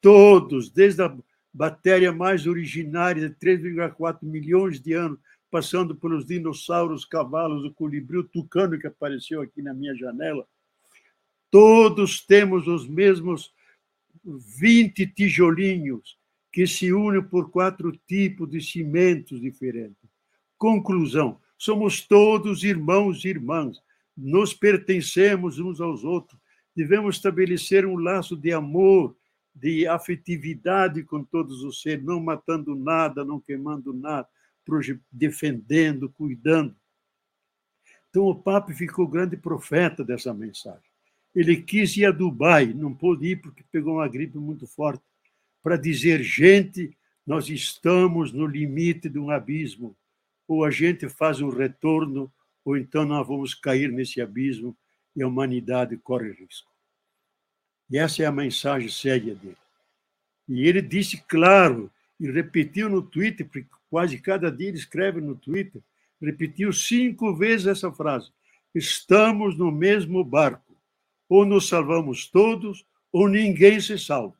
todos, 0.00 0.70
desde 0.70 1.02
a 1.02 1.16
bactéria 1.52 2.12
mais 2.12 2.46
originária 2.46 3.28
de 3.28 3.34
3,4 3.34 4.18
milhões 4.22 4.80
de 4.80 4.92
anos, 4.92 5.18
passando 5.50 5.94
pelos 5.94 6.24
dinossauros, 6.24 7.04
cavalos, 7.04 7.64
o 7.64 7.72
colibri, 7.72 8.18
o 8.18 8.24
tucano 8.24 8.78
que 8.78 8.86
apareceu 8.86 9.40
aqui 9.40 9.62
na 9.62 9.72
minha 9.72 9.94
janela. 9.94 10.46
Todos 11.50 12.24
temos 12.24 12.66
os 12.66 12.86
mesmos 12.86 13.52
20 14.24 15.06
tijolinhos 15.06 16.18
que 16.52 16.66
se 16.66 16.92
unem 16.92 17.22
por 17.22 17.50
quatro 17.50 17.92
tipos 18.06 18.50
de 18.50 18.60
cimentos 18.60 19.40
diferentes. 19.40 20.08
Conclusão: 20.58 21.38
somos 21.56 22.00
todos 22.00 22.64
irmãos 22.64 23.24
e 23.24 23.28
irmãs, 23.28 23.78
nos 24.16 24.54
pertencemos 24.54 25.58
uns 25.58 25.80
aos 25.80 26.02
outros, 26.02 26.40
devemos 26.74 27.16
estabelecer 27.16 27.86
um 27.86 27.96
laço 27.96 28.36
de 28.36 28.52
amor, 28.52 29.16
de 29.54 29.86
afetividade 29.86 31.02
com 31.02 31.22
todos 31.22 31.62
os 31.62 31.80
seres, 31.80 32.04
não 32.04 32.20
matando 32.20 32.74
nada, 32.74 33.24
não 33.24 33.40
queimando 33.40 33.92
nada, 33.92 34.28
defendendo, 35.10 36.08
cuidando. 36.10 36.74
Então 38.10 38.24
o 38.24 38.34
Papa 38.34 38.72
ficou 38.72 39.06
grande 39.06 39.36
profeta 39.36 40.04
dessa 40.04 40.32
mensagem. 40.32 40.88
Ele 41.34 41.62
quis 41.62 41.96
ir 41.96 42.06
a 42.06 42.10
Dubai, 42.10 42.66
não 42.72 42.94
pôde 42.94 43.26
ir 43.28 43.36
porque 43.36 43.62
pegou 43.70 43.96
uma 43.96 44.08
gripe 44.08 44.38
muito 44.38 44.66
forte, 44.66 45.02
para 45.62 45.76
dizer: 45.76 46.22
gente, 46.22 46.96
nós 47.26 47.50
estamos 47.50 48.32
no 48.32 48.46
limite 48.46 49.08
de 49.08 49.18
um 49.18 49.30
abismo. 49.30 49.96
Ou 50.48 50.64
a 50.64 50.70
gente 50.70 51.08
faz 51.08 51.40
um 51.40 51.48
retorno, 51.48 52.32
ou 52.64 52.76
então 52.76 53.04
nós 53.04 53.26
vamos 53.26 53.54
cair 53.54 53.90
nesse 53.90 54.20
abismo 54.20 54.76
e 55.14 55.22
a 55.22 55.26
humanidade 55.26 55.96
corre 55.96 56.30
risco. 56.30 56.70
E 57.90 57.98
essa 57.98 58.22
é 58.22 58.26
a 58.26 58.32
mensagem 58.32 58.88
séria 58.88 59.34
dele. 59.34 59.56
E 60.48 60.66
ele 60.66 60.80
disse 60.80 61.22
claro, 61.28 61.90
e 62.18 62.30
repetiu 62.30 62.88
no 62.88 63.02
Twitter, 63.02 63.46
porque 63.46 63.68
quase 63.90 64.18
cada 64.18 64.50
dia 64.50 64.68
ele 64.68 64.78
escreve 64.78 65.20
no 65.20 65.34
Twitter, 65.34 65.82
repetiu 66.20 66.72
cinco 66.72 67.34
vezes 67.34 67.66
essa 67.66 67.92
frase: 67.92 68.30
estamos 68.74 69.56
no 69.56 69.70
mesmo 69.70 70.24
barco, 70.24 70.76
ou 71.28 71.44
nos 71.44 71.68
salvamos 71.68 72.28
todos, 72.28 72.84
ou 73.12 73.28
ninguém 73.28 73.80
se 73.80 73.98
salva. 73.98 74.36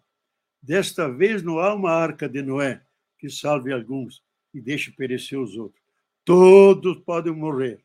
Desta 0.62 1.08
vez 1.08 1.42
não 1.42 1.58
há 1.58 1.74
uma 1.74 1.92
arca 1.92 2.28
de 2.28 2.42
Noé 2.42 2.82
que 3.18 3.30
salve 3.30 3.72
alguns 3.72 4.22
e 4.52 4.60
deixe 4.60 4.90
perecer 4.90 5.38
os 5.38 5.56
outros. 5.56 5.82
Todos 6.24 6.98
podem 6.98 7.32
morrer, 7.32 7.80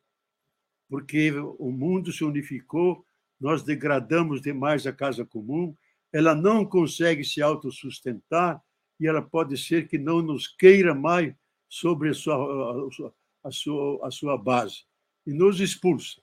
porque 0.89 1.32
o 1.59 1.72
mundo 1.72 2.12
se 2.12 2.24
unificou, 2.24 3.05
nós 3.39 3.64
degradamos 3.64 4.41
demais 4.41 4.86
a 4.86 4.93
casa 4.93 5.26
comum, 5.26 5.76
ela 6.12 6.36
não 6.36 6.66
consegue 6.66 7.24
se 7.24 7.41
autossustentar 7.41 8.62
e 8.99 9.07
ela 9.07 9.22
pode 9.22 9.57
ser 9.57 9.88
que 9.88 9.97
não 9.97 10.22
nos 10.22 10.47
queira 10.47 10.93
mais 10.93 11.34
sobre 11.72 12.09
a 12.09 12.13
sua, 12.13 13.13
a 13.41 13.49
sua, 13.49 14.07
a 14.07 14.11
sua 14.11 14.38
base. 14.38 14.84
E 15.26 15.32
nos 15.32 15.61
expulsa. 15.61 16.22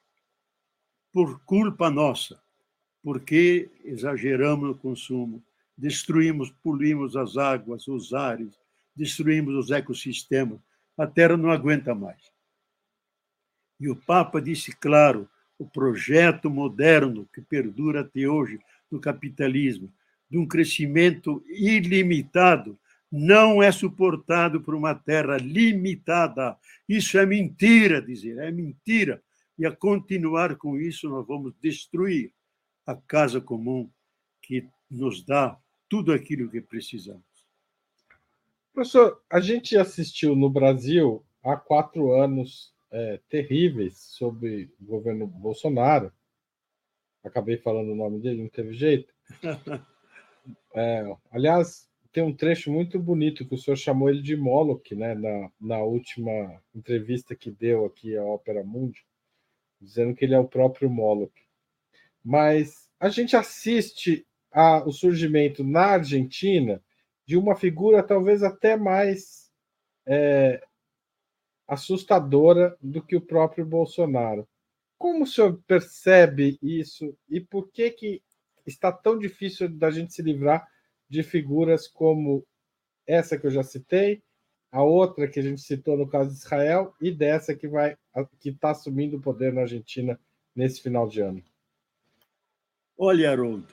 Por 1.10 1.40
culpa 1.44 1.90
nossa, 1.90 2.38
porque 3.02 3.70
exageramos 3.82 4.68
no 4.68 4.74
consumo, 4.76 5.42
destruímos, 5.74 6.50
poluímos 6.62 7.16
as 7.16 7.38
águas, 7.38 7.88
os 7.88 8.12
ares, 8.12 8.60
destruímos 8.94 9.54
os 9.54 9.70
ecossistemas, 9.70 10.60
a 10.98 11.06
Terra 11.06 11.36
não 11.36 11.50
aguenta 11.50 11.94
mais. 11.94 12.30
E 13.80 13.88
o 13.88 13.96
Papa 13.96 14.42
disse 14.42 14.76
claro: 14.76 15.26
o 15.58 15.66
projeto 15.66 16.50
moderno 16.50 17.26
que 17.32 17.40
perdura 17.40 18.02
até 18.02 18.28
hoje 18.28 18.60
no 18.90 19.00
capitalismo, 19.00 19.90
de 20.28 20.36
um 20.36 20.46
crescimento 20.46 21.42
ilimitado, 21.48 22.78
não 23.10 23.62
é 23.62 23.72
suportado 23.72 24.60
por 24.60 24.74
uma 24.74 24.94
terra 24.94 25.38
limitada. 25.38 26.56
Isso 26.88 27.18
é 27.18 27.24
mentira, 27.24 28.02
dizer, 28.02 28.38
é 28.38 28.50
mentira. 28.50 29.22
E 29.58 29.66
a 29.66 29.74
continuar 29.74 30.56
com 30.56 30.78
isso, 30.78 31.08
nós 31.08 31.26
vamos 31.26 31.54
destruir 31.60 32.32
a 32.86 32.94
casa 32.94 33.40
comum 33.40 33.90
que 34.42 34.68
nos 34.90 35.24
dá 35.24 35.58
tudo 35.88 36.12
aquilo 36.12 36.50
que 36.50 36.60
precisamos. 36.60 37.22
Professor, 38.72 39.20
a 39.28 39.40
gente 39.40 39.76
assistiu 39.76 40.36
no 40.36 40.48
Brasil 40.48 41.24
há 41.42 41.56
quatro 41.56 42.12
anos 42.12 42.72
é, 42.90 43.20
terríveis 43.28 43.98
sobre 43.98 44.70
o 44.80 44.84
governo 44.84 45.26
Bolsonaro. 45.26 46.12
Acabei 47.24 47.56
falando 47.56 47.92
o 47.92 47.96
nome 47.96 48.20
dele, 48.20 48.42
não 48.42 48.48
teve 48.48 48.74
jeito. 48.74 49.12
É, 50.74 51.04
aliás, 51.30 51.87
tem 52.18 52.24
um 52.24 52.34
trecho 52.34 52.72
muito 52.72 52.98
bonito 52.98 53.46
que 53.46 53.54
o 53.54 53.56
senhor 53.56 53.76
chamou 53.76 54.10
ele 54.10 54.20
de 54.20 54.36
Moloch, 54.36 54.92
né, 54.92 55.14
na, 55.14 55.52
na 55.60 55.78
última 55.84 56.60
entrevista 56.74 57.36
que 57.36 57.48
deu 57.48 57.84
aqui 57.84 58.16
à 58.16 58.24
Ópera 58.24 58.64
Mundi, 58.64 59.06
dizendo 59.80 60.16
que 60.16 60.24
ele 60.24 60.34
é 60.34 60.38
o 60.40 60.48
próprio 60.48 60.90
Moloch. 60.90 61.32
Mas 62.24 62.90
a 62.98 63.08
gente 63.08 63.36
assiste 63.36 64.26
ao 64.50 64.90
surgimento 64.90 65.62
na 65.62 65.92
Argentina 65.92 66.82
de 67.24 67.36
uma 67.36 67.54
figura 67.54 68.02
talvez 68.02 68.42
até 68.42 68.76
mais 68.76 69.52
é, 70.04 70.60
assustadora 71.68 72.76
do 72.82 73.00
que 73.00 73.14
o 73.14 73.24
próprio 73.24 73.64
Bolsonaro. 73.64 74.44
Como 74.98 75.22
o 75.22 75.26
senhor 75.26 75.62
percebe 75.68 76.58
isso 76.60 77.16
e 77.28 77.40
por 77.40 77.70
que, 77.70 77.92
que 77.92 78.22
está 78.66 78.90
tão 78.90 79.16
difícil 79.16 79.68
da 79.68 79.88
gente 79.88 80.12
se 80.12 80.20
livrar 80.20 80.66
de 81.08 81.22
figuras 81.22 81.88
como 81.88 82.46
essa 83.06 83.38
que 83.38 83.46
eu 83.46 83.50
já 83.50 83.62
citei, 83.62 84.22
a 84.70 84.82
outra 84.82 85.26
que 85.28 85.40
a 85.40 85.42
gente 85.42 85.62
citou 85.62 85.96
no 85.96 86.08
caso 86.08 86.30
de 86.30 86.36
Israel 86.36 86.94
e 87.00 87.10
dessa 87.10 87.54
que 87.54 87.66
vai 87.66 87.96
que 88.40 88.50
está 88.50 88.70
assumindo 88.70 89.16
o 89.16 89.20
poder 89.20 89.52
na 89.52 89.62
Argentina 89.62 90.20
nesse 90.54 90.82
final 90.82 91.08
de 91.08 91.20
ano. 91.20 91.42
Olha, 92.96 93.30
Haroldo, 93.30 93.72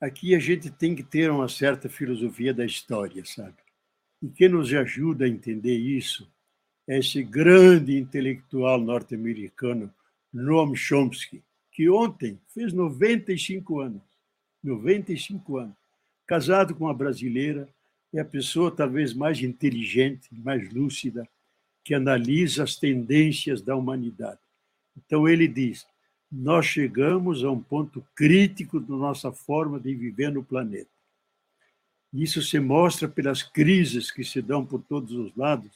aqui 0.00 0.34
a 0.34 0.38
gente 0.38 0.70
tem 0.70 0.94
que 0.94 1.02
ter 1.02 1.30
uma 1.30 1.48
certa 1.48 1.88
filosofia 1.88 2.54
da 2.54 2.64
história, 2.64 3.24
sabe? 3.24 3.56
E 4.22 4.28
quem 4.28 4.48
nos 4.48 4.72
ajuda 4.72 5.24
a 5.24 5.28
entender 5.28 5.76
isso 5.76 6.30
é 6.86 6.98
esse 6.98 7.22
grande 7.22 7.98
intelectual 7.98 8.80
norte-americano, 8.80 9.92
Noam 10.32 10.74
Chomsky, 10.74 11.42
que 11.70 11.88
ontem 11.90 12.40
fez 12.48 12.72
95 12.72 13.80
anos. 13.80 14.02
95 14.62 15.58
anos. 15.58 15.76
Casado 16.28 16.74
com 16.74 16.84
uma 16.84 16.92
brasileira, 16.92 17.66
é 18.12 18.20
a 18.20 18.24
pessoa 18.24 18.70
talvez 18.70 19.14
mais 19.14 19.42
inteligente, 19.42 20.28
mais 20.30 20.70
lúcida, 20.70 21.26
que 21.82 21.94
analisa 21.94 22.64
as 22.64 22.76
tendências 22.76 23.62
da 23.62 23.74
humanidade. 23.74 24.38
Então 24.94 25.26
ele 25.26 25.48
diz: 25.48 25.86
nós 26.30 26.66
chegamos 26.66 27.42
a 27.42 27.50
um 27.50 27.58
ponto 27.58 28.06
crítico 28.14 28.78
da 28.78 28.94
nossa 28.94 29.32
forma 29.32 29.80
de 29.80 29.94
viver 29.94 30.30
no 30.30 30.44
planeta. 30.44 30.90
Isso 32.12 32.42
se 32.42 32.60
mostra 32.60 33.08
pelas 33.08 33.42
crises 33.42 34.10
que 34.10 34.22
se 34.22 34.42
dão 34.42 34.66
por 34.66 34.82
todos 34.82 35.12
os 35.12 35.34
lados, 35.34 35.70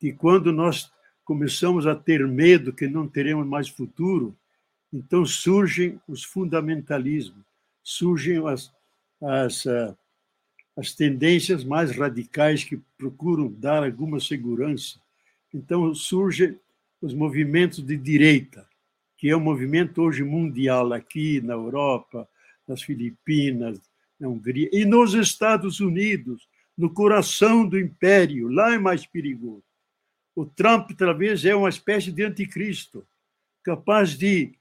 que 0.00 0.10
quando 0.10 0.52
nós 0.52 0.90
começamos 1.22 1.86
a 1.86 1.94
ter 1.94 2.26
medo 2.26 2.72
que 2.72 2.88
não 2.88 3.06
teremos 3.06 3.46
mais 3.46 3.68
futuro, 3.68 4.34
então 4.90 5.26
surgem 5.26 6.00
os 6.08 6.24
fundamentalismos, 6.24 7.44
surgem 7.82 8.38
as, 8.48 8.72
as, 9.26 9.66
ah, 9.66 9.96
as 10.76 10.92
tendências 10.92 11.64
mais 11.64 11.90
radicais 11.96 12.62
que 12.62 12.78
procuram 12.96 13.50
dar 13.50 13.84
alguma 13.84 14.20
segurança. 14.20 15.00
Então 15.52 15.94
surgem 15.94 16.58
os 17.00 17.12
movimentos 17.12 17.84
de 17.84 17.96
direita, 17.96 18.66
que 19.16 19.28
é 19.28 19.36
um 19.36 19.40
movimento 19.40 20.02
hoje 20.02 20.22
mundial 20.22 20.92
aqui 20.92 21.40
na 21.40 21.54
Europa, 21.54 22.28
nas 22.66 22.82
Filipinas, 22.82 23.80
na 24.18 24.28
Hungria 24.28 24.68
e 24.72 24.84
nos 24.84 25.14
Estados 25.14 25.80
Unidos, 25.80 26.48
no 26.76 26.90
coração 26.90 27.66
do 27.66 27.78
império, 27.78 28.48
lá 28.48 28.74
é 28.74 28.78
mais 28.78 29.06
perigoso. 29.06 29.64
O 30.34 30.44
Trump, 30.44 30.90
talvez, 30.92 31.44
é 31.44 31.54
uma 31.54 31.70
espécie 31.70 32.12
de 32.12 32.22
anticristo, 32.22 33.06
capaz 33.62 34.10
de, 34.16 34.52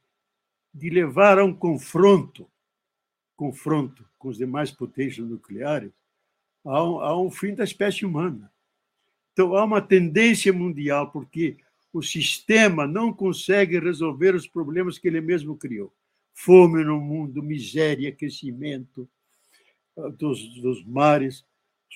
de 0.74 0.90
levar 0.90 1.38
a 1.38 1.44
um 1.44 1.54
confronto, 1.54 2.50
confronto 3.36 4.08
com 4.18 4.30
as 4.30 4.38
demais 4.38 4.72
potências 4.72 5.28
nucleares, 5.28 5.92
a 6.64 6.84
um, 6.84 7.00
a 7.00 7.22
um 7.22 7.30
fim 7.30 7.54
da 7.54 7.64
espécie 7.64 8.06
humana. 8.06 8.52
Então, 9.34 9.56
há 9.56 9.64
uma 9.64 9.82
tendência 9.82 10.52
mundial, 10.52 11.12
porque 11.12 11.58
o 11.92 12.02
sistema 12.02 12.88
não 12.88 13.14
consegue 13.14 13.80
resolver 13.80 14.34
os 14.34 14.48
problemas 14.48 14.98
que 14.98 15.08
ele 15.08 15.22
mesmo 15.22 15.58
criou. 15.58 15.94
Fome 16.34 16.84
no 16.84 17.00
mundo, 17.00 17.44
miséria, 17.44 18.10
aquecimento 18.10 19.08
ah, 19.98 20.10
dos, 20.10 20.62
dos 20.62 20.84
mares, 20.86 21.46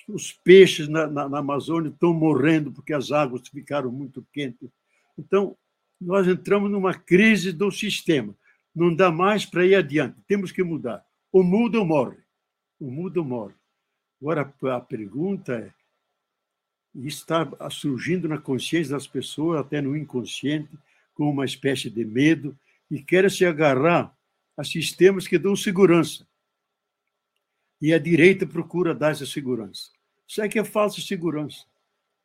os 0.08 0.32
peixes 0.32 0.88
na, 0.88 1.06
na, 1.06 1.28
na 1.28 1.38
Amazônia 1.38 1.90
estão 1.90 2.14
morrendo 2.14 2.72
porque 2.72 2.92
as 2.92 3.10
águas 3.10 3.46
ficaram 3.48 3.90
muito 3.90 4.26
quentes. 4.32 4.70
Então, 5.18 5.56
nós 6.00 6.26
entramos 6.26 6.70
numa 6.70 6.94
crise 6.94 7.52
do 7.52 7.70
sistema. 7.70 8.34
Não 8.74 8.94
dá 8.94 9.10
mais 9.10 9.44
para 9.44 9.66
ir 9.66 9.74
adiante. 9.74 10.16
Temos 10.26 10.50
que 10.52 10.62
mudar. 10.62 11.04
O 11.32 11.42
muda 11.42 11.78
ou 11.78 11.86
morre. 11.86 12.18
O 12.78 12.90
muda 12.90 13.20
ou 13.20 13.26
morre. 13.26 13.54
Agora, 14.20 14.52
a 14.74 14.80
pergunta 14.80 15.54
é: 15.54 15.72
está 16.94 17.48
surgindo 17.70 18.28
na 18.28 18.38
consciência 18.38 18.92
das 18.92 19.06
pessoas, 19.06 19.60
até 19.60 19.80
no 19.80 19.96
inconsciente, 19.96 20.70
com 21.14 21.30
uma 21.30 21.44
espécie 21.44 21.88
de 21.88 22.04
medo, 22.04 22.56
e 22.90 23.00
quer 23.00 23.30
se 23.30 23.44
agarrar 23.44 24.14
a 24.56 24.64
sistemas 24.64 25.28
que 25.28 25.38
dão 25.38 25.54
segurança. 25.54 26.26
E 27.80 27.94
a 27.94 27.98
direita 27.98 28.46
procura 28.46 28.94
dar 28.94 29.12
essa 29.12 29.24
segurança. 29.24 29.90
Isso 30.26 30.42
é 30.42 30.48
que 30.48 30.58
é 30.58 30.64
falsa 30.64 31.00
segurança. 31.00 31.64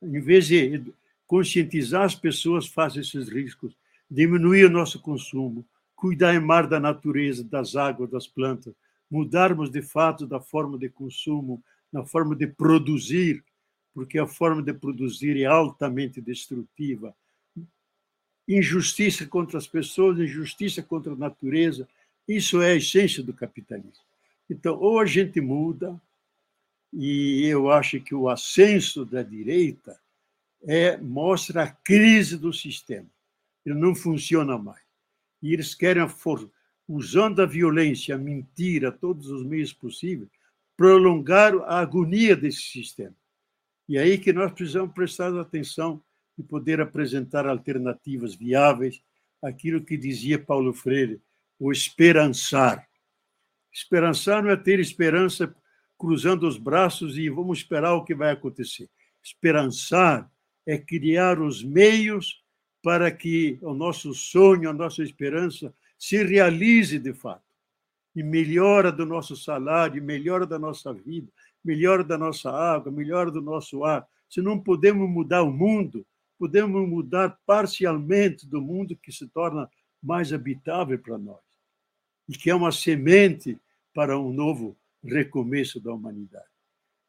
Em 0.02 0.20
vez 0.20 0.48
de 0.48 0.84
conscientizar 1.26 2.04
as 2.04 2.16
pessoas 2.16 2.72
a 2.78 2.88
esses 2.88 3.30
riscos, 3.30 3.76
diminuir 4.10 4.66
o 4.66 4.70
nosso 4.70 5.00
consumo, 5.00 5.66
cuidar 5.96 6.40
mais 6.42 6.70
da 6.70 6.80
natureza, 6.80 7.44
das 7.44 7.76
águas, 7.76 8.10
das 8.10 8.28
plantas, 8.28 8.74
mudarmos 9.16 9.70
de 9.70 9.82
fato 9.82 10.28
da 10.28 10.42
forma 10.42 10.78
de 10.78 10.90
consumo, 10.90 11.64
na 11.90 12.04
forma 12.06 12.36
de 12.36 12.48
produzir, 12.48 13.42
porque 13.94 14.20
a 14.20 14.28
forma 14.28 14.62
de 14.62 14.74
produzir 14.74 15.42
é 15.42 15.46
altamente 15.46 16.20
destrutiva. 16.20 17.16
Injustiça 18.46 19.26
contra 19.26 19.58
as 19.58 19.66
pessoas, 19.66 20.20
injustiça 20.20 20.84
contra 20.84 21.14
a 21.14 21.16
natureza, 21.16 21.88
isso 22.28 22.62
é 22.62 22.72
a 22.72 22.76
essência 22.76 23.24
do 23.24 23.34
capitalismo. 23.34 24.04
Então, 24.50 24.78
ou 24.78 25.00
a 25.00 25.06
gente 25.06 25.40
muda, 25.40 26.00
e 26.92 27.46
eu 27.46 27.72
acho 27.72 28.02
que 28.02 28.14
o 28.14 28.28
ascenso 28.28 29.06
da 29.06 29.24
direita 29.24 29.98
é, 30.62 30.98
mostra 30.98 31.64
a 31.64 31.72
crise 31.72 32.38
do 32.38 32.52
sistema. 32.52 33.10
Ele 33.66 33.76
não 33.76 33.96
funciona 33.96 34.58
mais. 34.58 34.84
E 35.42 35.54
eles 35.54 35.74
querem, 35.74 36.04
usando 36.88 37.42
a 37.42 37.46
violência, 37.46 38.16
a 38.16 38.18
mentira, 38.18 38.92
todos 38.92 39.28
os 39.30 39.44
meios 39.44 39.74
possíveis, 39.74 40.30
prolongar 40.78 41.56
a 41.64 41.80
agonia 41.80 42.36
desse 42.36 42.62
sistema. 42.62 43.16
E 43.88 43.98
é 43.98 44.02
aí 44.02 44.18
que 44.18 44.34
nós 44.34 44.52
precisamos 44.52 44.94
prestar 44.94 45.38
atenção 45.40 46.02
e 46.38 46.44
poder 46.44 46.82
apresentar 46.82 47.48
alternativas 47.48 48.36
viáveis, 48.36 49.02
aquilo 49.42 49.84
que 49.84 49.96
dizia 49.96 50.40
Paulo 50.40 50.74
Freire, 50.74 51.22
o 51.60 51.72
esperançar. 51.72 52.88
Esperançar 53.72 54.44
não 54.44 54.50
é 54.50 54.58
ter 54.58 54.80
esperança 54.80 55.54
cruzando 55.98 56.48
os 56.48 56.58
braços 56.58 57.18
e 57.18 57.30
vamos 57.30 57.60
esperar 57.60 57.94
o 57.94 58.04
que 58.04 58.14
vai 58.14 58.32
acontecer. 58.32 58.90
Esperançar 59.24 60.30
é 60.66 60.78
criar 60.78 61.40
os 61.40 61.64
meios 61.64 62.44
para 62.82 63.10
que 63.12 63.58
o 63.62 63.74
nosso 63.74 64.14
sonho, 64.14 64.70
a 64.70 64.74
nossa 64.74 65.02
esperança 65.04 65.74
se 66.06 66.24
realize 66.24 67.00
de 67.00 67.14
fato. 67.14 67.42
E 68.16 68.22
melhora 68.22 68.92
do 68.92 69.08
nosso 69.08 69.36
salário, 69.36 70.04
melhora 70.04 70.46
da 70.46 70.60
nossa 70.60 70.94
vida, 70.94 71.32
melhora 71.64 72.04
da 72.04 72.16
nossa 72.16 72.52
água, 72.52 72.92
melhora 72.92 73.32
do 73.32 73.42
nosso 73.42 73.84
ar. 73.84 74.08
Se 74.30 74.40
não 74.40 74.60
podemos 74.60 75.10
mudar 75.10 75.42
o 75.42 75.52
mundo, 75.52 76.06
podemos 76.38 76.88
mudar 76.88 77.36
parcialmente 77.44 78.48
do 78.48 78.62
mundo 78.62 78.96
que 78.96 79.12
se 79.12 79.28
torna 79.30 79.68
mais 80.02 80.32
habitável 80.32 81.00
para 81.00 81.18
nós 81.18 81.42
e 82.30 82.34
que 82.34 82.52
é 82.52 82.56
uma 82.56 82.72
semente 82.72 83.60
para 83.92 84.20
um 84.20 84.32
novo 84.32 84.78
recomeço 85.04 85.80
da 85.80 85.92
humanidade. 85.92 86.46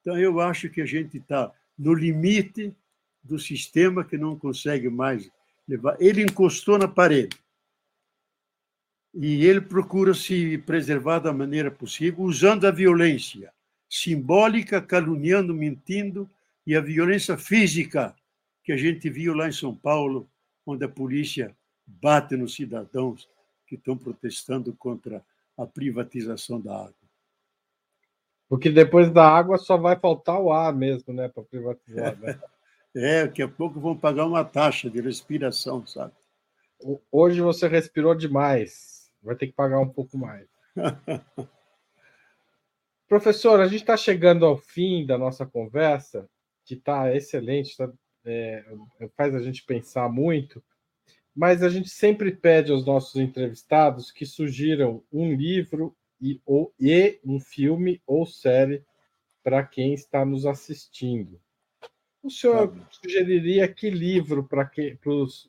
Então, 0.00 0.18
eu 0.18 0.40
acho 0.40 0.70
que 0.70 0.80
a 0.80 0.86
gente 0.86 1.18
está 1.18 1.52
no 1.78 1.92
limite 1.92 2.74
do 3.22 3.38
sistema 3.38 4.02
que 4.02 4.16
não 4.16 4.38
consegue 4.38 4.88
mais 4.88 5.30
levar. 5.68 6.00
Ele 6.00 6.22
encostou 6.22 6.78
na 6.78 6.88
parede 6.88 7.36
e 9.18 9.46
ele 9.46 9.62
procura 9.62 10.12
se 10.12 10.58
preservar 10.58 11.20
da 11.20 11.32
maneira 11.32 11.70
possível, 11.70 12.24
usando 12.24 12.66
a 12.66 12.70
violência 12.70 13.50
simbólica, 13.88 14.82
caluniando, 14.82 15.54
mentindo, 15.54 16.28
e 16.66 16.76
a 16.76 16.80
violência 16.80 17.38
física 17.38 18.14
que 18.62 18.72
a 18.72 18.76
gente 18.76 19.08
viu 19.08 19.32
lá 19.32 19.48
em 19.48 19.52
São 19.52 19.74
Paulo, 19.74 20.28
onde 20.66 20.84
a 20.84 20.88
polícia 20.88 21.56
bate 21.86 22.36
nos 22.36 22.54
cidadãos 22.54 23.28
que 23.66 23.76
estão 23.76 23.96
protestando 23.96 24.74
contra 24.74 25.24
a 25.56 25.64
privatização 25.64 26.60
da 26.60 26.74
água. 26.74 26.94
Porque 28.48 28.70
depois 28.70 29.10
da 29.10 29.26
água 29.26 29.56
só 29.56 29.76
vai 29.76 29.98
faltar 29.98 30.38
o 30.40 30.52
ar 30.52 30.74
mesmo, 30.74 31.14
né, 31.14 31.28
para 31.28 31.42
privatizar. 31.42 32.18
Né? 32.18 32.38
É, 32.98 33.26
daqui 33.26 33.42
a 33.42 33.48
pouco 33.48 33.78
vão 33.78 33.94
pagar 33.94 34.24
uma 34.24 34.42
taxa 34.42 34.88
de 34.88 35.02
respiração, 35.02 35.86
sabe? 35.86 36.14
Hoje 37.12 37.42
você 37.42 37.68
respirou 37.68 38.14
demais, 38.14 38.95
vai 39.26 39.36
ter 39.36 39.48
que 39.48 39.52
pagar 39.52 39.80
um 39.80 39.88
pouco 39.88 40.16
mais. 40.16 40.48
Professor, 43.08 43.60
a 43.60 43.66
gente 43.66 43.80
está 43.80 43.96
chegando 43.96 44.44
ao 44.44 44.56
fim 44.56 45.04
da 45.04 45.18
nossa 45.18 45.46
conversa, 45.46 46.28
que 46.64 46.74
está 46.74 47.14
excelente, 47.14 47.76
tá, 47.76 47.92
é, 48.24 48.64
faz 49.16 49.34
a 49.34 49.42
gente 49.42 49.64
pensar 49.64 50.08
muito, 50.08 50.62
mas 51.34 51.62
a 51.62 51.68
gente 51.68 51.88
sempre 51.88 52.34
pede 52.34 52.72
aos 52.72 52.84
nossos 52.84 53.14
entrevistados 53.16 54.10
que 54.10 54.26
sugiram 54.26 55.04
um 55.12 55.34
livro 55.34 55.96
e, 56.20 56.40
ou, 56.44 56.74
e 56.80 57.20
um 57.24 57.38
filme 57.38 58.02
ou 58.06 58.26
série 58.26 58.82
para 59.44 59.64
quem 59.64 59.94
está 59.94 60.24
nos 60.24 60.46
assistindo. 60.46 61.40
O 62.22 62.30
senhor 62.30 62.74
tá 62.74 62.88
sugeriria 62.90 63.72
que 63.72 63.88
livro 63.88 64.42
para 64.48 64.68
os 65.14 65.48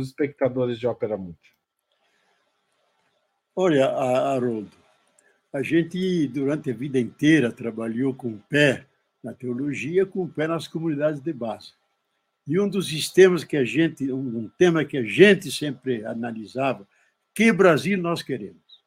espectadores 0.00 0.80
de 0.80 0.88
Ópera 0.88 1.16
Mundi? 1.16 1.59
Olha, 3.54 3.86
Haroldo, 3.86 4.70
a 5.52 5.62
gente, 5.62 6.28
durante 6.28 6.70
a 6.70 6.74
vida 6.74 6.98
inteira, 6.98 7.50
trabalhou 7.50 8.14
com 8.14 8.28
o 8.28 8.38
pé 8.48 8.86
na 9.22 9.34
teologia, 9.34 10.06
com 10.06 10.22
o 10.22 10.28
pé 10.28 10.46
nas 10.46 10.68
comunidades 10.68 11.20
de 11.20 11.32
base. 11.32 11.72
E 12.46 12.58
um 12.58 12.68
dos 12.68 12.88
sistemas 12.88 13.44
que 13.44 13.56
a 13.56 13.64
gente, 13.64 14.10
um 14.12 14.48
tema 14.56 14.84
que 14.84 14.96
a 14.96 15.02
gente 15.02 15.50
sempre 15.50 16.04
analisava, 16.04 16.86
que 17.34 17.52
Brasil 17.52 17.98
nós 17.98 18.22
queremos? 18.22 18.80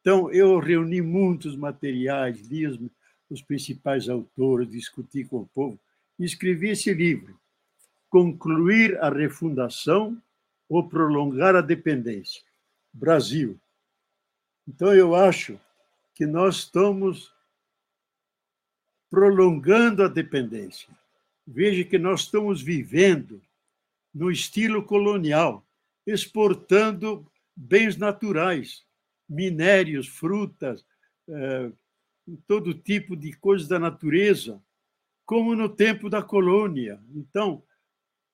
Então, 0.00 0.30
eu 0.30 0.58
reuni 0.58 1.00
muitos 1.00 1.56
materiais, 1.56 2.40
li 2.48 2.66
os, 2.66 2.78
os 3.28 3.42
principais 3.42 4.08
autores, 4.08 4.70
discuti 4.70 5.24
com 5.24 5.38
o 5.38 5.46
povo 5.46 5.80
e 6.18 6.24
escrevi 6.24 6.70
esse 6.70 6.92
livro, 6.92 7.38
Concluir 8.08 8.96
a 9.02 9.10
Refundação 9.10 10.20
ou 10.68 10.88
Prolongar 10.88 11.56
a 11.56 11.60
Dependência, 11.60 12.42
Brasil. 12.92 13.58
Então, 14.68 14.94
eu 14.94 15.14
acho 15.14 15.58
que 16.14 16.26
nós 16.26 16.56
estamos 16.56 17.32
prolongando 19.08 20.02
a 20.02 20.08
dependência. 20.08 20.88
Veja 21.46 21.84
que 21.84 21.98
nós 21.98 22.22
estamos 22.22 22.60
vivendo 22.60 23.40
no 24.12 24.30
estilo 24.30 24.82
colonial, 24.82 25.64
exportando 26.06 27.30
bens 27.54 27.96
naturais, 27.96 28.84
minérios, 29.28 30.08
frutas, 30.08 30.84
eh, 31.28 31.70
todo 32.46 32.74
tipo 32.74 33.16
de 33.16 33.32
coisas 33.34 33.68
da 33.68 33.78
natureza, 33.78 34.60
como 35.24 35.54
no 35.54 35.68
tempo 35.68 36.10
da 36.10 36.22
colônia. 36.22 37.00
Então, 37.14 37.62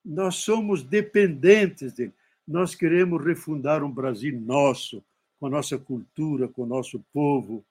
nós 0.04 0.36
somos 0.36 0.82
dependentes 0.82 1.92
dele. 1.92 2.14
Nós 2.46 2.74
queremos 2.74 3.24
refundar 3.24 3.84
um 3.84 3.90
Brasil 3.90 4.38
nosso, 4.40 5.04
com 5.42 5.48
a 5.48 5.50
nossa 5.50 5.76
cultura, 5.76 6.46
com 6.46 6.62
o 6.62 6.66
nosso 6.66 7.04
povo. 7.12 7.64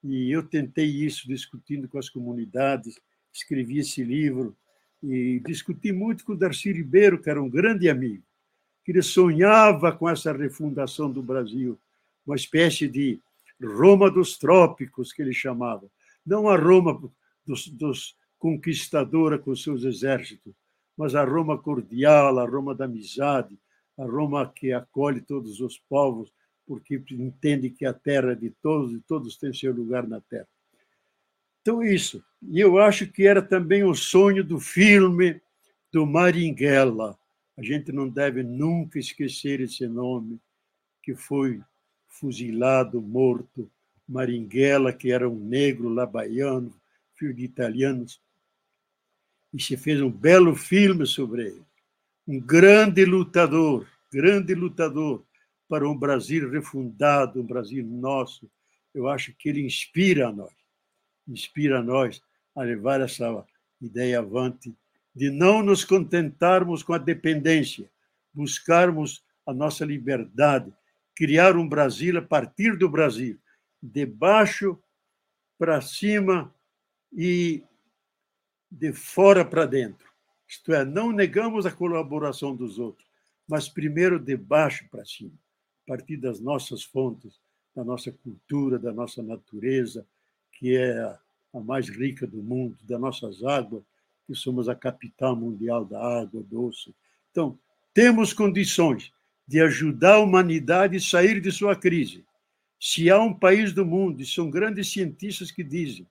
E 0.00 0.30
eu 0.30 0.44
tentei 0.44 0.86
isso 0.86 1.26
discutindo 1.26 1.88
com 1.88 1.98
as 1.98 2.08
comunidades, 2.08 3.00
escrevi 3.32 3.80
esse 3.80 4.04
livro 4.04 4.56
e 5.02 5.42
discuti 5.44 5.90
muito 5.90 6.24
com 6.24 6.34
o 6.34 6.36
Darcy 6.36 6.70
Ribeiro, 6.70 7.20
que 7.20 7.28
era 7.28 7.42
um 7.42 7.50
grande 7.50 7.88
amigo, 7.88 8.22
que 8.84 8.92
ele 8.92 9.02
sonhava 9.02 9.90
com 9.90 10.08
essa 10.08 10.32
refundação 10.32 11.10
do 11.10 11.20
Brasil, 11.20 11.76
uma 12.24 12.36
espécie 12.36 12.86
de 12.86 13.18
Roma 13.60 14.08
dos 14.08 14.38
trópicos, 14.38 15.12
que 15.12 15.20
ele 15.20 15.34
chamava. 15.34 15.90
Não 16.24 16.48
a 16.48 16.56
Roma 16.56 16.96
dos, 17.44 17.66
dos 17.66 18.16
conquistadora 18.38 19.36
com 19.36 19.52
seus 19.56 19.82
exércitos, 19.82 20.54
mas 20.96 21.16
a 21.16 21.24
Roma 21.24 21.58
cordial, 21.58 22.38
a 22.38 22.48
Roma 22.48 22.72
da 22.72 22.84
amizade, 22.84 23.58
a 23.98 24.04
Roma 24.04 24.48
que 24.54 24.72
acolhe 24.72 25.20
todos 25.20 25.58
os 25.58 25.76
povos, 25.76 26.32
porque 26.66 27.00
entende 27.12 27.70
que 27.70 27.86
a 27.86 27.92
terra 27.94 28.32
é 28.32 28.34
de 28.34 28.50
todos 28.50 28.92
e 28.92 29.00
todos 29.00 29.36
têm 29.36 29.52
seu 29.52 29.72
lugar 29.72 30.06
na 30.06 30.20
terra. 30.20 30.48
Então, 31.62 31.82
isso. 31.82 32.22
E 32.42 32.60
eu 32.60 32.78
acho 32.78 33.06
que 33.06 33.26
era 33.26 33.40
também 33.40 33.84
o 33.84 33.94
sonho 33.94 34.42
do 34.44 34.58
filme 34.58 35.40
do 35.92 36.06
Maringhella. 36.06 37.18
A 37.56 37.62
gente 37.62 37.92
não 37.92 38.08
deve 38.08 38.42
nunca 38.42 38.98
esquecer 38.98 39.60
esse 39.60 39.86
nome, 39.86 40.38
que 41.02 41.14
foi 41.14 41.60
fuzilado, 42.08 43.00
morto. 43.00 43.70
Maringhella, 44.08 44.92
que 44.92 45.10
era 45.10 45.28
um 45.28 45.36
negro 45.36 45.88
labaiano, 45.88 46.72
filho 47.16 47.34
de 47.34 47.44
italianos, 47.44 48.20
e 49.52 49.60
se 49.60 49.76
fez 49.76 50.00
um 50.00 50.10
belo 50.10 50.54
filme 50.54 51.04
sobre 51.04 51.46
ele. 51.46 51.62
Um 52.28 52.38
grande 52.38 53.04
lutador, 53.04 53.86
grande 54.12 54.54
lutador 54.54 55.25
para 55.68 55.88
um 55.88 55.96
Brasil 55.96 56.50
refundado, 56.50 57.40
um 57.40 57.46
Brasil 57.46 57.84
nosso. 57.84 58.50
Eu 58.94 59.08
acho 59.08 59.34
que 59.34 59.48
ele 59.48 59.64
inspira 59.64 60.28
a 60.28 60.32
nós, 60.32 60.52
inspira 61.28 61.80
a 61.80 61.82
nós 61.82 62.22
a 62.54 62.62
levar 62.62 63.00
essa 63.00 63.44
ideia 63.80 64.20
avante 64.20 64.74
de 65.14 65.30
não 65.30 65.62
nos 65.62 65.84
contentarmos 65.84 66.82
com 66.82 66.92
a 66.92 66.98
dependência, 66.98 67.90
buscarmos 68.34 69.24
a 69.46 69.54
nossa 69.54 69.84
liberdade, 69.84 70.72
criar 71.14 71.56
um 71.56 71.66
Brasil 71.66 72.18
a 72.18 72.22
partir 72.22 72.76
do 72.76 72.88
Brasil, 72.88 73.38
de 73.82 74.04
baixo 74.04 74.78
para 75.58 75.80
cima 75.80 76.54
e 77.10 77.62
de 78.70 78.92
fora 78.92 79.44
para 79.44 79.64
dentro. 79.64 80.06
Isto 80.46 80.74
é, 80.74 80.84
não 80.84 81.10
negamos 81.10 81.64
a 81.64 81.72
colaboração 81.72 82.54
dos 82.54 82.78
outros, 82.78 83.08
mas 83.48 83.68
primeiro 83.68 84.18
de 84.18 84.36
baixo 84.36 84.86
para 84.90 85.04
cima, 85.04 85.32
partir 85.86 86.16
das 86.16 86.40
nossas 86.40 86.82
fontes, 86.82 87.38
da 87.74 87.84
nossa 87.84 88.10
cultura, 88.10 88.78
da 88.78 88.92
nossa 88.92 89.22
natureza, 89.22 90.06
que 90.52 90.76
é 90.76 90.98
a 91.52 91.60
mais 91.60 91.88
rica 91.88 92.26
do 92.26 92.42
mundo, 92.42 92.76
das 92.82 93.00
nossas 93.00 93.42
águas, 93.44 93.82
que 94.26 94.34
somos 94.34 94.68
a 94.68 94.74
capital 94.74 95.36
mundial 95.36 95.84
da 95.84 96.00
água 96.20 96.42
doce. 96.42 96.94
Então, 97.30 97.58
temos 97.94 98.32
condições 98.32 99.12
de 99.46 99.60
ajudar 99.60 100.14
a 100.14 100.20
humanidade 100.20 100.96
a 100.96 101.00
sair 101.00 101.40
de 101.40 101.52
sua 101.52 101.76
crise. 101.76 102.24
Se 102.80 103.08
há 103.10 103.20
um 103.20 103.32
país 103.32 103.72
do 103.72 103.86
mundo, 103.86 104.20
e 104.20 104.26
são 104.26 104.50
grandes 104.50 104.90
cientistas 104.90 105.50
que 105.50 105.62
dizem, 105.62 106.06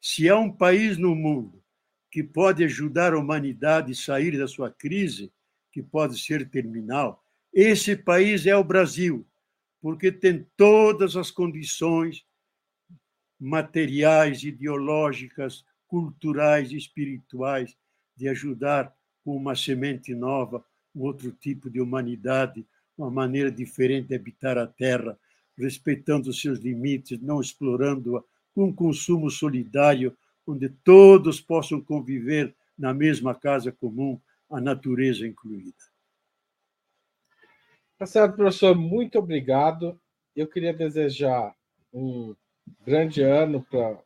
se 0.00 0.28
há 0.28 0.38
um 0.38 0.50
país 0.50 0.96
no 0.96 1.14
mundo 1.14 1.62
que 2.10 2.22
pode 2.22 2.64
ajudar 2.64 3.12
a 3.12 3.18
humanidade 3.18 3.92
a 3.92 3.94
sair 3.94 4.36
da 4.36 4.48
sua 4.48 4.70
crise, 4.70 5.30
que 5.70 5.82
pode 5.82 6.18
ser 6.18 6.48
terminal, 6.48 7.22
esse 7.52 7.96
país 7.96 8.46
é 8.46 8.56
o 8.56 8.64
Brasil, 8.64 9.26
porque 9.80 10.12
tem 10.12 10.46
todas 10.56 11.16
as 11.16 11.30
condições 11.30 12.24
materiais, 13.38 14.42
ideológicas, 14.42 15.64
culturais, 15.88 16.70
espirituais 16.70 17.76
de 18.16 18.28
ajudar 18.28 18.94
com 19.24 19.36
uma 19.36 19.56
semente 19.56 20.14
nova, 20.14 20.64
um 20.94 21.02
outro 21.02 21.32
tipo 21.32 21.70
de 21.70 21.80
humanidade, 21.80 22.66
uma 22.96 23.10
maneira 23.10 23.50
diferente 23.50 24.08
de 24.08 24.14
habitar 24.14 24.58
a 24.58 24.66
terra, 24.66 25.18
respeitando 25.56 26.32
seus 26.32 26.58
limites, 26.58 27.20
não 27.20 27.40
explorando-a, 27.40 28.22
com 28.54 28.64
um 28.64 28.72
consumo 28.72 29.30
solidário 29.30 30.16
onde 30.46 30.68
todos 30.68 31.40
possam 31.40 31.80
conviver 31.80 32.54
na 32.78 32.92
mesma 32.92 33.34
casa 33.34 33.70
comum, 33.70 34.20
a 34.50 34.60
natureza 34.60 35.26
incluída. 35.26 35.89
Tá 38.00 38.06
certo, 38.06 38.34
professor, 38.34 38.74
muito 38.74 39.18
obrigado. 39.18 40.00
Eu 40.34 40.46
queria 40.46 40.72
desejar 40.72 41.54
um 41.92 42.34
grande 42.82 43.20
ano 43.20 43.62
para 43.70 44.02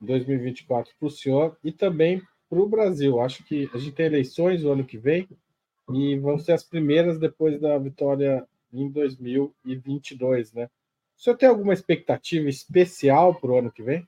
2024 0.00 0.92
para 0.98 1.06
o 1.06 1.10
senhor 1.10 1.56
e 1.62 1.70
também 1.70 2.20
para 2.50 2.58
o 2.58 2.68
Brasil. 2.68 3.20
Acho 3.20 3.44
que 3.44 3.70
a 3.72 3.78
gente 3.78 3.94
tem 3.94 4.06
eleições 4.06 4.64
o 4.64 4.72
ano 4.72 4.84
que 4.84 4.98
vem 4.98 5.28
e 5.92 6.18
vão 6.18 6.36
ser 6.36 6.50
as 6.50 6.64
primeiras 6.64 7.16
depois 7.16 7.60
da 7.60 7.78
vitória 7.78 8.44
em 8.72 8.90
2022, 8.90 10.52
né? 10.52 10.68
O 11.16 11.22
senhor 11.22 11.36
tem 11.36 11.48
alguma 11.48 11.72
expectativa 11.72 12.48
especial 12.48 13.36
para 13.36 13.52
o 13.52 13.58
ano 13.58 13.70
que 13.70 13.84
vem? 13.84 14.04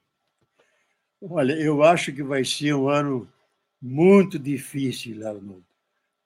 Olha, 1.23 1.53
eu 1.53 1.85
acho 1.85 2.13
que 2.13 2.25
vai 2.25 2.45
ser 2.45 2.75
um 2.75 2.89
ano 2.89 3.33
muito 3.81 4.41
difícil, 4.41 5.25
Arnoldo, 5.25 5.65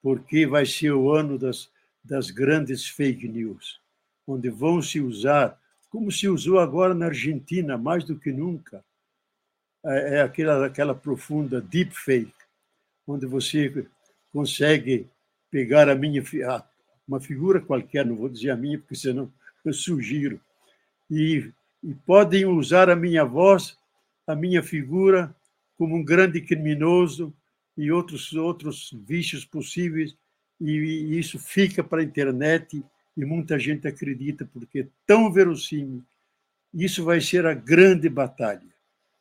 porque 0.01 0.47
vai 0.47 0.65
ser 0.65 0.93
o 0.93 1.13
ano 1.13 1.39
das, 1.39 1.71
das 2.05 2.31
grandes 2.31 2.87
fake 2.87 3.27
news, 3.29 3.81
onde 4.27 4.51
vão 4.51 4.83
se 4.83 5.01
usar, 5.01 5.59
como 5.89 6.13
se 6.13 6.29
usou 6.29 6.59
agora 6.59 6.95
na 6.95 7.07
Argentina, 7.07 7.79
mais 7.79 8.05
do 8.05 8.19
que 8.19 8.31
nunca, 8.31 8.85
é, 9.85 10.17
é 10.17 10.21
aquela, 10.23 10.67
aquela 10.67 10.95
profunda 10.95 11.61
deepfake, 11.61 12.35
onde 13.07 13.27
você 13.27 13.87
consegue 14.33 15.07
pegar 15.51 15.89
a 15.89 15.95
minha 15.95 16.23
uma 17.07 17.21
figura 17.21 17.61
qualquer, 17.61 18.05
não 18.05 18.17
vou 18.17 18.29
dizer 18.29 18.51
a 18.51 18.57
minha, 18.57 18.79
porque 18.79 18.97
senão 18.97 19.33
eu 19.65 19.73
sugiro, 19.73 20.41
e, 21.11 21.53
e 21.83 21.95
podem 21.95 22.45
usar 22.45 22.91
a 22.91 22.97
minha 22.97 23.25
voz 23.25 23.77
a 24.27 24.35
minha 24.35 24.63
figura 24.63 25.35
como 25.77 25.97
um 25.97 26.05
grande 26.05 26.41
criminoso 26.41 27.35
e 27.77 27.91
outros 27.91 28.33
outros 28.33 28.91
vícios 29.07 29.45
possíveis 29.45 30.17
e 30.71 31.19
isso 31.19 31.39
fica 31.39 31.85
para 31.85 32.01
a 32.01 32.05
internet 32.05 32.83
e 33.17 33.25
muita 33.25 33.59
gente 33.59 33.87
acredita 33.87 34.49
porque 34.53 34.81
é 34.81 34.87
tão 35.07 35.31
verossímil. 35.31 36.03
Isso 36.73 37.05
vai 37.05 37.21
ser 37.21 37.47
a 37.47 37.55
grande 37.55 38.09
batalha, 38.09 38.75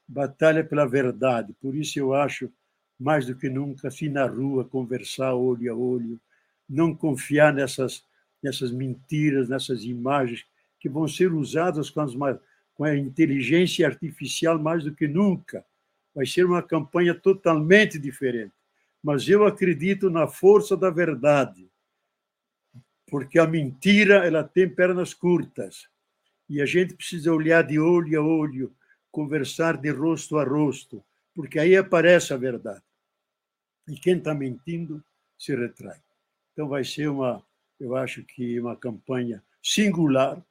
batalha 0.07 0.63
pela 0.63 0.87
verdade. 0.87 1.53
Por 1.61 1.75
isso 1.75 1.99
eu 1.99 2.13
acho 2.13 2.51
mais 2.99 3.25
do 3.25 3.35
que 3.35 3.49
nunca 3.49 3.89
assim 3.89 4.09
na 4.09 4.25
rua 4.25 4.63
conversar 4.63 5.33
olho 5.33 5.71
a 5.71 5.75
olho, 5.75 6.19
não 6.69 6.95
confiar 6.95 7.53
nessas 7.53 8.03
nessas 8.41 8.71
mentiras, 8.71 9.47
nessas 9.47 9.83
imagens 9.85 10.45
que 10.79 10.89
vão 10.89 11.07
ser 11.07 11.31
usadas 11.33 11.89
com 11.89 12.01
as 12.01 12.13
com 12.75 12.83
a 12.83 12.97
inteligência 12.97 13.87
artificial 13.87 14.59
mais 14.59 14.83
do 14.83 14.93
que 14.93 15.07
nunca. 15.07 15.63
Vai 16.13 16.25
ser 16.25 16.45
uma 16.45 16.61
campanha 16.61 17.13
totalmente 17.13 17.97
diferente. 17.99 18.51
Mas 19.03 19.27
eu 19.27 19.45
acredito 19.45 20.09
na 20.09 20.27
força 20.27 20.77
da 20.77 20.89
verdade, 20.89 21.69
porque 23.07 23.37
a 23.37 23.45
mentira 23.45 24.25
ela 24.25 24.43
tem 24.43 24.67
pernas 24.67 25.13
curtas 25.13 25.89
e 26.49 26.61
a 26.61 26.65
gente 26.65 26.95
precisa 26.95 27.33
olhar 27.33 27.63
de 27.63 27.77
olho 27.77 28.19
a 28.19 28.23
olho, 28.23 28.75
conversar 29.11 29.77
de 29.77 29.89
rosto 29.91 30.37
a 30.37 30.43
rosto, 30.43 31.03
porque 31.35 31.59
aí 31.59 31.75
aparece 31.75 32.33
a 32.33 32.37
verdade. 32.37 32.81
E 33.87 33.95
quem 33.95 34.17
está 34.17 34.33
mentindo 34.33 35.03
se 35.37 35.53
retrai. 35.53 35.99
Então 36.53 36.67
vai 36.69 36.83
ser 36.83 37.09
uma, 37.09 37.43
eu 37.79 37.95
acho 37.95 38.23
que 38.23 38.59
uma 38.59 38.75
campanha 38.75 39.43
singular, 39.61 40.41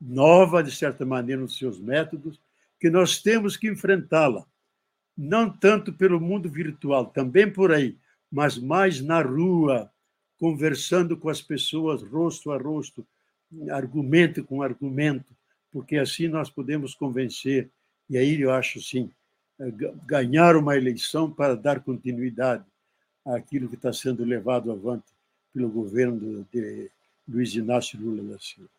nova, 0.00 0.62
de 0.62 0.74
certa 0.74 1.06
maneira, 1.06 1.40
nos 1.40 1.56
seus 1.56 1.78
métodos, 1.78 2.40
que 2.80 2.90
nós 2.90 3.22
temos 3.22 3.56
que 3.56 3.68
enfrentá-la. 3.68 4.44
Não 5.16 5.50
tanto 5.50 5.92
pelo 5.92 6.20
mundo 6.20 6.48
virtual, 6.48 7.06
também 7.06 7.50
por 7.50 7.72
aí, 7.72 7.96
mas 8.30 8.58
mais 8.58 9.00
na 9.00 9.20
rua, 9.20 9.90
conversando 10.38 11.16
com 11.16 11.28
as 11.28 11.42
pessoas 11.42 12.02
rosto 12.02 12.50
a 12.50 12.56
rosto, 12.56 13.06
argumento 13.70 14.42
com 14.42 14.62
argumento, 14.62 15.34
porque 15.70 15.96
assim 15.96 16.28
nós 16.28 16.48
podemos 16.48 16.94
convencer. 16.94 17.68
E 18.08 18.16
aí 18.16 18.40
eu 18.40 18.50
acho, 18.50 18.80
sim, 18.80 19.10
eh, 19.60 19.70
ganhar 20.06 20.56
uma 20.56 20.76
eleição 20.76 21.30
para 21.30 21.54
dar 21.54 21.80
continuidade 21.80 22.64
àquilo 23.24 23.68
que 23.68 23.74
está 23.74 23.92
sendo 23.92 24.24
levado 24.24 24.72
avante 24.72 25.06
pelo 25.52 25.68
governo 25.68 26.46
de 26.50 26.90
Luiz 27.28 27.54
Inácio 27.54 28.00
Lula 28.00 28.22
da 28.22 28.38
Silva. 28.38 28.70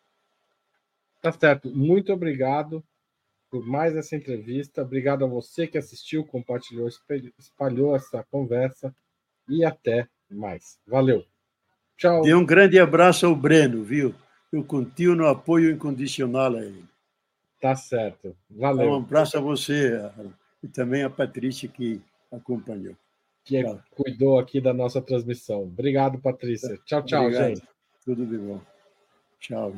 Tá 1.22 1.32
certo. 1.32 1.70
Muito 1.70 2.12
obrigado 2.12 2.84
por 3.54 3.64
mais 3.64 3.94
essa 3.94 4.16
entrevista. 4.16 4.82
Obrigado 4.82 5.24
a 5.24 5.28
você 5.28 5.64
que 5.64 5.78
assistiu, 5.78 6.24
compartilhou, 6.24 6.88
espalhou 7.38 7.94
essa 7.94 8.26
conversa 8.28 8.92
e 9.48 9.64
até 9.64 10.08
mais. 10.28 10.80
Valeu. 10.84 11.24
Tchau. 11.96 12.22
Dê 12.22 12.34
um 12.34 12.44
grande 12.44 12.80
abraço 12.80 13.26
ao 13.26 13.36
Breno, 13.36 13.84
viu? 13.84 14.12
Eu 14.52 14.64
continuo 14.64 15.28
apoio 15.28 15.70
incondicional 15.70 16.56
a 16.56 16.64
ele. 16.64 16.84
Tá 17.60 17.76
certo. 17.76 18.36
Valeu. 18.50 18.90
Um 18.90 18.96
abraço 18.96 19.38
a 19.38 19.40
você 19.40 20.00
e 20.60 20.66
também 20.66 21.04
a 21.04 21.10
Patrícia 21.10 21.68
que 21.68 22.02
acompanhou. 22.32 22.96
Que 23.44 23.62
tchau. 23.62 23.80
cuidou 23.92 24.36
aqui 24.40 24.60
da 24.60 24.74
nossa 24.74 25.00
transmissão. 25.00 25.62
Obrigado, 25.62 26.18
Patrícia. 26.18 26.76
Tchau, 26.84 27.04
tchau, 27.04 27.22
Obrigado. 27.22 27.46
gente. 27.50 27.62
Tudo 28.04 28.26
de 28.26 28.36
bom. 28.36 28.60
Tchau. 29.38 29.72